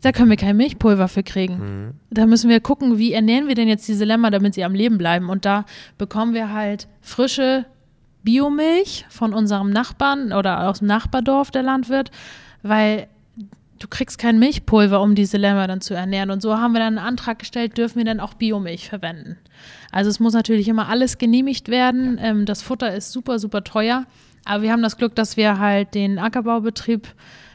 da 0.00 0.12
können 0.12 0.30
wir 0.30 0.36
kein 0.36 0.56
Milchpulver 0.56 1.08
für 1.08 1.22
kriegen. 1.22 1.94
Da 2.10 2.26
müssen 2.26 2.48
wir 2.48 2.60
gucken, 2.60 2.98
wie 2.98 3.12
ernähren 3.12 3.48
wir 3.48 3.54
denn 3.54 3.68
jetzt 3.68 3.88
diese 3.88 4.04
Lämmer, 4.04 4.30
damit 4.30 4.54
sie 4.54 4.64
am 4.64 4.74
Leben 4.74 4.98
bleiben. 4.98 5.28
Und 5.28 5.44
da 5.44 5.64
bekommen 5.96 6.34
wir 6.34 6.52
halt 6.52 6.88
frische 7.00 7.66
Biomilch 8.22 9.06
von 9.08 9.34
unserem 9.34 9.70
Nachbarn 9.70 10.32
oder 10.32 10.68
aus 10.68 10.78
dem 10.78 10.88
Nachbardorf, 10.88 11.50
der 11.50 11.62
Landwirt, 11.62 12.10
weil 12.62 13.08
du 13.78 13.88
kriegst 13.88 14.18
kein 14.18 14.38
Milchpulver, 14.38 15.00
um 15.00 15.14
diese 15.14 15.36
Lämmer 15.36 15.66
dann 15.66 15.80
zu 15.80 15.94
ernähren. 15.94 16.30
Und 16.30 16.42
so 16.42 16.56
haben 16.56 16.72
wir 16.72 16.80
dann 16.80 16.98
einen 16.98 17.06
Antrag 17.06 17.38
gestellt, 17.38 17.78
dürfen 17.78 17.98
wir 17.98 18.04
dann 18.04 18.20
auch 18.20 18.34
Biomilch 18.34 18.88
verwenden. 18.88 19.36
Also 19.90 20.10
es 20.10 20.20
muss 20.20 20.34
natürlich 20.34 20.68
immer 20.68 20.88
alles 20.88 21.18
genehmigt 21.18 21.68
werden. 21.68 22.18
Ähm, 22.20 22.44
das 22.44 22.62
Futter 22.62 22.94
ist 22.94 23.12
super, 23.12 23.38
super 23.38 23.64
teuer. 23.64 24.04
Aber 24.44 24.62
wir 24.62 24.72
haben 24.72 24.82
das 24.82 24.96
Glück, 24.96 25.14
dass 25.14 25.36
wir 25.36 25.58
halt 25.58 25.94
den 25.94 26.18
Ackerbaubetrieb 26.18 27.08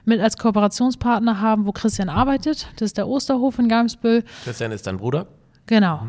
mit 0.05 0.19
als 0.19 0.37
Kooperationspartner 0.37 1.39
haben, 1.39 1.65
wo 1.65 1.71
Christian 1.71 2.09
arbeitet. 2.09 2.67
Das 2.75 2.87
ist 2.87 2.97
der 2.97 3.07
Osterhof 3.07 3.59
in 3.59 3.69
Gamsbüll. 3.69 4.23
Christian 4.43 4.71
ist 4.71 4.87
dein 4.87 4.97
Bruder. 4.97 5.27
Genau. 5.65 6.07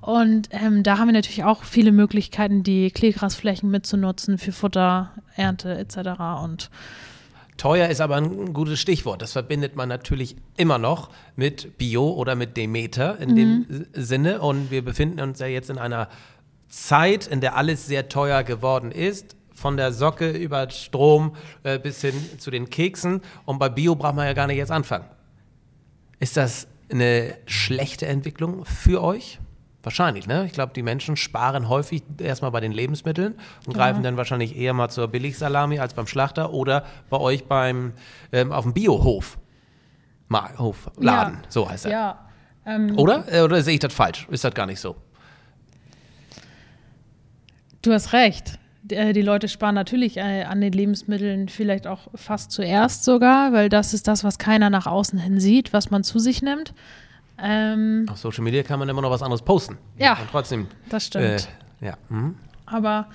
Und 0.00 0.48
ähm, 0.52 0.82
da 0.82 0.98
haben 0.98 1.08
wir 1.08 1.12
natürlich 1.12 1.44
auch 1.44 1.64
viele 1.64 1.90
Möglichkeiten, 1.90 2.62
die 2.62 2.90
Kleegrasflächen 2.90 3.70
mitzunutzen 3.70 4.38
für 4.38 4.52
Futter, 4.52 5.10
Ernte 5.34 5.76
etc. 5.76 6.20
Und 6.42 6.70
Teuer 7.56 7.88
ist 7.88 8.00
aber 8.00 8.16
ein 8.16 8.52
gutes 8.52 8.78
Stichwort. 8.80 9.22
Das 9.22 9.32
verbindet 9.32 9.76
man 9.76 9.88
natürlich 9.88 10.36
immer 10.56 10.78
noch 10.78 11.10
mit 11.34 11.78
Bio 11.78 12.10
oder 12.10 12.34
mit 12.34 12.56
Demeter 12.56 13.18
in 13.18 13.34
dem 13.34 13.86
Sinne. 13.94 14.40
Und 14.40 14.70
wir 14.70 14.84
befinden 14.84 15.20
uns 15.20 15.38
ja 15.38 15.46
jetzt 15.46 15.70
in 15.70 15.78
einer 15.78 16.08
Zeit, 16.68 17.26
in 17.26 17.40
der 17.40 17.56
alles 17.56 17.86
sehr 17.86 18.08
teuer 18.08 18.42
geworden 18.42 18.92
ist. 18.92 19.35
Von 19.56 19.76
der 19.76 19.92
Socke 19.92 20.30
über 20.30 20.68
Strom 20.70 21.34
äh, 21.64 21.78
bis 21.78 22.00
hin 22.02 22.14
zu 22.38 22.50
den 22.50 22.70
Keksen. 22.70 23.22
Und 23.46 23.58
bei 23.58 23.68
Bio 23.68 23.94
braucht 23.96 24.14
man 24.14 24.26
ja 24.26 24.32
gar 24.34 24.46
nicht 24.46 24.58
jetzt 24.58 24.70
anfangen. 24.70 25.06
Ist 26.20 26.36
das 26.36 26.68
eine 26.92 27.34
schlechte 27.46 28.06
Entwicklung 28.06 28.64
für 28.64 29.02
euch? 29.02 29.40
Wahrscheinlich, 29.82 30.26
ne? 30.26 30.44
Ich 30.46 30.52
glaube, 30.52 30.72
die 30.74 30.82
Menschen 30.82 31.16
sparen 31.16 31.68
häufig 31.68 32.02
erstmal 32.18 32.50
bei 32.50 32.60
den 32.60 32.72
Lebensmitteln 32.72 33.34
und 33.66 33.72
greifen 33.72 34.02
dann 34.02 34.16
wahrscheinlich 34.16 34.56
eher 34.56 34.72
mal 34.74 34.88
zur 34.88 35.08
Billigsalami 35.08 35.78
als 35.78 35.94
beim 35.94 36.06
Schlachter 36.08 36.52
oder 36.52 36.84
bei 37.08 37.18
euch 37.18 37.44
beim 37.44 37.92
ähm, 38.32 38.50
auf 38.52 38.64
dem 38.64 38.74
Biohof. 38.74 39.38
Mal, 40.28 40.58
Hof, 40.58 40.90
Laden, 40.98 41.34
Ja. 41.34 41.40
so 41.48 41.70
heißt 41.70 41.84
er. 41.86 41.90
Ja. 41.92 42.28
Ähm, 42.66 42.98
Oder? 42.98 43.24
Äh, 43.32 43.42
Oder 43.42 43.62
sehe 43.62 43.74
ich 43.74 43.80
das 43.80 43.94
falsch? 43.94 44.26
Ist 44.28 44.42
das 44.42 44.52
gar 44.54 44.66
nicht 44.66 44.80
so? 44.80 44.96
Du 47.82 47.92
hast 47.92 48.12
recht. 48.12 48.58
Äh, 48.90 49.12
Die 49.12 49.22
Leute 49.22 49.48
sparen 49.48 49.74
natürlich 49.74 50.16
äh, 50.16 50.44
an 50.44 50.60
den 50.60 50.72
Lebensmitteln 50.72 51.48
vielleicht 51.48 51.86
auch 51.86 52.08
fast 52.14 52.50
zuerst 52.52 53.04
sogar, 53.04 53.52
weil 53.52 53.68
das 53.68 53.94
ist 53.94 54.08
das, 54.08 54.24
was 54.24 54.38
keiner 54.38 54.70
nach 54.70 54.86
außen 54.86 55.18
hin 55.18 55.40
sieht, 55.40 55.72
was 55.72 55.90
man 55.90 56.04
zu 56.04 56.18
sich 56.18 56.42
nimmt. 56.42 56.72
Ähm, 57.38 58.06
Auf 58.10 58.18
Social 58.18 58.42
Media 58.44 58.62
kann 58.62 58.78
man 58.78 58.88
immer 58.88 59.02
noch 59.02 59.10
was 59.10 59.22
anderes 59.22 59.42
posten. 59.42 59.76
Ja, 59.98 60.12
Und 60.14 60.30
trotzdem. 60.30 60.66
das 60.88 61.06
stimmt. 61.06 61.48
Äh, 61.80 61.86
ja. 61.86 61.94
Mhm. 62.08 62.34
Aber 62.64 63.08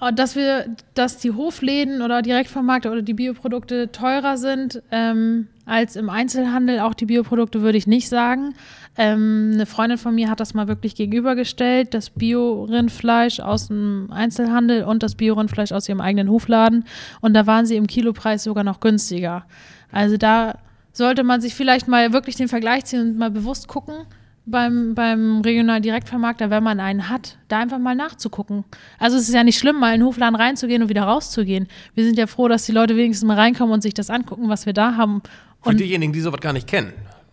äh, 0.00 0.12
dass 0.12 0.36
wir, 0.36 0.66
dass 0.94 1.16
die 1.18 1.30
Hofläden 1.32 2.02
oder 2.02 2.20
Direktvermarkter 2.22 2.92
oder 2.92 3.02
die 3.02 3.14
Bioprodukte 3.14 3.90
teurer 3.90 4.36
sind 4.36 4.82
ähm, 4.90 5.48
als 5.66 5.96
im 5.96 6.10
Einzelhandel, 6.10 6.80
auch 6.80 6.94
die 6.94 7.06
Bioprodukte 7.06 7.62
würde 7.62 7.78
ich 7.78 7.86
nicht 7.86 8.08
sagen. 8.08 8.54
Ähm, 8.96 9.52
eine 9.54 9.66
Freundin 9.66 9.98
von 9.98 10.14
mir 10.14 10.30
hat 10.30 10.40
das 10.40 10.54
mal 10.54 10.68
wirklich 10.68 10.94
gegenübergestellt, 10.94 11.94
das 11.94 12.10
Bio-Rindfleisch 12.10 13.40
aus 13.40 13.68
dem 13.68 14.08
Einzelhandel 14.10 14.84
und 14.84 15.02
das 15.02 15.14
Bio-Rindfleisch 15.14 15.72
aus 15.72 15.88
ihrem 15.88 16.00
eigenen 16.00 16.30
Hofladen. 16.30 16.84
Und 17.20 17.34
da 17.34 17.46
waren 17.46 17.66
sie 17.66 17.76
im 17.76 17.86
Kilopreis 17.86 18.44
sogar 18.44 18.64
noch 18.64 18.80
günstiger. 18.80 19.46
Also 19.90 20.16
da 20.16 20.58
sollte 20.92 21.24
man 21.24 21.40
sich 21.40 21.54
vielleicht 21.54 21.88
mal 21.88 22.12
wirklich 22.12 22.36
den 22.36 22.48
Vergleich 22.48 22.84
ziehen 22.84 23.00
und 23.00 23.18
mal 23.18 23.30
bewusst 23.30 23.66
gucken, 23.66 24.06
beim, 24.46 24.94
beim 24.94 25.40
regionalen 25.40 25.82
Direktvermarkter, 25.82 26.50
wenn 26.50 26.62
man 26.62 26.78
einen 26.80 27.08
hat, 27.08 27.38
da 27.48 27.58
einfach 27.58 27.78
mal 27.78 27.94
nachzugucken. 27.94 28.64
Also 28.98 29.16
es 29.16 29.28
ist 29.28 29.34
ja 29.34 29.42
nicht 29.42 29.58
schlimm, 29.58 29.80
mal 29.80 29.94
in 29.94 30.00
den 30.00 30.06
Hofladen 30.06 30.36
reinzugehen 30.36 30.82
und 30.82 30.88
wieder 30.88 31.04
rauszugehen. 31.04 31.66
Wir 31.94 32.04
sind 32.04 32.18
ja 32.18 32.26
froh, 32.26 32.48
dass 32.48 32.66
die 32.66 32.72
Leute 32.72 32.96
wenigstens 32.96 33.26
mal 33.26 33.38
reinkommen 33.38 33.72
und 33.72 33.82
sich 33.82 33.94
das 33.94 34.10
angucken, 34.10 34.48
was 34.48 34.66
wir 34.66 34.72
da 34.72 34.96
haben. 34.96 35.22
Für 35.64 35.70
Und 35.70 35.80
diejenigen, 35.80 36.12
die 36.12 36.20
sowas 36.20 36.40
gar 36.40 36.52
nicht 36.52 36.66
kennen. 36.68 36.92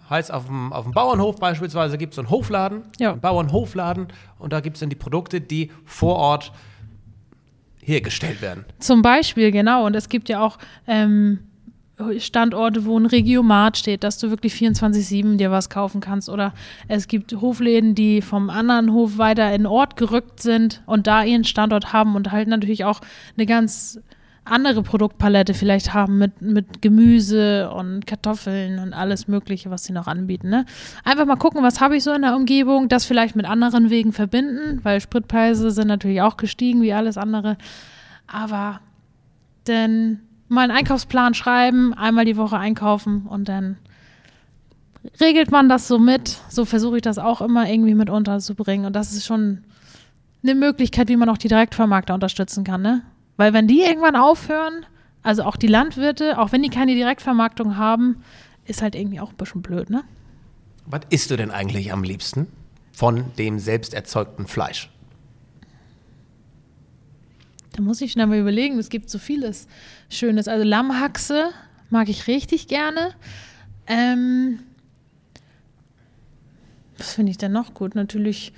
Heißt, 0.09 0.33
auf 0.33 0.45
dem, 0.47 0.73
auf 0.73 0.83
dem 0.83 0.91
Bauernhof 0.93 1.37
beispielsweise 1.39 1.97
gibt 1.97 2.11
es 2.13 2.15
so 2.15 2.21
einen 2.21 2.29
Hofladen, 2.31 2.81
Ja. 2.99 3.11
einen 3.11 3.21
Bauernhofladen, 3.21 4.07
und 4.39 4.51
da 4.51 4.59
gibt 4.59 4.75
es 4.77 4.79
dann 4.81 4.89
die 4.89 4.95
Produkte, 4.97 5.39
die 5.39 5.71
vor 5.85 6.15
Ort 6.17 6.51
hergestellt 7.83 8.41
werden. 8.41 8.65
zum 8.79 9.01
Beispiel, 9.01 9.51
genau. 9.51 9.85
Und 9.85 9.95
es 9.95 10.07
gibt 10.09 10.29
ja 10.29 10.41
auch 10.41 10.57
ähm, 10.87 11.39
Standorte, 12.17 12.85
wo 12.85 12.97
ein 12.97 13.05
Regiomat 13.05 13.77
steht, 13.77 14.03
dass 14.03 14.17
du 14.17 14.29
wirklich 14.29 14.53
24-7 14.53 15.37
dir 15.37 15.51
was 15.51 15.69
kaufen 15.69 16.01
kannst. 16.01 16.29
Oder 16.29 16.53
es 16.87 17.07
gibt 17.07 17.33
Hofläden, 17.41 17.95
die 17.95 18.21
vom 18.21 18.49
anderen 18.49 18.91
Hof 18.91 19.17
weiter 19.17 19.47
in 19.53 19.61
den 19.61 19.65
Ort 19.67 19.95
gerückt 19.97 20.41
sind 20.41 20.81
und 20.85 21.07
da 21.07 21.23
ihren 21.23 21.43
Standort 21.43 21.93
haben 21.93 22.15
und 22.15 22.31
halt 22.31 22.47
natürlich 22.47 22.85
auch 22.85 23.01
eine 23.37 23.45
ganz 23.45 23.99
andere 24.43 24.81
Produktpalette 24.81 25.53
vielleicht 25.53 25.93
haben 25.93 26.17
mit, 26.17 26.41
mit 26.41 26.81
Gemüse 26.81 27.69
und 27.71 28.07
Kartoffeln 28.07 28.79
und 28.79 28.93
alles 28.93 29.27
Mögliche, 29.27 29.69
was 29.69 29.83
sie 29.83 29.93
noch 29.93 30.07
anbieten. 30.07 30.49
Ne? 30.49 30.65
Einfach 31.03 31.25
mal 31.25 31.35
gucken, 31.35 31.61
was 31.63 31.79
habe 31.79 31.95
ich 31.95 32.03
so 32.03 32.11
in 32.11 32.23
der 32.23 32.35
Umgebung, 32.35 32.89
das 32.89 33.05
vielleicht 33.05 33.35
mit 33.35 33.45
anderen 33.45 33.89
Wegen 33.89 34.13
verbinden, 34.13 34.79
weil 34.83 34.99
Spritpreise 34.99 35.69
sind 35.71 35.87
natürlich 35.87 36.21
auch 36.21 36.37
gestiegen 36.37 36.81
wie 36.81 36.93
alles 36.93 37.17
andere. 37.17 37.57
Aber 38.25 38.79
dann 39.65 40.21
mal 40.47 40.63
einen 40.63 40.71
Einkaufsplan 40.71 41.33
schreiben, 41.33 41.93
einmal 41.93 42.25
die 42.25 42.37
Woche 42.37 42.57
einkaufen 42.57 43.27
und 43.27 43.47
dann 43.47 43.77
regelt 45.19 45.51
man 45.51 45.69
das 45.69 45.87
so 45.87 45.99
mit. 45.99 46.39
So 46.49 46.65
versuche 46.65 46.97
ich 46.97 47.01
das 47.01 47.19
auch 47.19 47.41
immer 47.41 47.69
irgendwie 47.69 47.95
mit 47.95 48.09
unterzubringen. 48.09 48.85
Und 48.85 48.95
das 48.95 49.13
ist 49.13 49.25
schon 49.25 49.63
eine 50.43 50.55
Möglichkeit, 50.55 51.09
wie 51.09 51.15
man 51.15 51.29
auch 51.29 51.37
die 51.37 51.47
Direktvermarkter 51.47 52.13
unterstützen 52.13 52.63
kann, 52.63 52.81
ne? 52.81 53.01
Weil 53.37 53.53
wenn 53.53 53.67
die 53.67 53.81
irgendwann 53.81 54.15
aufhören, 54.15 54.85
also 55.23 55.43
auch 55.43 55.55
die 55.55 55.67
Landwirte, 55.67 56.39
auch 56.39 56.51
wenn 56.51 56.63
die 56.63 56.69
keine 56.69 56.95
Direktvermarktung 56.95 57.77
haben, 57.77 58.23
ist 58.65 58.81
halt 58.81 58.95
irgendwie 58.95 59.19
auch 59.19 59.31
ein 59.31 59.37
bisschen 59.37 59.61
blöd, 59.61 59.89
ne? 59.89 60.03
Was 60.85 61.01
isst 61.09 61.31
du 61.31 61.37
denn 61.37 61.51
eigentlich 61.51 61.93
am 61.93 62.03
liebsten 62.03 62.47
von 62.91 63.25
dem 63.37 63.59
selbst 63.59 63.93
erzeugten 63.93 64.47
Fleisch? 64.47 64.89
Da 67.73 67.81
muss 67.81 68.01
ich 68.01 68.11
schnell 68.11 68.27
mal 68.27 68.37
überlegen, 68.37 68.77
es 68.79 68.89
gibt 68.89 69.09
so 69.09 69.17
vieles 69.17 69.67
Schönes. 70.09 70.47
Also 70.47 70.65
Lammhaxe 70.65 71.49
mag 71.89 72.09
ich 72.09 72.27
richtig 72.27 72.67
gerne. 72.67 73.13
Ähm, 73.87 74.59
was 76.97 77.13
finde 77.13 77.31
ich 77.31 77.37
denn 77.37 77.51
noch 77.51 77.73
gut? 77.73 77.95
Natürlich 77.95 78.53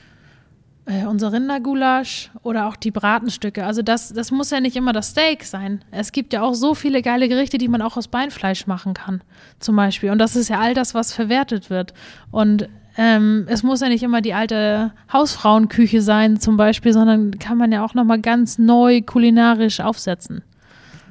äh, 0.86 1.06
unser 1.06 1.32
Rindergulasch 1.32 2.32
oder 2.42 2.68
auch 2.68 2.76
die 2.76 2.92
Bratenstücke. 2.92 3.66
Also 3.66 3.82
das, 3.82 4.14
das 4.14 4.32
muss 4.32 4.52
ja 4.52 4.60
nicht 4.60 4.76
immer 4.76 4.94
das 4.94 5.10
Steak 5.10 5.44
sein. 5.46 5.84
Es 5.92 6.12
gibt 6.12 6.34
ja 6.34 6.42
auch 6.42 6.54
so 6.54 6.76
viele 6.76 7.02
geile 7.02 7.30
Gerichte, 7.30 7.58
die 7.58 7.68
man 7.68 7.82
auch 7.82 7.96
aus 7.96 8.08
Beinfleisch 8.08 8.68
machen 8.68 8.94
kann, 8.94 9.22
zum 9.60 9.76
Beispiel. 9.76 10.12
Und 10.12 10.20
das 10.20 10.36
ist 10.36 10.50
ja 10.50 10.60
all 10.60 10.74
das, 10.74 10.94
was 10.94 11.14
verwertet 11.14 11.70
wird. 11.70 11.94
Und 12.32 12.68
ähm, 12.98 13.46
es 13.48 13.64
muss 13.64 13.82
ja 13.82 13.88
nicht 13.88 14.04
immer 14.04 14.22
die 14.22 14.34
alte 14.34 14.92
Hausfrauenküche 15.12 16.02
sein, 16.02 16.40
zum 16.40 16.58
Beispiel, 16.58 16.94
sondern 16.94 17.40
kann 17.40 17.58
man 17.58 17.72
ja 17.72 17.84
auch 17.84 17.94
nochmal 17.94 18.20
ganz 18.20 18.60
neu 18.60 19.02
kulinarisch 19.02 19.80
aufsetzen. 19.80 20.44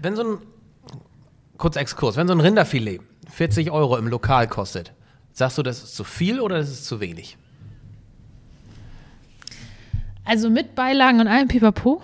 Wenn 0.01 0.15
so 0.15 0.23
ein, 0.23 0.39
kurz 1.57 1.77
Exkurs, 1.77 2.17
wenn 2.17 2.29
so 2.29 2.35
ein 2.35 2.41
Rinderfilet 2.41 3.01
40 3.31 3.71
Euro 3.71 3.97
im 3.97 4.07
Lokal 4.07 4.47
kostet, 4.47 4.93
sagst 5.33 5.59
du, 5.59 5.63
das 5.63 5.83
ist 5.83 5.97
zu 5.97 6.05
viel 6.05 6.41
oder 6.41 6.59
das 6.59 6.71
ist 6.71 6.85
zu 6.85 7.01
wenig? 7.01 7.37
Also 10.25 10.51
mit 10.51 10.75
Beilagen 10.75 11.21
und 11.21 11.27
allem 11.27 11.49
Pipapo 11.49 12.03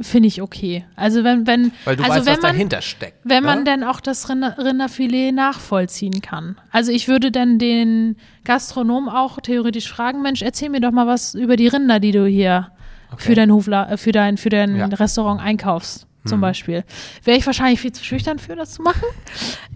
finde 0.00 0.28
ich 0.28 0.40
okay. 0.40 0.84
Also 0.96 1.24
wenn, 1.24 1.46
wenn, 1.46 1.72
Weil 1.84 1.96
du 1.96 2.04
also 2.04 2.16
weißt, 2.16 2.26
wenn 2.26 2.32
was 2.34 2.42
man, 2.42 2.52
dahinter 2.52 2.82
steckt. 2.82 3.18
Wenn 3.24 3.44
man 3.44 3.58
ne? 3.58 3.64
denn 3.64 3.84
auch 3.84 4.00
das 4.00 4.28
Rinder, 4.28 4.56
Rinderfilet 4.58 5.32
nachvollziehen 5.32 6.22
kann. 6.22 6.56
Also 6.70 6.92
ich 6.92 7.08
würde 7.08 7.30
dann 7.30 7.58
den 7.58 8.16
Gastronom 8.44 9.08
auch 9.08 9.40
theoretisch 9.40 9.88
fragen, 9.88 10.22
Mensch, 10.22 10.42
erzähl 10.42 10.70
mir 10.70 10.80
doch 10.80 10.92
mal 10.92 11.06
was 11.06 11.34
über 11.34 11.56
die 11.56 11.68
Rinder, 11.68 12.00
die 12.00 12.12
du 12.12 12.26
hier 12.26 12.70
für 13.16 13.34
dein 13.34 13.52
Hofla 13.52 13.90
äh, 13.90 13.96
für 13.96 14.12
dein, 14.12 14.36
für 14.36 14.50
dein 14.50 14.76
Ja. 14.76 14.86
Restaurant 14.86 15.40
einkaufst. 15.40 16.06
Zum 16.24 16.42
Beispiel. 16.42 16.84
Wäre 17.24 17.38
ich 17.38 17.46
wahrscheinlich 17.46 17.80
viel 17.80 17.92
zu 17.92 18.04
schüchtern 18.04 18.38
für, 18.38 18.54
das 18.54 18.72
zu 18.72 18.82
machen. 18.82 19.04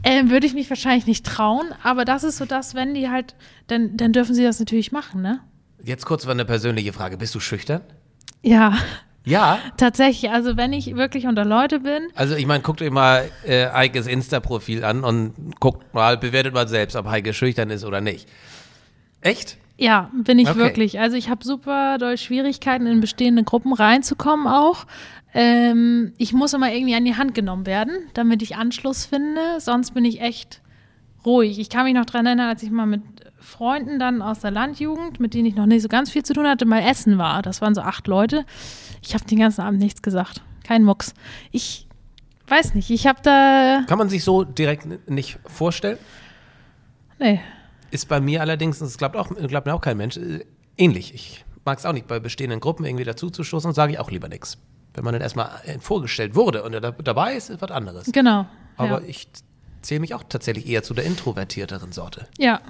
Ähm, 0.05 0.31
würde 0.31 0.49
ich 0.49 0.53
mich 0.53 0.69
wahrscheinlich 0.69 1.07
nicht 1.07 1.25
trauen. 1.25 1.67
Aber 1.85 2.05
das 2.05 2.25
ist 2.25 2.37
so 2.37 2.45
das, 2.45 2.75
wenn 2.75 2.93
die 2.93 3.09
halt, 3.09 3.37
dann, 3.69 3.97
dann 3.97 4.13
dürfen 4.13 4.35
sie 4.35 4.43
das 4.43 4.59
natürlich 4.59 4.91
machen, 4.91 5.23
ne? 5.23 5.39
Jetzt 5.85 6.07
kurz 6.07 6.25
mal 6.27 6.33
eine 6.33 6.45
persönliche 6.45 6.93
Frage. 6.93 7.17
Bist 7.17 7.35
du 7.35 7.41
schüchtern? 7.41 7.81
Ja, 8.43 8.77
Ja. 9.25 9.59
tatsächlich. 9.77 10.31
Also 10.31 10.57
wenn 10.57 10.73
ich 10.73 10.95
wirklich 10.97 11.27
unter 11.27 11.45
Leute 11.45 11.81
bin, 11.81 12.09
Also 12.15 12.35
ich 12.35 12.47
meine, 12.47 12.63
guckt 12.63 12.83
euch 12.83 12.91
mal 12.91 13.29
äh, 13.45 13.69
Heikes 13.71 14.07
Insta-Profil 14.07 14.85
an 14.85 15.05
und 15.05 15.35
guckt 15.61 15.95
mal, 15.95 16.17
bewertet 16.17 16.55
mal 16.55 16.67
selbst, 16.69 16.97
ob 16.97 17.07
Heike 17.09 17.33
schüchtern 17.35 17.71
ist 17.71 17.85
oder 17.85 18.01
nicht. 18.01 18.29
Echt? 19.21 19.59
Ja, 19.79 20.11
bin 20.13 20.39
ich 20.39 20.49
Okay. 20.49 20.59
wirklich. 20.59 21.01
Also 21.01 21.17
ich 21.17 21.29
habe 21.29 21.45
super 21.45 21.99
doll 21.99 22.17
Schwierigkeiten, 22.19 22.87
in 22.87 23.01
bestehende 23.01 23.43
Gruppen 23.45 23.73
reinzukommen 23.73 24.47
auch. 24.47 24.87
Ähm, 25.35 26.13
ich 26.19 26.33
muss 26.33 26.53
immer 26.53 26.73
irgendwie 26.73 26.95
an 26.95 27.05
die 27.05 27.17
Hand 27.17 27.35
genommen 27.35 27.65
werden, 27.67 27.93
damit 28.15 28.43
ich 28.43 28.57
Anschluss 28.57 29.07
finde. 29.07 29.41
Sonst 29.61 29.93
bin 29.95 30.05
ich 30.05 30.21
echt 30.21 30.61
ruhig. 31.25 31.59
Ich 31.59 31.71
kann 31.71 31.85
mich 31.85 31.95
noch 31.95 32.07
dran 32.07 32.27
erinnern, 32.27 32.49
als 32.49 32.63
ich 32.63 32.71
mal 32.71 32.87
mit 32.87 33.03
Freunden 33.39 33.99
dann 33.99 34.23
aus 34.23 34.41
der 34.41 34.51
Landjugend, 34.51 35.21
mit 35.21 35.35
denen 35.35 35.47
ich 35.47 35.55
noch 35.55 35.67
nicht 35.67 35.83
so 35.83 35.89
ganz 35.89 36.11
viel 36.11 36.23
zu 36.23 36.33
tun 36.33 36.47
hatte, 36.47 36.65
mal 36.65 36.81
essen 36.81 37.19
war. 37.19 37.43
Das 37.43 37.61
waren 37.61 37.75
so 37.75 37.81
acht 37.81 38.07
Leute. 38.07 38.45
Ich 39.03 39.15
habe 39.15 39.25
den 39.25 39.39
ganzen 39.39 39.63
Abend 39.63 39.81
nichts 39.81 40.03
gesagt. 40.03 40.43
Kein 40.65 40.85
Mucks. 40.85 41.15
Ich 41.51 41.89
weiß 42.49 42.75
nicht. 42.75 42.91
Ich 42.91 43.07
habe 43.07 43.21
da... 43.23 43.85
Kann 43.87 43.99
man 43.99 44.09
sich 44.09 44.23
so 44.25 44.45
direkt 44.45 45.11
nicht 45.11 45.39
vorstellen? 45.47 45.99
Nee. 47.19 47.41
Ist 47.91 48.09
bei 48.09 48.21
mir 48.21 48.41
allerdings, 48.41 48.79
das 48.79 48.97
glaubt, 48.97 49.17
auch, 49.17 49.29
glaubt 49.29 49.67
mir 49.67 49.75
auch 49.75 49.81
kein 49.81 49.97
Mensch, 49.97 50.17
äh, 50.17 50.45
ähnlich. 50.77 51.15
Ich 51.15 51.45
mag 51.65 51.79
es 51.79 51.87
auch 51.87 51.93
nicht, 51.93 52.07
bei 52.07 52.21
bestehenden 52.21 52.61
Gruppen 52.61 52.85
irgendwie 52.85 53.05
dazuzustoßen 53.05 53.69
und 53.69 53.75
sage 53.75 53.93
ich 53.93 53.99
auch 53.99 54.11
lieber 54.11 54.29
nichts. 54.29 54.59
Wenn 54.95 55.05
man 55.05 55.13
dann 55.13 55.23
erstmal 55.23 55.51
äh, 55.65 55.79
vorgestellt 55.79 56.35
wurde 56.35 56.63
und 56.63 56.75
er 56.75 56.81
da, 56.81 56.91
dabei 56.91 57.35
ist, 57.35 57.51
ist 57.51 57.61
was 57.61 57.71
anderes. 57.71 58.11
Genau. 58.13 58.47
Aber 58.77 59.03
ja. 59.03 59.09
ich 59.09 59.29
zähle 59.83 60.01
mich 60.01 60.15
auch 60.15 60.25
tatsächlich 60.29 60.67
eher 60.69 60.83
zu 60.83 60.95
der 60.95 61.05
introvertierteren 61.05 61.93
Sorte. 61.93 62.27
Ja, 62.39 62.61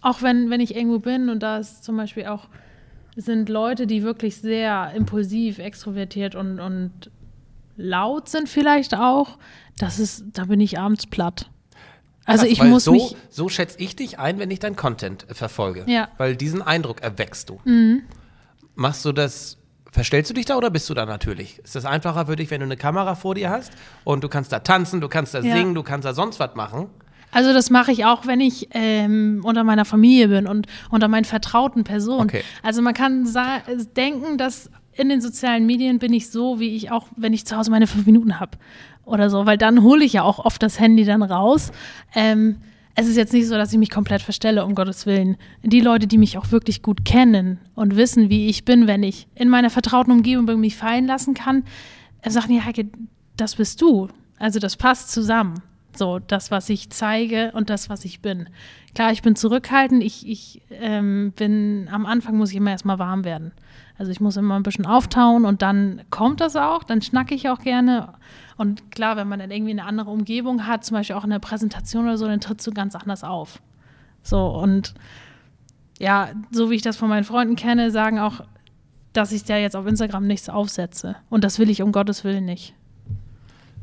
auch 0.00 0.22
wenn, 0.22 0.50
wenn 0.50 0.60
ich 0.60 0.76
irgendwo 0.76 0.98
bin 0.98 1.28
und 1.28 1.42
da 1.42 1.58
ist 1.58 1.84
zum 1.84 1.96
Beispiel 1.96 2.26
auch, 2.26 2.48
sind 3.16 3.48
Leute, 3.48 3.86
die 3.86 4.02
wirklich 4.02 4.36
sehr 4.36 4.92
impulsiv, 4.94 5.58
extrovertiert 5.58 6.34
und, 6.34 6.60
und 6.60 7.10
laut 7.76 8.28
sind 8.28 8.48
vielleicht 8.48 8.94
auch, 8.94 9.38
das 9.78 9.98
ist, 9.98 10.24
da 10.34 10.44
bin 10.44 10.60
ich 10.60 10.78
abends 10.78 11.06
platt. 11.06 11.50
Also 12.24 12.44
Krass, 12.44 12.52
ich 12.52 12.62
muss 12.62 12.84
so, 12.84 12.92
mich, 12.92 13.16
So 13.30 13.48
schätze 13.48 13.78
ich 13.80 13.96
dich 13.96 14.18
ein, 14.18 14.38
wenn 14.38 14.50
ich 14.50 14.58
deinen 14.58 14.76
Content 14.76 15.26
verfolge. 15.30 15.84
Ja. 15.86 16.06
Mhm. 16.06 16.08
Weil 16.18 16.36
diesen 16.36 16.60
Eindruck 16.62 17.00
erwächst 17.00 17.48
du. 17.48 17.58
Machst 18.74 19.04
du 19.04 19.12
das, 19.12 19.57
verstellst 19.98 20.30
du 20.30 20.34
dich 20.34 20.46
da 20.46 20.56
oder 20.56 20.70
bist 20.70 20.88
du 20.88 20.94
da 20.94 21.04
natürlich? 21.06 21.58
Ist 21.64 21.74
das 21.74 21.84
einfacher 21.84 22.26
für 22.26 22.36
dich, 22.36 22.52
wenn 22.52 22.60
du 22.60 22.66
eine 22.66 22.76
Kamera 22.76 23.16
vor 23.16 23.34
dir 23.34 23.50
hast 23.50 23.72
und 24.04 24.22
du 24.22 24.28
kannst 24.28 24.52
da 24.52 24.60
tanzen, 24.60 25.00
du 25.00 25.08
kannst 25.08 25.34
da 25.34 25.40
Ja. 25.40 25.56
singen, 25.56 25.74
du 25.74 25.82
kannst 25.82 26.06
da 26.06 26.14
sonst 26.14 26.38
was 26.38 26.54
machen? 26.54 26.86
also 27.32 27.52
das 27.52 27.68
mache 27.68 27.90
ich 27.92 28.04
auch, 28.06 28.26
wenn 28.26 28.40
ich 28.40 28.68
ähm, 28.72 29.40
unter 29.44 29.62
meiner 29.64 29.84
Familie 29.84 30.28
bin 30.28 30.46
und 30.46 30.66
unter 30.90 31.08
meinen 31.08 31.24
vertrauten 31.26 31.82
Personen. 31.84 32.22
Okay. 32.22 32.42
Also 32.62 32.80
man 32.80 32.94
kann 32.94 33.26
denken, 33.96 34.38
dass 34.38 34.70
in 34.92 35.08
den 35.10 35.20
sozialen 35.20 35.66
Medien 35.66 35.98
bin 35.98 36.12
ich 36.12 36.30
so, 36.30 36.58
wie 36.60 36.74
ich 36.76 36.90
auch, 36.90 37.06
wenn 37.16 37.32
ich 37.34 37.44
zu 37.44 37.56
Hause 37.56 37.70
meine 37.70 37.86
fünf 37.88 38.06
Minuten 38.06 38.40
habe 38.40 38.52
oder 39.04 39.28
so, 39.30 39.46
weil 39.46 39.58
dann 39.58 39.82
hole 39.82 40.04
ich 40.04 40.12
ja 40.14 40.22
auch 40.22 40.38
oft 40.38 40.62
das 40.62 40.78
Handy 40.80 41.04
dann 41.04 41.22
raus. 41.22 41.70
Ähm, 42.14 42.58
es 42.98 43.06
ist 43.06 43.16
jetzt 43.16 43.32
nicht 43.32 43.46
so, 43.46 43.54
dass 43.54 43.72
ich 43.72 43.78
mich 43.78 43.90
komplett 43.90 44.22
verstelle, 44.22 44.64
um 44.64 44.74
Gottes 44.74 45.06
Willen. 45.06 45.36
Die 45.62 45.80
Leute, 45.80 46.08
die 46.08 46.18
mich 46.18 46.36
auch 46.36 46.50
wirklich 46.50 46.82
gut 46.82 47.04
kennen 47.04 47.60
und 47.76 47.94
wissen, 47.94 48.28
wie 48.28 48.48
ich 48.48 48.64
bin, 48.64 48.88
wenn 48.88 49.04
ich 49.04 49.28
in 49.36 49.48
meiner 49.48 49.70
vertrauten 49.70 50.12
Umgebung 50.12 50.58
mich 50.58 50.74
fallen 50.74 51.06
lassen 51.06 51.32
kann, 51.32 51.62
äh, 52.22 52.30
sagen, 52.30 52.52
ja, 52.52 52.64
Heike, 52.64 52.88
das 53.36 53.54
bist 53.54 53.80
du. 53.82 54.08
Also 54.40 54.58
das 54.58 54.74
passt 54.74 55.12
zusammen. 55.12 55.62
So, 55.94 56.18
das, 56.18 56.50
was 56.50 56.68
ich 56.70 56.90
zeige 56.90 57.52
und 57.54 57.70
das, 57.70 57.88
was 57.88 58.04
ich 58.04 58.20
bin. 58.20 58.48
Klar, 58.96 59.12
ich 59.12 59.22
bin 59.22 59.36
zurückhaltend. 59.36 60.02
Ich, 60.02 60.28
ich 60.28 60.62
ähm, 60.70 61.32
bin, 61.36 61.88
am 61.92 62.04
Anfang 62.04 62.36
muss 62.36 62.50
ich 62.50 62.56
immer 62.56 62.72
erstmal 62.72 62.98
warm 62.98 63.22
werden. 63.22 63.52
Also 63.96 64.10
ich 64.10 64.20
muss 64.20 64.36
immer 64.36 64.56
ein 64.56 64.64
bisschen 64.64 64.86
auftauen 64.86 65.44
und 65.44 65.62
dann 65.62 66.02
kommt 66.10 66.40
das 66.40 66.56
auch, 66.56 66.82
dann 66.82 67.00
schnacke 67.00 67.36
ich 67.36 67.48
auch 67.48 67.60
gerne. 67.60 68.14
Und 68.58 68.90
klar, 68.90 69.16
wenn 69.16 69.28
man 69.28 69.38
dann 69.38 69.52
irgendwie 69.52 69.70
eine 69.70 69.84
andere 69.84 70.10
Umgebung 70.10 70.66
hat, 70.66 70.84
zum 70.84 70.96
Beispiel 70.96 71.16
auch 71.16 71.24
in 71.24 71.30
der 71.30 71.38
Präsentation 71.38 72.04
oder 72.04 72.18
so, 72.18 72.26
dann 72.26 72.40
trittst 72.40 72.66
du 72.66 72.72
ganz 72.72 72.96
anders 72.96 73.22
auf. 73.22 73.62
So, 74.22 74.46
und 74.48 74.94
ja, 76.00 76.30
so 76.50 76.68
wie 76.68 76.74
ich 76.74 76.82
das 76.82 76.96
von 76.96 77.08
meinen 77.08 77.24
Freunden 77.24 77.54
kenne, 77.54 77.92
sagen 77.92 78.18
auch, 78.18 78.42
dass 79.12 79.30
ich 79.30 79.44
da 79.44 79.56
jetzt 79.56 79.76
auf 79.76 79.86
Instagram 79.86 80.26
nichts 80.26 80.48
aufsetze. 80.48 81.16
Und 81.30 81.44
das 81.44 81.60
will 81.60 81.70
ich 81.70 81.82
um 81.82 81.92
Gottes 81.92 82.24
Willen 82.24 82.44
nicht. 82.44 82.74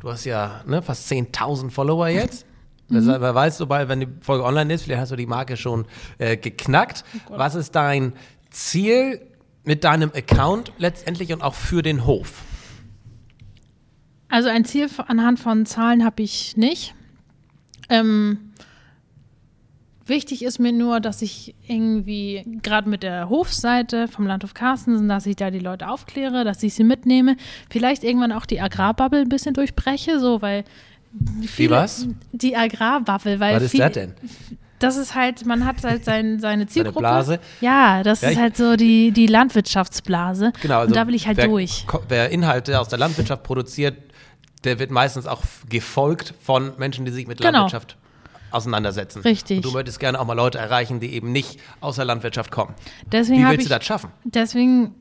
Du 0.02 0.12
hast 0.12 0.26
ja 0.26 0.62
ne, 0.68 0.82
fast 0.82 1.10
10.000 1.12 1.72
Follower 1.72 2.08
jetzt. 2.08 2.46
Mhm. 2.88 3.08
Wer 3.08 3.34
weiß, 3.34 3.58
sobald, 3.58 3.90
wenn 3.90 4.02
die 4.02 4.08
Folge 4.22 4.44
online 4.44 4.72
ist, 4.72 4.84
vielleicht 4.84 5.02
hast 5.02 5.12
du 5.12 5.16
die 5.16 5.26
Marke 5.26 5.58
schon 5.58 5.86
äh, 6.20 6.38
geknackt. 6.38 7.04
Oh 7.32 7.34
Was 7.36 7.56
ist 7.56 7.72
dein 7.74 8.14
Ziel 8.52 9.22
mit 9.64 9.84
deinem 9.84 10.12
Account 10.14 10.72
letztendlich 10.78 11.34
und 11.34 11.42
auch 11.42 11.56
für 11.56 11.82
den 11.82 12.06
Hof? 12.06 12.44
Also 14.36 14.50
ein 14.50 14.66
Ziel 14.66 14.90
anhand 15.08 15.40
von 15.40 15.66
Zahlen 15.66 16.04
habe 16.04 16.22
ich 16.22 16.58
nicht. 16.58 16.94
Ähm, 17.88 18.52
wichtig 20.06 20.44
ist 20.44 20.60
mir 20.60 20.74
nur, 20.74 21.00
dass 21.00 21.22
ich 21.22 21.56
irgendwie 21.66 22.44
gerade 22.62 22.90
mit 22.90 23.02
der 23.02 23.30
Hofseite 23.30 24.10
vom 24.10 24.28
Landhof 24.28 24.54
Carstensen, 24.54 25.08
dass 25.08 25.26
ich 25.26 25.38
da 25.38 25.52
die 25.52 25.60
Leute 25.60 25.88
aufkläre, 25.88 26.44
dass 26.44 26.62
ich 26.64 26.74
sie 26.74 26.84
mitnehme, 26.84 27.38
vielleicht 27.70 28.04
irgendwann 28.04 28.34
auch 28.34 28.46
die 28.46 28.60
Agrarbubble 28.60 29.22
ein 29.22 29.30
bisschen 29.30 29.54
durchbreche, 29.54 30.20
so 30.20 30.42
weil 30.42 30.66
viele, 31.48 31.72
was? 31.78 32.06
Die 32.34 32.58
Agrarbubble, 32.58 33.40
weil 33.40 33.56
Was 33.56 33.64
ist 33.64 33.72
viel- 33.72 33.80
das 33.80 33.94
denn? 33.94 34.14
Das 34.80 34.98
ist 34.98 35.16
halt, 35.16 35.46
man 35.46 35.64
hat 35.66 35.82
halt 35.86 36.04
sein, 36.04 36.42
seine 36.42 36.68
Zielgruppe. 36.68 37.00
Blase? 37.00 37.40
Ja, 37.62 38.04
das 38.04 38.20
Ja, 38.20 38.32
ist 38.32 38.38
halt 38.38 38.58
so 38.58 38.76
die, 38.76 39.12
die 39.12 39.26
Landwirtschaftsblase. 39.28 40.52
Genau, 40.62 40.80
also 40.80 40.90
Und 40.90 40.98
da 40.98 41.08
will 41.08 41.16
ich 41.16 41.26
halt 41.26 41.38
wer, 41.38 41.48
durch. 41.48 41.86
Wer 42.10 42.30
Inhalte 42.30 42.78
aus 42.78 42.90
der 42.90 43.00
Landwirtschaft 43.00 43.42
produziert, 43.44 43.96
der 44.66 44.80
wird 44.80 44.92
meistens 44.92 45.28
auch 45.28 45.44
gefolgt 45.70 46.34
von 46.42 46.74
Menschen, 46.78 47.06
die 47.06 47.12
sich 47.12 47.28
mit 47.28 47.38
Genau. 47.40 47.52
Landwirtschaft 47.60 47.98
auseinandersetzen. 48.52 49.22
Richtig. 49.22 49.58
Und 49.58 49.66
du 49.66 49.72
möchtest 49.72 50.00
gerne 50.00 50.20
auch 50.20 50.26
mal 50.26 50.34
Leute 50.34 50.58
erreichen, 50.58 51.00
die 51.00 51.14
eben 51.14 51.32
nicht 51.32 51.60
aus 51.82 51.98
der 51.98 52.06
Landwirtschaft 52.06 52.52
kommen. 52.52 52.74
Deswegen 53.12 53.44
Wie 53.44 53.50
willst 53.50 53.62
ich, 53.62 53.68
du 53.68 53.76
das 53.78 53.86
schaffen? 53.86 54.12
deswegen, 54.24 54.96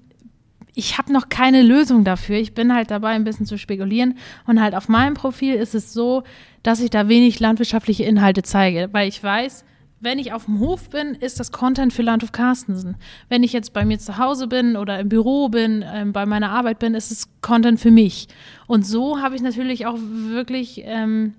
ich 0.74 0.98
habe 0.98 1.12
noch 1.12 1.29
keine 1.29 1.62
Lösung 1.62 2.03
dafür. 2.05 2.37
Ich 2.37 2.53
bin 2.55 2.74
halt 2.74 2.90
dabei, 2.90 3.11
ein 3.11 3.22
bisschen 3.24 3.46
zu 3.46 3.57
spekulieren. 3.59 4.18
Und 4.46 4.61
halt 4.61 4.74
auf 4.74 4.88
meinem 4.88 5.14
Profil 5.14 5.55
ist 5.55 5.74
es 5.74 5.92
so, 5.92 6.24
dass 6.64 6.81
ich 6.81 6.90
da 6.90 7.09
wenig 7.09 7.38
landwirtschaftliche 7.38 8.05
Inhalte 8.05 8.42
zeige, 8.42 8.88
weil 8.92 9.09
ich 9.09 9.22
weiß, 9.22 9.64
wenn 10.05 10.19
ich 10.19 10.33
auf 10.33 10.45
dem 10.45 10.61
Hof 10.61 10.90
bin, 10.90 11.14
ist 11.14 11.40
das 11.40 11.51
Content 11.51 11.93
für 11.93 12.03
Landhof 12.03 12.33
Carstensen. 12.33 12.97
Wenn 13.29 13.43
ich 13.43 13.53
jetzt 13.53 13.73
bei 13.73 13.85
mir 13.85 13.99
zu 13.99 14.19
Hause 14.19 14.47
bin 14.47 14.77
oder 14.77 14.99
im 15.01 15.09
Büro 15.09 15.49
bin, 15.49 15.85
ähm, 15.87 16.12
bei 16.12 16.27
meiner 16.27 16.51
Arbeit 16.51 16.79
bin, 16.79 16.95
ist 16.95 17.11
es 17.11 17.29
Content 17.40 17.81
für 17.81 17.90
mich. 17.90 18.29
Und 18.67 18.87
so 18.87 19.21
habe 19.21 19.35
ich 19.35 19.43
natürlich 19.43 19.87
auch 19.87 19.97
wirklich 19.99 20.83
ähm, 20.85 21.35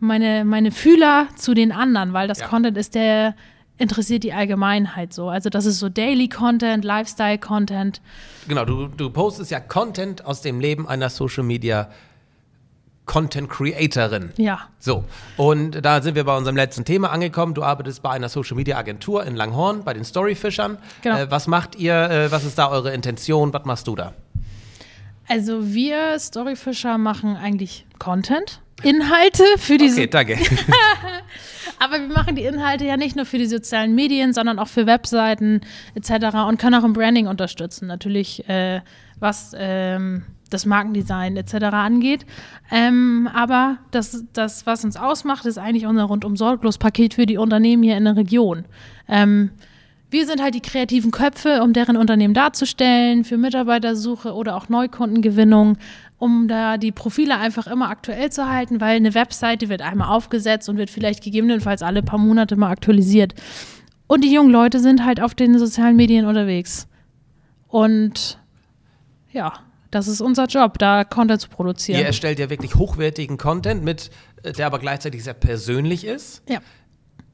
meine, 0.00 0.44
meine 0.44 0.70
Fühler 0.72 1.28
zu 1.36 1.54
den 1.54 1.72
anderen, 1.72 2.12
weil 2.12 2.28
das 2.28 2.40
Ja. 2.40 2.48
Content 2.48 2.76
ist, 2.76 2.94
der 2.94 3.34
interessiert 3.78 4.24
die 4.24 4.32
Allgemeinheit 4.34 5.14
so. 5.14 5.28
Also 5.30 5.48
das 5.48 5.64
ist 5.64 5.78
so 5.78 5.88
Daily 5.88 6.28
Content, 6.28 6.84
Lifestyle 6.84 7.38
Content. 7.38 8.02
Genau, 8.46 8.64
du, 8.64 8.88
du 8.88 9.08
postest 9.10 9.50
ja 9.50 9.58
Content 9.60 10.24
aus 10.26 10.42
dem 10.42 10.60
Leben 10.60 10.86
einer 10.86 11.08
Social 11.08 11.44
Media 11.44 11.88
Content 13.10 13.50
Creatorin. 13.50 14.30
Ja. 14.36 14.60
So, 14.78 15.02
und 15.36 15.84
da 15.84 16.00
sind 16.00 16.14
wir 16.14 16.22
bei 16.22 16.36
unserem 16.36 16.54
letzten 16.54 16.84
Thema 16.84 17.10
angekommen. 17.10 17.54
Du 17.54 17.64
arbeitest 17.64 18.02
bei 18.02 18.10
einer 18.10 18.28
Social 18.28 18.56
Media 18.56 18.76
Agentur 18.76 19.26
in 19.26 19.34
Langhorn, 19.34 19.82
bei 19.82 19.94
den 19.94 20.04
Storyfischern. 20.04 20.78
Genau. 21.02 21.18
Äh, 21.18 21.28
was 21.28 21.48
macht 21.48 21.74
ihr? 21.74 21.92
Äh, 21.92 22.30
was 22.30 22.44
ist 22.44 22.56
da 22.56 22.70
eure 22.70 22.94
Intention? 22.94 23.52
Was 23.52 23.64
machst 23.64 23.88
du 23.88 23.96
da? 23.96 24.12
Also 25.26 25.74
wir 25.74 26.20
Storyfisher 26.20 26.98
machen 26.98 27.36
eigentlich 27.36 27.84
Content, 27.98 28.60
Inhalte 28.84 29.42
für 29.58 29.76
diese 29.76 30.02
Okay, 30.02 30.06
danke. 30.06 30.38
Aber 31.80 31.94
wir 31.94 32.14
machen 32.14 32.36
die 32.36 32.44
Inhalte 32.44 32.84
ja 32.84 32.96
nicht 32.96 33.16
nur 33.16 33.26
für 33.26 33.38
die 33.38 33.46
sozialen 33.46 33.96
Medien, 33.96 34.32
sondern 34.32 34.60
auch 34.60 34.68
für 34.68 34.86
Webseiten 34.86 35.62
etc. 35.96 36.36
und 36.46 36.60
können 36.60 36.80
auch 36.80 36.84
im 36.84 36.92
Branding 36.92 37.26
unterstützen. 37.26 37.88
Natürlich, 37.88 38.48
äh, 38.48 38.82
was 39.18 39.50
ähm, 39.56 40.22
das 40.50 40.66
Markendesign 40.66 41.36
etc. 41.36 41.54
angeht. 41.72 42.26
Ähm, 42.70 43.28
aber 43.32 43.78
das, 43.90 44.24
das, 44.32 44.66
was 44.66 44.84
uns 44.84 44.96
ausmacht, 44.96 45.46
ist 45.46 45.58
eigentlich 45.58 45.86
unser 45.86 46.04
rundum 46.04 46.36
sorglos 46.36 46.78
Paket 46.78 47.14
für 47.14 47.26
die 47.26 47.38
Unternehmen 47.38 47.82
hier 47.82 47.96
in 47.96 48.04
der 48.04 48.16
Region. 48.16 48.64
Ähm, 49.08 49.50
wir 50.10 50.26
sind 50.26 50.42
halt 50.42 50.54
die 50.56 50.60
kreativen 50.60 51.12
Köpfe, 51.12 51.62
um 51.62 51.72
deren 51.72 51.96
Unternehmen 51.96 52.34
darzustellen, 52.34 53.24
für 53.24 53.38
Mitarbeitersuche 53.38 54.34
oder 54.34 54.56
auch 54.56 54.68
Neukundengewinnung, 54.68 55.78
um 56.18 56.48
da 56.48 56.78
die 56.78 56.90
Profile 56.90 57.38
einfach 57.38 57.68
immer 57.68 57.90
aktuell 57.90 58.30
zu 58.30 58.48
halten, 58.48 58.80
weil 58.80 58.96
eine 58.96 59.14
Webseite 59.14 59.68
wird 59.68 59.82
einmal 59.82 60.08
aufgesetzt 60.08 60.68
und 60.68 60.78
wird 60.78 60.90
vielleicht 60.90 61.22
gegebenenfalls 61.22 61.82
alle 61.82 62.02
paar 62.02 62.18
Monate 62.18 62.56
mal 62.56 62.70
aktualisiert. 62.70 63.34
Und 64.08 64.24
die 64.24 64.32
jungen 64.32 64.50
Leute 64.50 64.80
sind 64.80 65.04
halt 65.04 65.20
auf 65.20 65.36
den 65.36 65.56
sozialen 65.58 65.94
Medien 65.94 66.26
unterwegs. 66.26 66.88
Und 67.68 68.40
ja, 69.32 69.52
das 69.90 70.08
ist 70.08 70.20
unser 70.20 70.46
Job, 70.46 70.78
da 70.78 71.04
Content 71.04 71.40
zu 71.40 71.48
produzieren. 71.48 72.00
Ihr 72.00 72.06
erstellt 72.06 72.38
ja 72.38 72.50
wirklich 72.50 72.74
hochwertigen 72.74 73.36
Content, 73.38 73.82
mit, 73.82 74.10
äh, 74.42 74.52
der 74.52 74.66
aber 74.66 74.78
gleichzeitig 74.78 75.24
sehr 75.24 75.34
persönlich 75.34 76.04
ist. 76.04 76.42
Ja. 76.48 76.60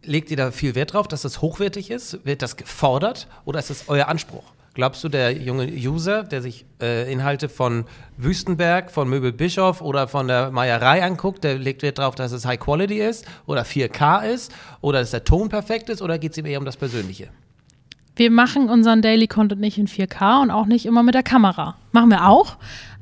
Legt 0.02 0.30
ihr 0.30 0.36
da 0.36 0.50
viel 0.50 0.74
Wert 0.74 0.92
drauf, 0.92 1.08
dass 1.08 1.22
das 1.22 1.42
hochwertig 1.42 1.90
ist? 1.90 2.24
Wird 2.24 2.42
das 2.42 2.56
gefordert 2.56 3.26
oder 3.44 3.58
ist 3.58 3.70
das 3.70 3.88
euer 3.88 4.08
Anspruch? 4.08 4.44
Glaubst 4.76 5.02
du, 5.02 5.08
der 5.08 5.32
junge 5.32 5.66
User, 5.66 6.22
der 6.22 6.42
sich 6.42 6.66
äh, 6.82 7.10
Inhalte 7.10 7.48
von 7.48 7.86
Wüstenberg, 8.18 8.90
von 8.90 9.08
Möbel 9.08 9.32
Bischof 9.32 9.80
oder 9.80 10.06
von 10.06 10.28
der 10.28 10.50
Meierei 10.50 11.02
anguckt, 11.02 11.44
der 11.44 11.58
legt 11.58 11.82
Wert 11.82 11.98
darauf, 11.98 12.14
dass 12.14 12.30
es 12.30 12.44
High 12.44 12.60
Quality 12.60 13.00
ist 13.00 13.24
oder 13.46 13.62
4K 13.62 14.26
ist 14.26 14.52
oder 14.82 15.00
dass 15.00 15.12
der 15.12 15.24
Ton 15.24 15.48
perfekt 15.48 15.88
ist 15.88 16.02
oder 16.02 16.18
geht 16.18 16.32
es 16.32 16.38
ihm 16.38 16.44
eher 16.44 16.58
um 16.58 16.66
das 16.66 16.76
Persönliche? 16.76 17.30
Wir 18.16 18.30
machen 18.30 18.70
unseren 18.70 19.02
Daily 19.02 19.28
Content 19.28 19.60
nicht 19.60 19.76
in 19.76 19.86
4K 19.86 20.42
und 20.42 20.50
auch 20.50 20.64
nicht 20.64 20.86
immer 20.86 21.02
mit 21.02 21.14
der 21.14 21.22
Kamera. 21.22 21.76
Machen 21.92 22.10
wir 22.10 22.26
auch. 22.26 22.56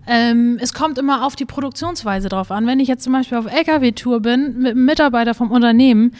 Ähm, 0.06 0.58
es 0.60 0.74
kommt 0.74 0.98
immer 0.98 1.24
auf 1.24 1.36
die 1.36 1.44
Produktionsweise 1.44 2.28
drauf 2.28 2.50
an. 2.50 2.66
Wenn 2.66 2.80
ich 2.80 2.88
jetzt 2.88 3.04
zum 3.04 3.12
Beispiel 3.12 3.38
auf 3.38 3.46
LKW-Tour 3.46 4.20
bin 4.20 4.58
mit 4.58 4.72
einem 4.72 4.84
Mitarbeiter 4.84 5.34
vom 5.34 5.52
Unternehmen, 5.52 6.14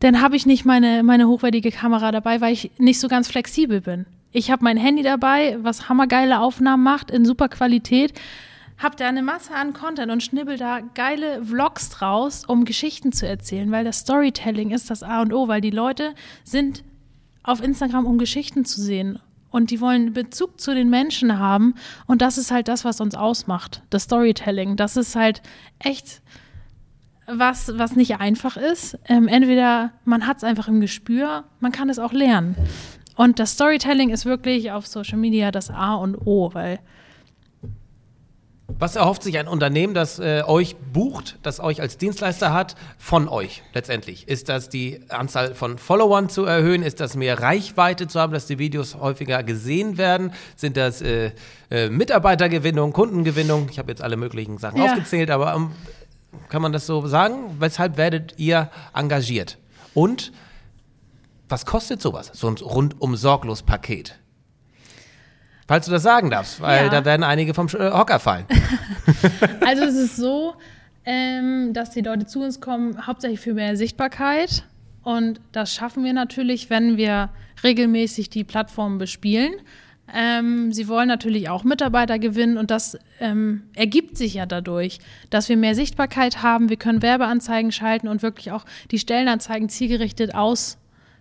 dann 0.00 0.20
habe 0.20 0.36
ich 0.36 0.46
nicht 0.46 0.64
meine, 0.64 1.02
meine 1.04 1.28
hochwertige 1.28 1.70
Kamera 1.70 2.12
dabei, 2.12 2.40
weil 2.40 2.52
ich 2.52 2.72
nicht 2.78 3.00
so 3.00 3.08
ganz 3.08 3.28
flexibel 3.28 3.80
bin. 3.80 4.04
Ich 4.32 4.50
habe 4.50 4.64
mein 4.64 4.76
Handy 4.76 5.02
dabei, 5.02 5.56
was 5.62 5.88
hammergeile 5.88 6.40
Aufnahmen 6.40 6.82
macht 6.82 7.10
in 7.10 7.24
super 7.24 7.48
Qualität, 7.48 8.12
habe 8.78 8.94
da 8.96 9.08
eine 9.08 9.22
Masse 9.22 9.54
an 9.54 9.72
Content 9.72 10.12
und 10.12 10.22
schnibbel 10.22 10.56
da 10.56 10.80
geile 10.94 11.44
Vlogs 11.44 11.90
draus, 11.90 12.44
um 12.46 12.64
Geschichten 12.64 13.12
zu 13.12 13.26
erzählen, 13.26 13.70
weil 13.72 13.84
das 13.84 14.00
Storytelling 14.00 14.70
ist 14.70 14.90
das 14.90 15.02
A 15.02 15.22
und 15.22 15.32
O, 15.32 15.48
weil 15.48 15.60
die 15.60 15.70
Leute 15.70 16.14
sind 16.44 16.84
auf 17.42 17.62
Instagram, 17.62 18.06
um 18.06 18.18
Geschichten 18.18 18.64
zu 18.64 18.80
sehen. 18.80 19.18
Und 19.50 19.70
die 19.70 19.80
wollen 19.80 20.12
Bezug 20.12 20.60
zu 20.60 20.74
den 20.74 20.90
Menschen 20.90 21.38
haben. 21.38 21.74
Und 22.06 22.20
das 22.20 22.36
ist 22.36 22.50
halt 22.50 22.68
das, 22.68 22.84
was 22.84 23.00
uns 23.00 23.14
ausmacht. 23.14 23.82
Das 23.90 24.04
Storytelling. 24.04 24.76
Das 24.76 24.96
ist 24.96 25.16
halt 25.16 25.42
echt 25.78 26.20
was, 27.26 27.78
was 27.78 27.96
nicht 27.96 28.20
einfach 28.20 28.56
ist. 28.56 28.98
Ähm, 29.06 29.28
entweder 29.28 29.92
man 30.04 30.26
hat 30.26 30.38
es 30.38 30.44
einfach 30.44 30.68
im 30.68 30.80
Gespür, 30.80 31.44
man 31.60 31.72
kann 31.72 31.90
es 31.90 31.98
auch 31.98 32.12
lernen. 32.12 32.56
Und 33.16 33.38
das 33.38 33.52
Storytelling 33.52 34.10
ist 34.10 34.26
wirklich 34.26 34.70
auf 34.70 34.86
Social 34.86 35.18
Media 35.18 35.50
das 35.50 35.70
A 35.70 35.94
und 35.94 36.14
O, 36.14 36.54
weil 36.54 36.78
Was 38.70 38.96
erhofft 38.96 39.22
sich 39.22 39.38
ein 39.38 39.48
Unternehmen, 39.48 39.94
das 39.94 40.18
äh, 40.18 40.42
euch 40.46 40.76
bucht, 40.76 41.38
das 41.42 41.58
euch 41.58 41.80
als 41.80 41.96
Dienstleister 41.96 42.52
hat, 42.52 42.76
von 42.98 43.26
euch 43.26 43.62
letztendlich? 43.72 44.28
Ist 44.28 44.50
das 44.50 44.68
die 44.68 45.00
Anzahl 45.08 45.54
von 45.54 45.78
Followern 45.78 46.28
zu 46.28 46.44
erhöhen? 46.44 46.82
Ist 46.82 47.00
das 47.00 47.16
mehr 47.16 47.40
Reichweite 47.40 48.06
zu 48.08 48.20
haben, 48.20 48.32
dass 48.34 48.46
die 48.46 48.58
Videos 48.58 48.94
häufiger 48.96 49.42
gesehen 49.42 49.96
werden? 49.96 50.32
Sind 50.54 50.76
das 50.76 51.00
äh, 51.00 51.32
äh, 51.70 51.88
Mitarbeitergewinnung, 51.88 52.92
Kundengewinnung? 52.92 53.68
Ich 53.70 53.78
habe 53.78 53.90
jetzt 53.90 54.02
alle 54.02 54.16
möglichen 54.16 54.58
Sachen 54.58 54.78
Ja. 54.78 54.92
aufgezählt, 54.92 55.30
aber 55.30 55.54
ähm, 55.54 55.70
kann 56.50 56.60
man 56.60 56.72
das 56.72 56.86
so 56.86 57.06
sagen? 57.06 57.56
Weshalb 57.58 57.96
werdet 57.96 58.34
ihr 58.36 58.70
engagiert? 58.94 59.56
Und 59.94 60.30
was 61.48 61.64
kostet 61.64 62.02
sowas? 62.02 62.30
So 62.34 62.48
ein 62.48 62.56
rundum 62.58 63.16
sorglos 63.16 63.62
Paket? 63.62 64.18
Falls 65.68 65.84
du 65.86 65.92
das 65.92 66.02
sagen 66.02 66.30
darfst, 66.30 66.60
weil 66.60 66.86
Ja. 66.86 66.88
da 66.88 67.04
werden 67.04 67.22
einige 67.22 67.54
vom 67.54 67.66
äh, 67.68 67.90
Hocker 67.90 68.18
fallen. 68.18 68.46
Also 69.64 69.84
es 69.84 69.94
ist 69.96 70.16
so, 70.16 70.54
ähm, 71.04 71.72
dass 71.74 71.90
die 71.90 72.00
Leute 72.00 72.26
zu 72.26 72.42
uns 72.42 72.60
kommen, 72.60 73.06
hauptsächlich 73.06 73.40
für 73.40 73.54
mehr 73.54 73.76
Sichtbarkeit. 73.76 74.64
Und 75.02 75.40
das 75.52 75.74
schaffen 75.74 76.04
wir 76.04 76.12
natürlich, 76.12 76.70
wenn 76.70 76.96
wir 76.96 77.30
regelmäßig 77.62 78.30
die 78.30 78.44
Plattform 78.44 78.98
bespielen. 78.98 79.52
Ähm, 80.14 80.72
sie 80.72 80.88
wollen 80.88 81.08
natürlich 81.08 81.50
auch 81.50 81.64
Mitarbeiter 81.64 82.18
gewinnen 82.18 82.56
und 82.56 82.70
das 82.70 82.98
ähm, 83.20 83.64
ergibt 83.74 84.16
sich 84.16 84.34
ja 84.34 84.46
dadurch, 84.46 85.00
dass 85.28 85.50
wir 85.50 85.56
mehr 85.58 85.74
Sichtbarkeit 85.74 86.42
haben. 86.42 86.70
Wir 86.70 86.78
können 86.78 87.02
Werbeanzeigen 87.02 87.72
schalten 87.72 88.08
und 88.08 88.22
wirklich 88.22 88.50
auch 88.52 88.64
die 88.90 88.98
Stellenanzeigen 88.98 89.68
zielgerichtet 89.68 90.34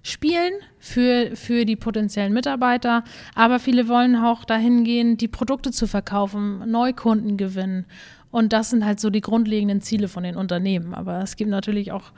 ausspielen 0.04 0.54
für, 0.80 1.36
für 1.36 1.66
die 1.66 1.76
potenziellen 1.76 2.34
Mitarbeiter. 2.34 3.04
Aber 3.36 3.60
viele 3.60 3.88
wollen 3.88 4.16
auch 4.16 4.46
dahin 4.46 4.84
gehen, 4.84 5.18
die 5.18 5.28
Produkte 5.28 5.72
zu 5.72 5.88
verkaufen, 5.88 6.70
Neukunden 6.70 7.38
gewinnen. 7.38 7.86
Und 8.32 8.54
das 8.54 8.70
sind 8.70 8.86
halt 8.86 9.00
so 9.00 9.10
die 9.10 9.22
grundlegenden 9.22 9.82
Ziele 9.82 10.08
von 10.08 10.24
den 10.24 10.36
Unternehmen. 10.36 10.94
Aber 10.94 11.22
es 11.22 11.36
gibt 11.36 11.50
natürlich 11.50 11.92
auch, 11.92 12.12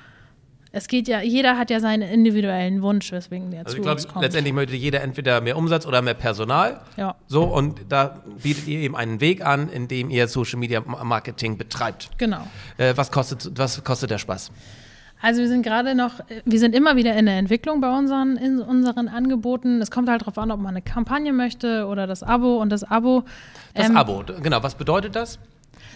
es 0.72 0.88
geht 0.88 1.08
ja, 1.08 1.22
jeder 1.22 1.58
hat 1.58 1.70
ja 1.70 1.80
seinen 1.80 2.08
individuellen 2.08 2.82
Wunsch, 2.82 3.12
weswegen 3.12 3.52
der 3.52 3.62
Also 3.62 3.72
zu 3.72 3.78
ich 3.78 3.84
glaube, 3.84 4.02
uns 4.02 4.08
kommt. 4.08 4.24
letztendlich 4.24 4.54
möchte 4.54 4.76
jeder 4.76 5.02
entweder 5.02 5.42
mehr 5.42 5.58
Umsatz 5.58 5.86
oder 5.86 6.02
mehr 6.02 6.14
Personal. 6.14 6.82
Ja. 6.98 7.16
So, 7.28 7.44
und 7.44 7.82
da 7.90 8.24
bietet 8.42 8.68
ihr 8.68 8.80
eben 8.80 8.96
einen 8.96 9.22
Weg 9.22 9.46
an, 9.46 9.70
in 9.70 9.88
dem 9.88 10.10
ihr 10.10 10.28
Social 10.28 10.60
Media 10.60 10.82
Marketing 10.82 11.58
betreibt. 11.58 12.12
Genau. 12.18 12.46
Äh, 12.78 12.94
was, 12.96 13.12
kostet, 13.12 13.58
was 13.58 13.84
kostet 13.84 14.12
der 14.12 14.20
Spaß? 14.20 14.52
Also 15.22 15.42
wir 15.42 15.48
sind 15.50 15.64
gerade 15.64 15.96
noch, 15.96 16.22
wir 16.46 16.60
sind 16.60 16.74
immer 16.74 16.96
wieder 16.96 17.16
in 17.16 17.26
der 17.26 17.38
Entwicklung 17.38 17.82
bei 17.82 17.96
unseren, 17.96 18.38
in 18.38 18.60
unseren 18.62 19.08
Angeboten. 19.08 19.82
Es 19.82 19.92
kommt 19.92 20.10
halt 20.10 20.22
darauf 20.22 20.38
an, 20.38 20.52
ob 20.52 20.60
man 20.60 20.70
eine 20.70 20.82
Kampagne 20.82 21.34
möchte 21.34 21.88
oder 21.88 22.08
das 22.08 22.24
Abo. 22.24 22.58
Und 22.62 22.70
das 22.70 22.84
Abo, 22.84 23.24
Das 23.74 23.90
ähm, 23.90 23.98
Abo, 23.98 24.24
genau, 24.42 24.64
was 24.64 24.76
bedeutet 24.76 25.16
das? 25.16 25.40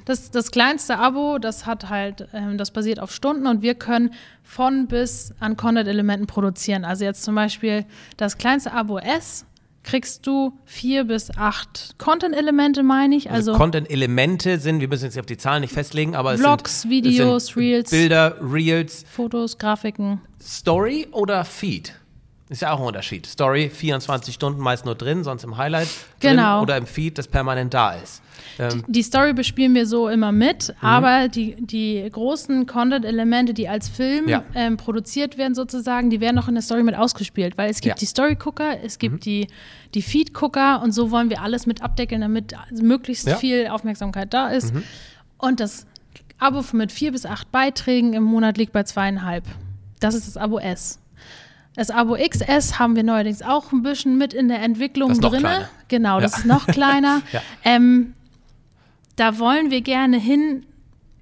das, 0.06 0.32
das 0.32 0.52
kleinste 0.52 0.98
Abo, 0.98 1.38
das 1.40 1.66
hat 1.66 1.90
halt, 1.90 2.28
ähm, 2.34 2.58
das 2.58 2.72
basiert 2.72 3.00
auf 3.00 3.12
Stunden 3.12 3.48
und 3.48 3.62
wir 3.62 3.76
können 3.76 4.14
von 4.44 4.88
bis 4.88 5.34
an 5.40 5.56
Content-Elementen 5.58 6.28
produzieren. 6.28 6.86
Also 6.86 7.06
jetzt 7.06 7.24
zum 7.24 7.36
Beispiel 7.36 7.86
das 8.18 8.38
kleinste 8.38 8.74
Abo 8.74 8.98
S 8.98 9.46
kriegst 9.84 10.26
du 10.26 10.54
vier 10.66 11.04
bis 11.04 11.30
acht 11.38 11.96
Content-Elemente, 11.98 12.84
meine 12.84 13.16
ich. 13.16 13.30
Also, 13.30 13.52
Also, 13.52 13.62
Content-Elemente 13.62 14.60
sind, 14.60 14.80
wir 14.80 14.88
müssen 14.88 15.06
jetzt 15.06 15.20
auf 15.20 15.26
die 15.26 15.38
Zahlen 15.38 15.62
nicht 15.62 15.74
festlegen, 15.74 16.16
aber 16.16 16.38
Vlogs, 16.38 16.72
es 16.72 16.82
sind, 16.82 16.92
Videos, 16.92 17.44
es 17.44 17.48
sind 17.50 17.58
Reels. 17.58 17.92
Bilder, 17.92 18.38
Reels, 18.42 19.06
Fotos, 19.12 19.58
Grafiken. 19.58 20.22
Story 20.42 21.08
oder 21.12 21.44
Feed? 21.46 21.94
Ist 22.50 22.62
ja 22.62 22.72
auch 22.74 22.80
ein 22.80 22.86
Unterschied. 22.86 23.26
Story 23.26 23.70
24 23.70 24.34
Stunden 24.36 24.60
meist 24.62 24.86
nur 24.86 24.96
drin, 24.96 25.24
sonst 25.24 25.44
im 25.46 25.56
Highlight 25.58 25.88
Genau. 26.20 26.62
oder 26.62 26.76
im 26.78 26.86
Feed, 26.86 27.18
das 27.18 27.28
permanent 27.28 27.74
da 27.74 27.94
ist. 27.94 28.22
Ähm, 28.60 28.84
Die 28.88 29.02
Story 29.02 29.34
bespielen 29.34 29.74
wir 29.74 29.88
so 29.88 30.10
immer 30.10 30.32
mit, 30.34 30.76
aber 30.82 31.30
die, 31.30 31.56
die 31.58 32.08
großen 32.12 32.66
Content-Elemente, 32.66 33.54
die 33.54 33.70
als 33.70 33.88
Film 33.88 34.28
Ja. 34.28 34.44
ähm, 34.56 34.76
produziert 34.78 35.38
werden 35.38 35.56
sozusagen, 35.56 36.10
die 36.10 36.20
werden 36.20 36.38
auch 36.38 36.48
in 36.50 36.54
der 36.56 36.62
Story 36.62 36.84
mit 36.84 36.96
ausgespielt, 36.96 37.58
weil 37.58 37.70
es 37.72 37.78
gibt 37.80 37.96
Ja. 37.96 38.00
die 38.00 38.06
Story-Gucker, 38.06 38.84
es 38.84 39.00
gibt 39.00 39.26
die, 39.26 39.48
die 39.94 40.02
Feed-Gucker 40.02 40.82
und 40.84 40.92
so 40.92 41.12
wollen 41.12 41.30
wir 41.30 41.42
alles 41.42 41.66
mit 41.66 41.82
abdeckeln, 41.82 42.22
damit 42.22 42.54
möglichst 42.72 43.26
Ja. 43.26 43.38
viel 43.38 43.68
Aufmerksamkeit 43.68 44.34
da 44.34 44.50
ist. 44.50 44.74
Und 45.38 45.60
das 45.62 45.88
Abo 46.40 46.62
mit 46.74 46.92
vier 46.92 47.14
bis 47.14 47.26
acht 47.26 47.52
Beiträgen 47.54 48.14
im 48.14 48.24
Monat 48.24 48.58
liegt 48.58 48.74
bei 48.74 48.84
zweieinhalb. 48.84 49.46
Das 50.02 50.14
ist 50.14 50.28
das 50.28 50.36
Abo 50.38 50.60
S. 50.60 51.00
Das 51.76 51.90
Abo 51.90 52.16
XS 52.16 52.78
haben 52.78 52.96
wir 52.96 53.04
neuerdings 53.04 53.42
auch 53.42 53.72
ein 53.72 53.82
bisschen 53.82 54.18
mit 54.18 54.34
in 54.34 54.48
der 54.48 54.62
Entwicklung 54.62 55.10
Das 55.10 55.20
drin. 55.20 55.46
Genau, 55.88 56.20
das 56.20 56.34
Ja. 56.34 56.38
ist 56.40 56.46
noch 56.46 56.68
kleiner. 56.68 57.22
Ja. 57.32 57.42
ähm, 57.64 58.14
da 59.16 59.40
wollen 59.40 59.72
wir 59.72 59.82
gerne 59.82 60.18
hin 60.20 60.66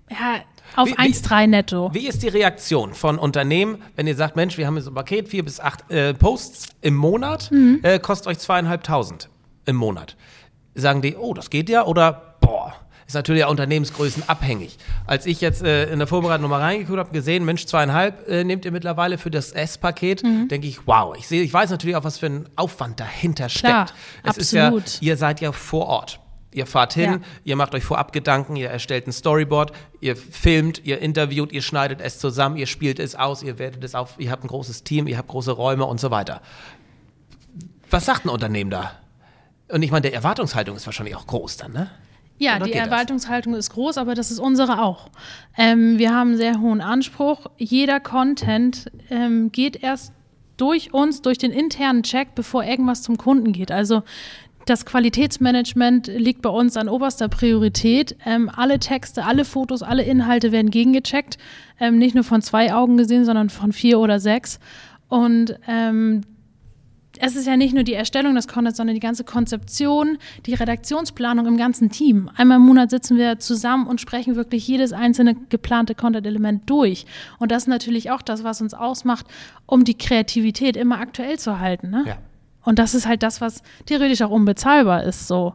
ja, 0.10 0.42
auf 0.76 0.88
Wie- 0.90 0.92
wie- 0.94 0.96
1,3 0.98 1.48
netto. 1.48 1.94
Wie 1.94 2.08
ist 2.08 2.22
die 2.24 2.28
Reaktion 2.28 2.94
von 2.94 3.18
Unternehmen, 3.18 3.82
wenn 3.96 4.08
ihr 4.08 4.16
sagt, 4.16 4.36
Mensch, 4.36 4.58
wir 4.58 4.68
haben 4.68 4.80
so 4.82 4.92
ein 4.92 4.94
Paket, 4.94 5.30
vier 5.30 5.44
bis 5.46 5.60
acht 5.60 5.90
äh, 5.90 6.14
Posts 6.14 6.70
im 6.82 6.96
Monat, 6.96 7.50
Mhm. 7.52 7.80
äh, 7.84 8.00
kostet 8.00 8.28
euch 8.28 8.40
zweieinhalbtausend 8.40 9.30
im 9.66 9.76
Monat. 9.78 10.16
Sagen 10.76 11.02
die, 11.02 11.16
oh, 11.16 11.34
das 11.34 11.50
geht 11.50 11.70
ja, 11.70 11.86
oder 11.86 12.36
boah, 12.42 12.74
ist 13.12 13.16
natürlich 13.16 13.44
auch 13.46 13.52
Unternehmensgrößen 13.52 14.28
abhängig. 14.28 14.78
Als 15.06 15.26
ich 15.26 15.40
jetzt 15.42 15.64
äh, 15.64 15.92
in 15.92 16.00
der 16.00 16.08
Vorbereitung 16.08 16.44
nochmal 16.44 16.62
reingeguckt 16.62 16.98
habe, 17.00 17.12
gesehen, 17.12 17.46
Mensch, 17.46 17.66
zweieinhalb 17.66 18.28
äh, 18.28 18.44
nehmt 18.44 18.66
ihr 18.66 18.72
mittlerweile 18.72 19.18
für 19.18 19.30
das 19.32 19.52
S-Paket, 19.52 20.24
Mhm. 20.24 20.48
denke 20.48 20.68
ich, 20.68 20.88
wow, 20.88 21.16
ich 21.18 21.28
sehe, 21.28 21.42
ich 21.44 21.54
weiß 21.54 21.70
natürlich 21.70 21.96
auch, 21.96 22.04
was 22.04 22.18
für 22.18 22.26
ein 22.28 22.50
Aufwand 22.56 23.00
dahinter 23.00 23.48
Klar, 23.48 23.88
steckt. 23.88 24.00
Es 24.24 24.38
ist 24.38 24.52
ja, 24.52 24.68
absolut. 24.68 25.02
ihr 25.02 25.18
seid 25.18 25.40
ja 25.42 25.52
vor 25.52 25.88
Ort. 25.88 26.20
Ihr 26.54 26.66
fahrt 26.66 26.94
hin, 26.94 27.12
Ja. 27.12 27.20
ihr 27.46 27.56
macht 27.56 27.74
euch 27.76 27.84
vorab 27.86 28.12
Gedanken, 28.12 28.58
ihr 28.58 28.70
erstellt 28.70 29.08
ein 29.08 29.14
Storyboard, 29.14 29.72
ihr 30.02 30.18
filmt, 30.18 30.84
ihr 30.84 31.00
interviewt, 31.00 31.54
ihr 31.54 31.62
schneidet 31.62 32.02
es 32.02 32.20
zusammen, 32.20 32.58
ihr 32.58 32.68
spielt 32.68 33.00
es 33.00 33.16
aus, 33.16 33.42
ihr 33.42 33.58
wertet 33.58 33.84
es 33.86 33.96
auf, 33.96 34.16
ihr 34.18 34.32
habt 34.32 34.44
ein 34.44 34.48
großes 34.50 34.84
Team, 34.84 35.08
ihr 35.08 35.18
habt 35.18 35.30
große 35.30 35.52
Räume 35.52 35.86
und 35.86 36.00
so 36.02 36.12
weiter. 36.12 36.42
Was 37.90 38.06
sagt 38.06 38.26
ein 38.26 38.30
Unternehmen 38.30 38.70
da? 38.70 38.92
Und 39.70 39.84
ich 39.84 39.92
meine, 39.92 40.02
der 40.02 40.14
Erwartungshaltung 40.14 40.76
ist 40.76 40.86
wahrscheinlich 40.86 41.16
auch 41.16 41.26
groß 41.28 41.58
dann, 41.58 41.72
ne? 41.72 41.90
Ja, 42.42 42.56
Oder 42.56 42.66
die 42.66 42.72
das? 42.72 42.88
Erwartungshaltung 42.88 43.54
ist 43.54 43.70
groß, 43.70 44.00
aber 44.00 44.16
das 44.16 44.32
ist 44.32 44.40
unsere 44.40 44.82
auch. 44.82 45.10
Ähm, 45.56 46.00
wir 46.00 46.12
haben 46.12 46.30
einen 46.30 46.38
sehr 46.38 46.60
hohen 46.60 46.82
Anspruch. 46.82 47.46
Jeder 47.58 48.00
Content 48.00 48.90
ähm, 49.12 49.52
geht 49.52 49.84
erst 49.84 50.12
durch 50.58 50.92
uns, 50.92 51.22
durch 51.22 51.38
den 51.38 51.52
internen 51.52 52.02
Check, 52.02 52.34
bevor 52.34 52.64
irgendwas 52.64 53.04
zum 53.04 53.18
Kunden 53.18 53.52
geht. 53.54 53.72
Also 53.72 54.02
das 54.66 54.88
Qualitätsmanagement 54.88 56.08
liegt 56.08 56.42
bei 56.42 56.50
uns 56.50 56.78
an 56.78 56.90
oberster 56.90 57.30
Priorität. 57.30 58.18
Ähm, 58.26 58.50
alle 58.50 58.80
Texte, 58.80 59.24
alle 59.24 59.46
Fotos, 59.46 59.84
alle 59.84 60.02
Inhalte 60.02 60.52
werden 60.52 60.72
gegengecheckt. 60.72 61.38
Ähm, 61.80 62.00
nicht 62.00 62.16
nur 62.16 62.24
von 62.24 62.42
zwei 62.42 62.74
Augen 62.74 62.98
gesehen, 62.98 63.24
sondern 63.24 63.52
von 63.52 63.72
vier 63.72 64.00
oder 64.00 64.20
sechs. 64.20 64.60
Und 65.10 65.60
ähm, 65.68 66.22
es 67.24 67.36
ist 67.36 67.46
ja 67.46 67.56
nicht 67.56 67.74
nur 67.74 67.84
die 67.84 67.94
Erstellung 67.94 68.34
des 68.34 68.48
Contents, 68.48 68.78
sondern 68.78 68.96
die 68.96 69.00
ganze 69.00 69.24
Konzeption, 69.24 70.18
die 70.48 70.56
Redaktionsplanung 70.56 71.46
im 71.46 71.56
ganzen 71.56 71.92
Team. 71.92 72.30
Einmal 72.36 72.58
im 72.58 72.64
Monat 72.66 72.90
sitzen 72.90 73.16
wir 73.18 73.38
zusammen 73.38 73.86
und 73.86 74.02
sprechen 74.02 74.36
wirklich 74.36 74.68
jedes 74.68 74.92
einzelne 74.92 75.36
geplante 75.50 75.94
Content-Element 75.94 76.68
durch. 76.70 77.06
Und 77.38 77.52
das 77.52 77.64
ist 77.64 77.68
natürlich 77.68 78.10
auch 78.10 78.24
das, 78.24 78.44
was 78.44 78.62
uns 78.62 78.74
ausmacht, 78.74 79.28
um 79.68 79.84
die 79.84 79.98
Kreativität 79.98 80.76
immer 80.76 81.00
aktuell 81.00 81.38
zu 81.38 81.60
halten. 81.60 81.92
Ne? 81.92 82.04
Ja. 82.08 82.18
Und 82.64 82.80
das 82.80 82.96
ist 82.96 83.06
halt 83.08 83.22
das, 83.22 83.40
was 83.40 83.62
theoretisch 83.86 84.22
auch 84.24 84.32
unbezahlbar 84.32 85.04
ist. 85.04 85.28
So. 85.28 85.54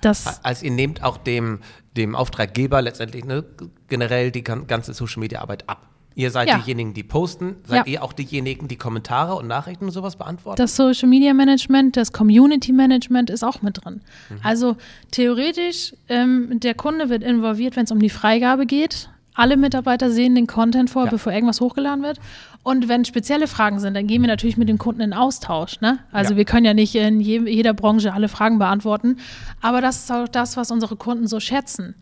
Das, 0.00 0.44
Als 0.44 0.64
ihr 0.64 0.72
nehmt 0.72 1.04
auch 1.04 1.16
dem, 1.16 1.60
dem 1.96 2.16
Auftraggeber 2.16 2.82
letztendlich 2.82 3.24
ne, 3.24 3.44
generell 3.86 4.32
die 4.32 4.42
gan- 4.42 4.66
ganze 4.66 4.94
Social 4.94 5.20
Media 5.20 5.40
Arbeit 5.40 5.68
ab. 5.68 5.86
Ihr 6.14 6.30
seid 6.30 6.48
Ja. 6.48 6.58
diejenigen, 6.58 6.94
die 6.94 7.02
posten, 7.02 7.56
seid 7.66 7.86
Ja. 7.86 7.92
ihr 7.92 8.02
auch 8.02 8.12
diejenigen, 8.12 8.68
die 8.68 8.76
Kommentare 8.76 9.34
und 9.34 9.46
Nachrichten 9.46 9.86
und 9.86 9.90
sowas 9.92 10.16
beantworten? 10.16 10.56
das 10.60 10.76
Social 10.76 11.08
Media 11.08 11.32
Management, 11.34 11.96
das 11.96 12.12
Community 12.12 12.72
Management 12.72 13.30
ist 13.30 13.42
auch 13.42 13.62
mit 13.62 13.84
drin. 13.84 14.00
Also 14.42 14.76
theoretisch, 15.10 15.94
ähm, 16.08 16.58
der 16.60 16.74
Kunde 16.74 17.08
wird 17.08 17.22
involviert, 17.22 17.76
wenn 17.76 17.84
es 17.84 17.90
um 17.92 18.00
die 18.00 18.10
Freigabe 18.10 18.66
geht. 18.66 19.08
Alle 19.34 19.56
Mitarbeiter 19.56 20.10
sehen 20.10 20.34
den 20.34 20.46
Content 20.46 20.90
vor, 20.90 21.04
Ja. 21.06 21.10
bevor 21.10 21.32
irgendwas 21.32 21.60
hochgeladen 21.60 22.02
wird. 22.02 22.18
Und 22.64 22.88
wenn 22.88 23.04
spezielle 23.04 23.46
Fragen 23.46 23.80
sind, 23.80 23.94
dann 23.94 24.06
gehen 24.06 24.20
wir 24.22 24.28
natürlich 24.28 24.56
mit 24.56 24.68
dem 24.68 24.78
Kunden 24.78 25.00
in 25.00 25.12
Austausch. 25.14 25.80
Ne? 25.80 25.98
Also 26.12 26.32
Ja. 26.34 26.36
wir 26.38 26.44
können 26.44 26.66
ja 26.66 26.74
nicht 26.74 26.94
in 26.94 27.20
je, 27.20 27.40
jeder 27.48 27.72
Branche 27.72 28.12
alle 28.12 28.28
Fragen 28.28 28.58
beantworten. 28.58 29.16
Aber 29.60 29.80
das 29.80 29.98
ist 30.04 30.12
auch 30.12 30.28
das, 30.28 30.56
was 30.56 30.70
unsere 30.70 30.96
Kunden 30.96 31.26
so 31.26 31.40
schätzen. 31.40 31.94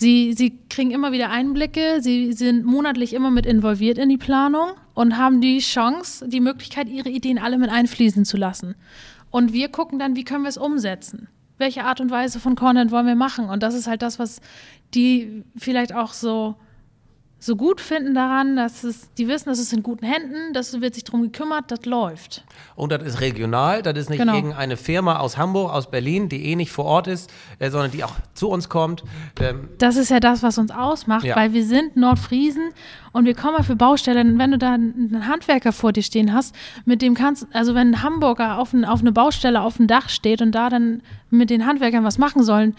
Sie, 0.00 0.32
sie 0.32 0.58
kriegen 0.70 0.92
immer 0.92 1.12
wieder 1.12 1.28
Einblicke, 1.28 2.00
sie 2.00 2.32
sind 2.32 2.64
monatlich 2.64 3.12
immer 3.12 3.30
mit 3.30 3.44
involviert 3.44 3.98
in 3.98 4.08
die 4.08 4.16
Planung 4.16 4.70
und 4.94 5.18
haben 5.18 5.42
die 5.42 5.58
Chance, 5.58 6.26
die 6.26 6.40
Möglichkeit, 6.40 6.88
ihre 6.88 7.10
Ideen 7.10 7.38
alle 7.38 7.58
mit 7.58 7.68
einfließen 7.68 8.24
zu 8.24 8.38
lassen. 8.38 8.76
Und 9.28 9.52
wir 9.52 9.68
gucken 9.68 9.98
dann, 9.98 10.16
wie 10.16 10.24
können 10.24 10.44
wir 10.44 10.48
es 10.48 10.56
umsetzen? 10.56 11.28
Welche 11.58 11.84
Art 11.84 12.00
und 12.00 12.10
Weise 12.10 12.40
von 12.40 12.54
Content 12.54 12.92
wollen 12.92 13.04
wir 13.04 13.14
machen? 13.14 13.50
Und 13.50 13.62
das 13.62 13.74
ist 13.74 13.88
halt 13.88 14.00
das, 14.00 14.18
was 14.18 14.40
die 14.94 15.44
vielleicht 15.58 15.94
auch 15.94 16.14
so 16.14 16.54
so 17.42 17.56
gut 17.56 17.80
finden 17.80 18.14
daran, 18.14 18.54
dass 18.54 18.84
es, 18.84 19.12
die 19.14 19.26
wissen, 19.26 19.48
dass 19.48 19.58
es 19.58 19.72
in 19.72 19.82
guten 19.82 20.04
Händen, 20.04 20.52
dass 20.52 20.78
wird 20.80 20.94
sich 20.94 21.04
darum 21.04 21.22
gekümmert, 21.22 21.70
das 21.70 21.86
läuft. 21.86 22.44
Und 22.76 22.92
das 22.92 23.02
ist 23.02 23.20
regional, 23.22 23.80
das 23.82 23.96
ist 23.98 24.10
nicht 24.10 24.18
Genau. 24.20 24.34
irgendeine 24.34 24.76
Firma 24.76 25.18
aus 25.18 25.38
Hamburg, 25.38 25.72
aus 25.72 25.90
Berlin, 25.90 26.28
die 26.28 26.44
eh 26.50 26.54
nicht 26.56 26.70
vor 26.70 26.84
Ort 26.84 27.06
ist, 27.06 27.30
äh, 27.58 27.70
sondern 27.70 27.90
die 27.90 28.04
auch 28.04 28.12
zu 28.34 28.48
uns 28.50 28.68
kommt. 28.68 29.02
Ähm, 29.40 29.70
Das 29.78 29.96
ist 29.96 30.10
ja 30.10 30.20
das, 30.20 30.42
was 30.42 30.58
uns 30.58 30.70
ausmacht, 30.70 31.24
Ja. 31.24 31.34
weil 31.34 31.54
wir 31.54 31.64
sind 31.64 31.96
Nordfriesen 31.96 32.70
und 33.12 33.24
wir 33.24 33.34
kommen 33.34 33.64
für 33.64 33.74
Baustellen. 33.74 34.38
Wenn 34.38 34.50
du 34.50 34.58
da 34.58 34.74
einen 34.74 35.26
Handwerker 35.26 35.72
vor 35.72 35.92
dir 35.92 36.02
stehen 36.02 36.34
hast, 36.34 36.54
mit 36.84 37.00
dem 37.00 37.14
kannst, 37.14 37.46
also 37.54 37.74
wenn 37.74 37.92
ein 37.94 38.02
Hamburger 38.02 38.58
auf, 38.58 38.74
ein, 38.74 38.84
auf 38.84 39.00
eine 39.00 39.12
Baustelle 39.12 39.62
auf 39.62 39.78
dem 39.78 39.86
Dach 39.86 40.10
steht 40.10 40.42
und 40.42 40.52
da 40.52 40.68
dann 40.68 41.02
mit 41.30 41.48
den 41.48 41.64
Handwerkern 41.66 42.04
was 42.04 42.18
machen 42.18 42.42
sollen, 42.42 42.76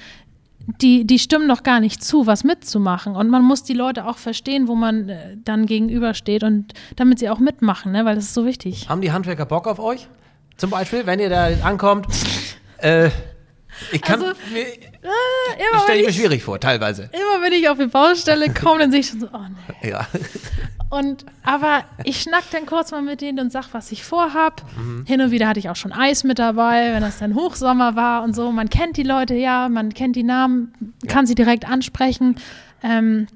die, 0.81 1.05
die 1.05 1.19
stimmen 1.19 1.47
noch 1.47 1.63
gar 1.63 1.79
nicht 1.79 2.03
zu, 2.03 2.27
was 2.27 2.43
mitzumachen. 2.43 3.15
Und 3.15 3.29
man 3.29 3.43
muss 3.43 3.63
die 3.63 3.73
Leute 3.73 4.07
auch 4.07 4.17
verstehen, 4.17 4.67
wo 4.67 4.75
man 4.75 5.09
äh, 5.09 5.37
dann 5.43 5.65
gegenübersteht 5.65 6.43
und 6.43 6.73
damit 6.95 7.19
sie 7.19 7.29
auch 7.29 7.39
mitmachen, 7.39 7.91
ne? 7.91 8.05
weil 8.05 8.15
das 8.15 8.25
ist 8.25 8.33
so 8.33 8.45
wichtig. 8.45 8.89
haben 8.89 9.01
die 9.01 9.11
Handwerker 9.11 9.45
Bock 9.45 9.67
auf 9.67 9.79
euch? 9.79 10.07
Zum 10.57 10.69
Beispiel, 10.69 11.05
wenn 11.05 11.19
ihr 11.19 11.29
da 11.29 11.49
ankommt. 11.63 12.07
Äh, 12.77 13.09
ich 13.91 14.01
kann 14.01 14.21
Also, 14.21 14.33
mir, 14.53 14.61
Immer, 14.63 15.77
ich 15.77 15.81
stelle 15.81 15.87
wenn 15.87 16.01
mir 16.05 16.09
ich, 16.09 16.15
schwierig 16.15 16.43
vor, 16.43 16.59
teilweise. 16.59 17.03
immer 17.11 17.43
wenn 17.43 17.53
ich 17.53 17.67
auf 17.69 17.77
die 17.77 17.87
Baustelle 17.87 18.53
komme, 18.53 18.79
dann 18.79 18.91
sehe 18.91 18.99
ich 19.01 19.07
schon 19.07 19.19
so, 19.19 19.27
oh 19.33 19.39
nee. 19.81 19.89
Ja. 19.89 20.07
Und 20.89 21.25
aber 21.43 21.83
ich 22.03 22.21
schnack 22.21 22.43
dann 22.51 22.65
kurz 22.65 22.91
mal 22.91 23.01
mit 23.01 23.21
denen 23.21 23.39
und 23.39 23.51
sag, 23.51 23.73
was 23.73 23.91
ich 23.91 24.03
vorhab. 24.03 24.61
Mhm. 24.77 25.05
Hin 25.05 25.21
und 25.21 25.31
wieder 25.31 25.47
hatte 25.47 25.59
ich 25.59 25.69
auch 25.69 25.75
schon 25.77 25.93
Eis 25.93 26.23
mit 26.25 26.37
dabei, 26.37 26.93
wenn 26.93 27.01
das 27.01 27.19
dann 27.19 27.33
Hochsommer 27.33 27.95
war 27.95 28.23
und 28.23 28.35
so. 28.35 28.51
Man 28.51 28.69
kennt 28.69 28.97
die 28.97 29.03
Leute 29.03 29.33
ja, 29.33 29.69
man 29.69 29.93
kennt 29.93 30.15
die 30.17 30.23
Namen, 30.23 30.93
kann 31.07 31.25
sie 31.25 31.35
direkt 31.35 31.67
ansprechen 31.67 32.35
ähm, 32.83 33.27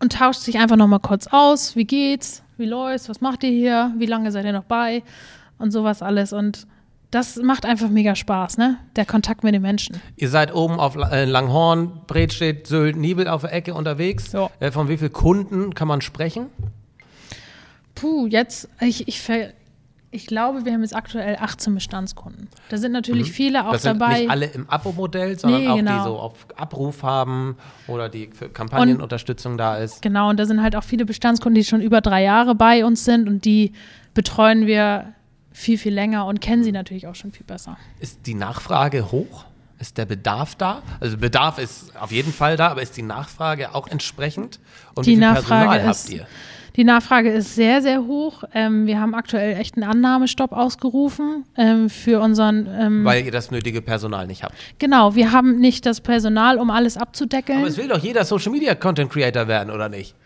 und 0.00 0.12
tauscht 0.12 0.40
sich 0.40 0.58
einfach 0.58 0.76
noch 0.76 0.86
mal 0.88 0.98
kurz 1.00 1.26
aus. 1.26 1.74
Wie 1.74 1.86
geht's? 1.86 2.42
Wie 2.58 2.66
läuft's? 2.66 3.08
Was 3.08 3.20
macht 3.22 3.42
ihr 3.44 3.50
hier? 3.50 3.92
Wie 3.96 4.06
lange 4.06 4.30
seid 4.30 4.44
ihr 4.44 4.52
noch 4.52 4.64
bei? 4.64 5.02
Und 5.58 5.70
sowas 5.70 6.02
alles. 6.02 6.32
Und 6.34 6.66
das 7.14 7.36
macht 7.36 7.64
einfach 7.64 7.88
mega 7.88 8.16
Spaß, 8.16 8.58
ne? 8.58 8.78
Der 8.96 9.06
Kontakt 9.06 9.44
mit 9.44 9.54
den 9.54 9.62
Menschen. 9.62 10.00
Ihr 10.16 10.28
seid 10.28 10.54
oben 10.54 10.80
auf 10.80 10.96
äh, 10.96 11.24
Langhorn, 11.24 12.00
Bredstedt, 12.06 12.66
Sylt, 12.66 12.96
Nibel 12.96 13.28
auf 13.28 13.42
der 13.42 13.52
Ecke 13.52 13.74
unterwegs. 13.74 14.32
Ja. 14.32 14.50
Äh, 14.60 14.72
von 14.72 14.88
wie 14.88 14.96
vielen 14.96 15.12
Kunden 15.12 15.74
kann 15.74 15.86
man 15.88 16.00
sprechen? 16.00 16.46
Puh, 17.94 18.26
jetzt, 18.26 18.68
ich, 18.80 19.06
ich, 19.06 19.22
ich 20.10 20.26
glaube, 20.26 20.64
wir 20.64 20.72
haben 20.72 20.82
jetzt 20.82 20.96
aktuell 20.96 21.36
18 21.40 21.74
Bestandskunden. 21.74 22.48
Da 22.68 22.76
sind 22.78 22.92
natürlich 22.92 23.30
viele 23.30 23.62
auch 23.64 23.68
Mhm. 23.68 23.72
Das 23.72 23.82
sind 23.82 24.00
dabei. 24.00 24.18
nicht 24.20 24.30
alle 24.30 24.46
im 24.46 24.68
Abo-Modell, 24.68 25.38
sondern 25.38 25.60
Nee, 25.62 25.68
auch 25.68 25.76
genau. 25.76 25.98
die 25.98 26.04
so 26.04 26.18
auf 26.18 26.46
Abruf 26.56 27.02
haben 27.04 27.56
oder 27.86 28.08
die 28.08 28.30
für 28.32 28.48
Kampagnenunterstützung 28.48 29.56
da 29.56 29.76
ist. 29.76 30.02
Genau, 30.02 30.30
und 30.30 30.38
da 30.40 30.46
sind 30.46 30.62
halt 30.62 30.74
auch 30.74 30.84
viele 30.84 31.04
Bestandskunden, 31.04 31.54
die 31.60 31.64
schon 31.64 31.80
über 31.80 32.00
drei 32.00 32.24
Jahre 32.24 32.54
bei 32.56 32.84
uns 32.84 33.04
sind 33.04 33.28
und 33.28 33.44
die 33.44 33.72
betreuen 34.14 34.66
wir 34.66 35.12
viel, 35.54 35.78
viel 35.78 35.94
länger 35.94 36.26
und 36.26 36.40
kennen 36.42 36.62
sie 36.64 36.72
natürlich 36.72 37.06
auch 37.06 37.14
schon 37.14 37.32
viel 37.32 37.46
besser. 37.46 37.78
Ist 38.00 38.26
die 38.26 38.34
Nachfrage 38.34 39.10
hoch? 39.10 39.46
Ist 39.78 39.96
der 39.98 40.04
Bedarf 40.04 40.54
da? 40.56 40.82
Also 41.00 41.16
Bedarf 41.16 41.58
ist 41.58 41.96
auf 41.98 42.12
jeden 42.12 42.32
Fall 42.32 42.56
da, 42.56 42.68
aber 42.68 42.82
ist 42.82 42.96
die 42.96 43.02
Nachfrage 43.02 43.74
auch 43.74 43.88
entsprechend? 43.88 44.60
Und 44.94 45.06
Die 45.06 45.12
wie 45.12 45.14
viel 45.14 45.20
Nachfrage 45.20 45.68
Personal 45.70 45.90
ist- 45.90 46.04
habt 46.04 46.12
ihr? 46.12 46.26
Die 46.76 46.82
Nachfrage 46.82 47.30
ist 47.30 47.54
sehr, 47.54 47.82
sehr 47.82 48.02
hoch. 48.04 48.42
Ähm, 48.52 48.86
wir 48.86 48.98
haben 49.00 49.14
aktuell 49.14 49.56
echt 49.60 49.76
einen 49.76 49.84
Annahmestopp 49.88 50.50
ausgerufen 50.50 51.44
ähm, 51.56 51.88
für 51.88 52.20
unseren. 52.20 52.66
Ähm, 52.68 53.04
Weil 53.04 53.24
ihr 53.24 53.30
das 53.30 53.52
nötige 53.52 53.80
Personal 53.80 54.26
nicht 54.26 54.42
habt. 54.42 54.54
genau, 54.80 55.14
wir 55.14 55.30
haben 55.30 55.60
nicht 55.60 55.86
das 55.86 56.00
Personal, 56.00 56.58
um 56.58 56.70
alles 56.70 56.96
abzudeckeln. 56.96 57.58
Aber 57.60 57.68
es 57.68 57.76
will 57.76 57.86
doch 57.86 57.98
jeder 58.02 58.24
Social 58.24 58.50
Media 58.50 58.74
Content 58.74 59.08
Creator 59.12 59.46
werden, 59.46 59.70
oder 59.72 59.88
nicht? 59.88 60.16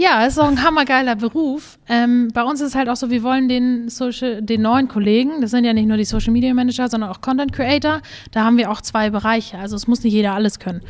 Ja, 0.00 0.24
ist 0.24 0.38
auch 0.38 0.48
ein 0.48 0.62
hammergeiler 0.62 1.14
Beruf. 1.14 1.78
Ähm, 1.86 2.30
bei 2.32 2.42
uns 2.42 2.62
ist 2.62 2.68
es 2.68 2.74
halt 2.74 2.88
auch 2.88 2.96
so, 2.96 3.10
wir 3.10 3.22
wollen 3.22 3.50
den, 3.50 3.90
Social, 3.90 4.40
den 4.40 4.62
neuen 4.62 4.88
Kollegen, 4.88 5.42
das 5.42 5.50
sind 5.50 5.66
ja 5.66 5.74
nicht 5.74 5.86
nur 5.86 5.98
die 5.98 6.06
Social 6.06 6.32
Media 6.32 6.54
Manager, 6.54 6.88
sondern 6.88 7.10
auch 7.10 7.20
Content 7.20 7.52
Creator, 7.52 8.00
da 8.30 8.44
haben 8.44 8.56
wir 8.56 8.70
auch 8.70 8.80
zwei 8.80 9.10
Bereiche. 9.10 9.58
Also 9.58 9.76
es 9.76 9.86
muss 9.86 10.02
nicht 10.02 10.14
jeder 10.14 10.32
alles 10.32 10.58
können. 10.58 10.80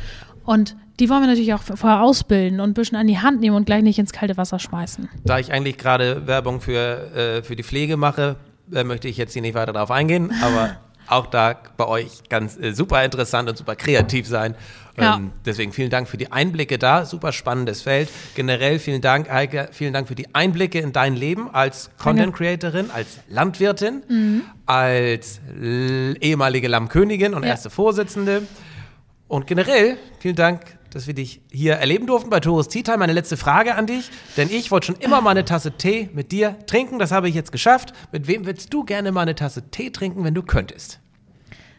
Und 0.45 0.77
die 1.01 1.09
wollen 1.09 1.23
wir 1.23 1.27
natürlich 1.27 1.53
auch 1.53 1.61
vorher 1.61 2.01
ausbilden 2.01 2.61
und 2.61 2.69
ein 2.69 2.73
bisschen 2.73 2.97
an 2.97 3.05
die 3.05 3.19
Hand 3.19 3.41
nehmen 3.41 3.57
und 3.57 3.65
gleich 3.65 3.83
nicht 3.83 3.99
ins 3.99 4.13
kalte 4.13 4.37
Wasser 4.37 4.59
schmeißen. 4.59 5.09
Da 5.25 5.39
ich 5.39 5.51
eigentlich 5.51 5.77
gerade 5.77 6.25
Werbung 6.25 6.61
für, 6.61 7.13
äh, 7.13 7.43
für 7.43 7.57
die 7.57 7.63
Pflege 7.63 7.97
mache, 7.97 8.37
äh, 8.73 8.85
möchte 8.85 9.09
ich 9.09 9.17
jetzt 9.17 9.33
hier 9.33 9.41
nicht 9.41 9.55
weiter 9.55 9.73
darauf 9.73 9.91
eingehen, 9.91 10.31
aber 10.41 10.77
auch 11.07 11.27
da 11.27 11.57
bei 11.75 11.85
euch 11.85 12.29
ganz 12.29 12.57
äh, 12.57 12.71
super 12.71 13.03
interessant 13.03 13.49
und 13.49 13.57
super 13.57 13.75
kreativ 13.75 14.25
sein. 14.25 14.55
Ja. 14.97 15.15
Ähm, 15.15 15.31
deswegen 15.45 15.71
vielen 15.71 15.89
Dank 15.89 16.07
für 16.09 16.17
die 16.17 16.31
Einblicke 16.31 16.77
da, 16.77 17.05
super 17.05 17.31
spannendes 17.31 17.81
Feld. 17.81 18.09
Generell 18.35 18.77
vielen 18.77 19.01
Dank, 19.01 19.29
Heike, 19.31 19.69
vielen 19.71 19.93
Dank 19.93 20.07
für 20.07 20.15
die 20.15 20.35
Einblicke 20.35 20.79
in 20.79 20.91
dein 20.91 21.15
Leben 21.15 21.49
als 21.53 21.89
Content 21.97 22.33
Creatorin, 22.35 22.91
als 22.91 23.19
Landwirtin, 23.29 24.03
Mhm. 24.09 24.41
als 24.65 25.39
ehemalige 26.19 26.67
Lammkönigin 26.67 27.33
und 27.33 27.43
Ja. 27.43 27.49
erste 27.49 27.69
Vorsitzende. 27.69 28.43
Und 29.27 29.47
generell 29.47 29.97
vielen 30.19 30.35
Dank, 30.35 30.61
dass 30.89 31.07
wir 31.07 31.13
dich 31.13 31.41
hier 31.49 31.75
erleben 31.75 32.05
durften 32.05 32.29
bei 32.29 32.41
Tourist 32.41 32.71
Tea 32.71 32.83
Time. 32.83 32.97
Meine 32.97 33.13
letzte 33.13 33.37
Frage 33.37 33.75
an 33.75 33.87
dich, 33.87 34.09
denn 34.35 34.49
ich 34.49 34.71
wollte 34.71 34.87
schon 34.87 34.97
immer 34.97 35.21
mal 35.21 35.29
eine 35.31 35.45
Tasse 35.45 35.71
Tee 35.71 36.09
mit 36.13 36.33
dir 36.33 36.57
trinken. 36.67 36.99
Das 36.99 37.11
habe 37.13 37.29
ich 37.29 37.35
jetzt 37.35 37.53
geschafft. 37.53 37.93
Mit 38.11 38.27
wem 38.27 38.45
würdest 38.45 38.73
du 38.73 38.83
gerne 38.83 39.13
mal 39.13 39.21
eine 39.21 39.35
Tasse 39.35 39.69
Tee 39.71 39.89
trinken, 39.91 40.25
wenn 40.25 40.33
du 40.33 40.43
könntest? 40.43 40.99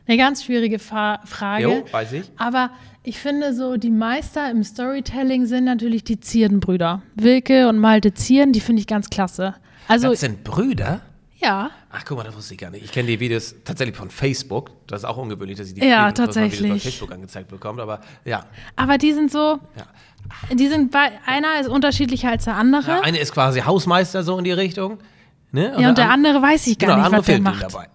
Eine 0.07 0.17
ganz 0.17 0.45
schwierige 0.45 0.79
Fa 0.79 1.21
Frage. 1.27 1.63
Jo, 1.63 1.85
weiß 1.93 2.13
ich. 2.15 2.31
Aber 2.39 2.71
ich 3.05 3.19
finde 3.19 3.55
so, 3.55 3.77
die 3.77 3.91
Meister 3.91 4.51
im 4.51 4.63
Storytelling 4.65 5.47
sind 5.47 5.65
natürlich 5.65 6.05
die 6.05 6.21
Zierdenbrüder. 6.21 7.03
Wilke 7.15 7.69
und 7.69 7.79
Malte 7.79 8.15
Zieren, 8.15 8.53
die 8.53 8.61
finde 8.61 8.81
ich 8.81 8.87
ganz 8.87 9.11
klasse. 9.11 9.55
Also, 9.89 10.11
das 10.11 10.21
sind 10.21 10.45
Brüder? 10.45 11.01
ja, 11.39 11.71
Ach, 11.95 12.05
guck 12.07 12.17
mal, 12.17 12.25
das 12.25 12.35
wusste 12.37 12.55
ich 12.55 12.61
gar 12.61 12.71
nicht. 12.71 12.85
Ich 12.85 12.93
kenne 12.93 13.09
die 13.09 13.19
Videos 13.21 13.55
tatsächlich 13.65 13.97
von 13.97 14.09
Facebook. 14.11 14.71
Das 14.87 15.01
ist 15.03 15.05
auch 15.05 15.17
ungewöhnlich, 15.19 15.59
dass 15.59 15.67
ich 15.69 15.75
die 15.75 15.81
Ja, 15.81 16.03
man 16.03 16.11
Videos 16.13 16.27
tatsächlich. 16.27 16.83
Facebook 16.83 17.13
angezeigt 17.13 17.49
bekommt. 17.49 17.81
Aber 17.81 18.01
ja, 18.25 18.47
aber 18.77 18.97
die 18.97 19.13
sind 19.13 19.31
so, 19.31 19.59
ja. 19.77 20.55
die 20.55 20.69
sind 20.69 20.91
bei, 20.93 21.11
einer 21.27 21.61
ist 21.61 21.69
unterschiedlicher 21.69 22.31
als 22.31 22.45
der 22.45 22.55
andere. 22.57 22.87
ja 22.93 23.01
eine 23.03 23.19
ist 23.19 23.33
quasi 23.35 23.61
Hausmeister 23.61 24.23
so 24.23 24.39
in 24.39 24.45
die 24.45 24.53
Richtung. 24.53 24.99
Ne? 25.51 25.75
Ja, 25.79 25.89
und 25.91 25.99
der 25.99 26.07
an- 26.07 26.25
andere 26.25 26.41
weiß 26.41 26.67
ich 26.69 26.79
gar 26.79 26.95
genau, 26.97 27.09
nicht, 27.09 27.19
was 27.19 27.27
der 27.27 27.41
macht. 27.41 27.63
dabei. 27.63 27.89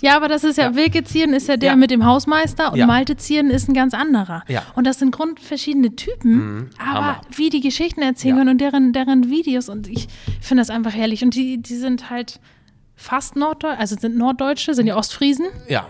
Ja, 0.00 0.16
aber 0.16 0.28
das 0.28 0.44
ist 0.44 0.56
ja, 0.58 0.74
Wilke 0.74 1.04
Zieren 1.04 1.32
ist 1.32 1.48
ja 1.48 1.56
der 1.56 1.70
Ja. 1.70 1.76
mit 1.76 1.90
dem 1.90 2.04
Hausmeister 2.04 2.72
und 2.72 2.78
Ja. 2.78 2.86
Malte 2.86 3.16
Zieren 3.16 3.50
ist 3.50 3.68
ein 3.68 3.74
ganz 3.74 3.94
anderer. 3.94 4.42
Ja. 4.48 4.60
Mhm. 4.60 4.66
Und 4.76 4.86
das 4.86 4.98
sind 4.98 5.10
grundverschiedene 5.10 5.96
Typen, 5.96 6.70
aber 6.78 6.94
Hammer. 6.94 7.20
wie 7.34 7.50
die 7.50 7.60
Geschichten 7.60 8.02
erzählen 8.02 8.36
Ja. 8.36 8.40
können 8.40 8.50
und 8.50 8.60
deren, 8.60 8.92
deren 8.92 9.30
Videos 9.30 9.68
und 9.68 9.88
ich 9.88 10.08
finde 10.40 10.60
das 10.60 10.70
einfach 10.70 10.92
herrlich. 10.94 11.22
Und 11.24 11.34
die, 11.34 11.58
die 11.60 11.76
sind 11.76 12.10
halt 12.10 12.40
fast 12.96 13.36
Norddeutsche, 13.36 13.78
also 13.80 13.96
sind 13.98 14.16
Norddeutsche, 14.16 14.74
sind 14.74 14.86
ja 14.86 14.96
Ostfriesen 14.96 15.46
Ja, 15.68 15.86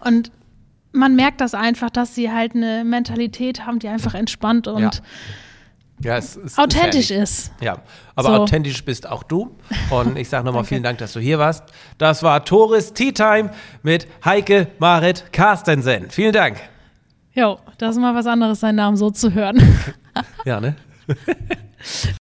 und 0.00 0.30
man 0.92 1.16
merkt 1.16 1.40
das 1.40 1.54
einfach, 1.54 1.90
dass 1.90 2.14
sie 2.14 2.30
halt 2.30 2.54
eine 2.54 2.84
Mentalität 2.84 3.66
haben, 3.66 3.80
die 3.80 3.88
einfach 3.88 4.14
entspannt 4.14 4.68
und 4.68 5.02
Ja. 6.02 6.16
es, 6.18 6.36
es 6.36 6.58
authentisch 6.58 7.10
herrlich. 7.10 7.22
ist. 7.22 7.52
Ja, 7.60 7.78
aber 8.16 8.28
So. 8.28 8.34
authentisch 8.42 8.84
bist 8.84 9.08
auch 9.08 9.22
du. 9.22 9.56
Und 9.90 10.18
ich 10.18 10.28
sage 10.28 10.44
nochmal 10.44 10.64
vielen 10.64 10.82
Dank, 10.82 10.98
dass 10.98 11.12
du 11.12 11.20
hier 11.20 11.38
warst. 11.38 11.64
Das 11.98 12.22
war 12.22 12.44
Tourist 12.44 12.94
Tea 12.96 13.12
Time 13.12 13.50
mit 13.82 14.06
Heike 14.24 14.68
Marit 14.78 15.32
Carstensen. 15.32 16.10
Vielen 16.10 16.32
Dank. 16.32 16.60
Jo, 17.32 17.58
das 17.78 17.96
ist 17.96 18.00
mal 18.00 18.14
was 18.14 18.26
anderes, 18.26 18.60
seinen 18.60 18.76
Namen 18.76 18.96
so 18.96 19.10
zu 19.10 19.32
hören. 19.34 19.60
Ja, 20.44 20.60
ne? 20.60 20.76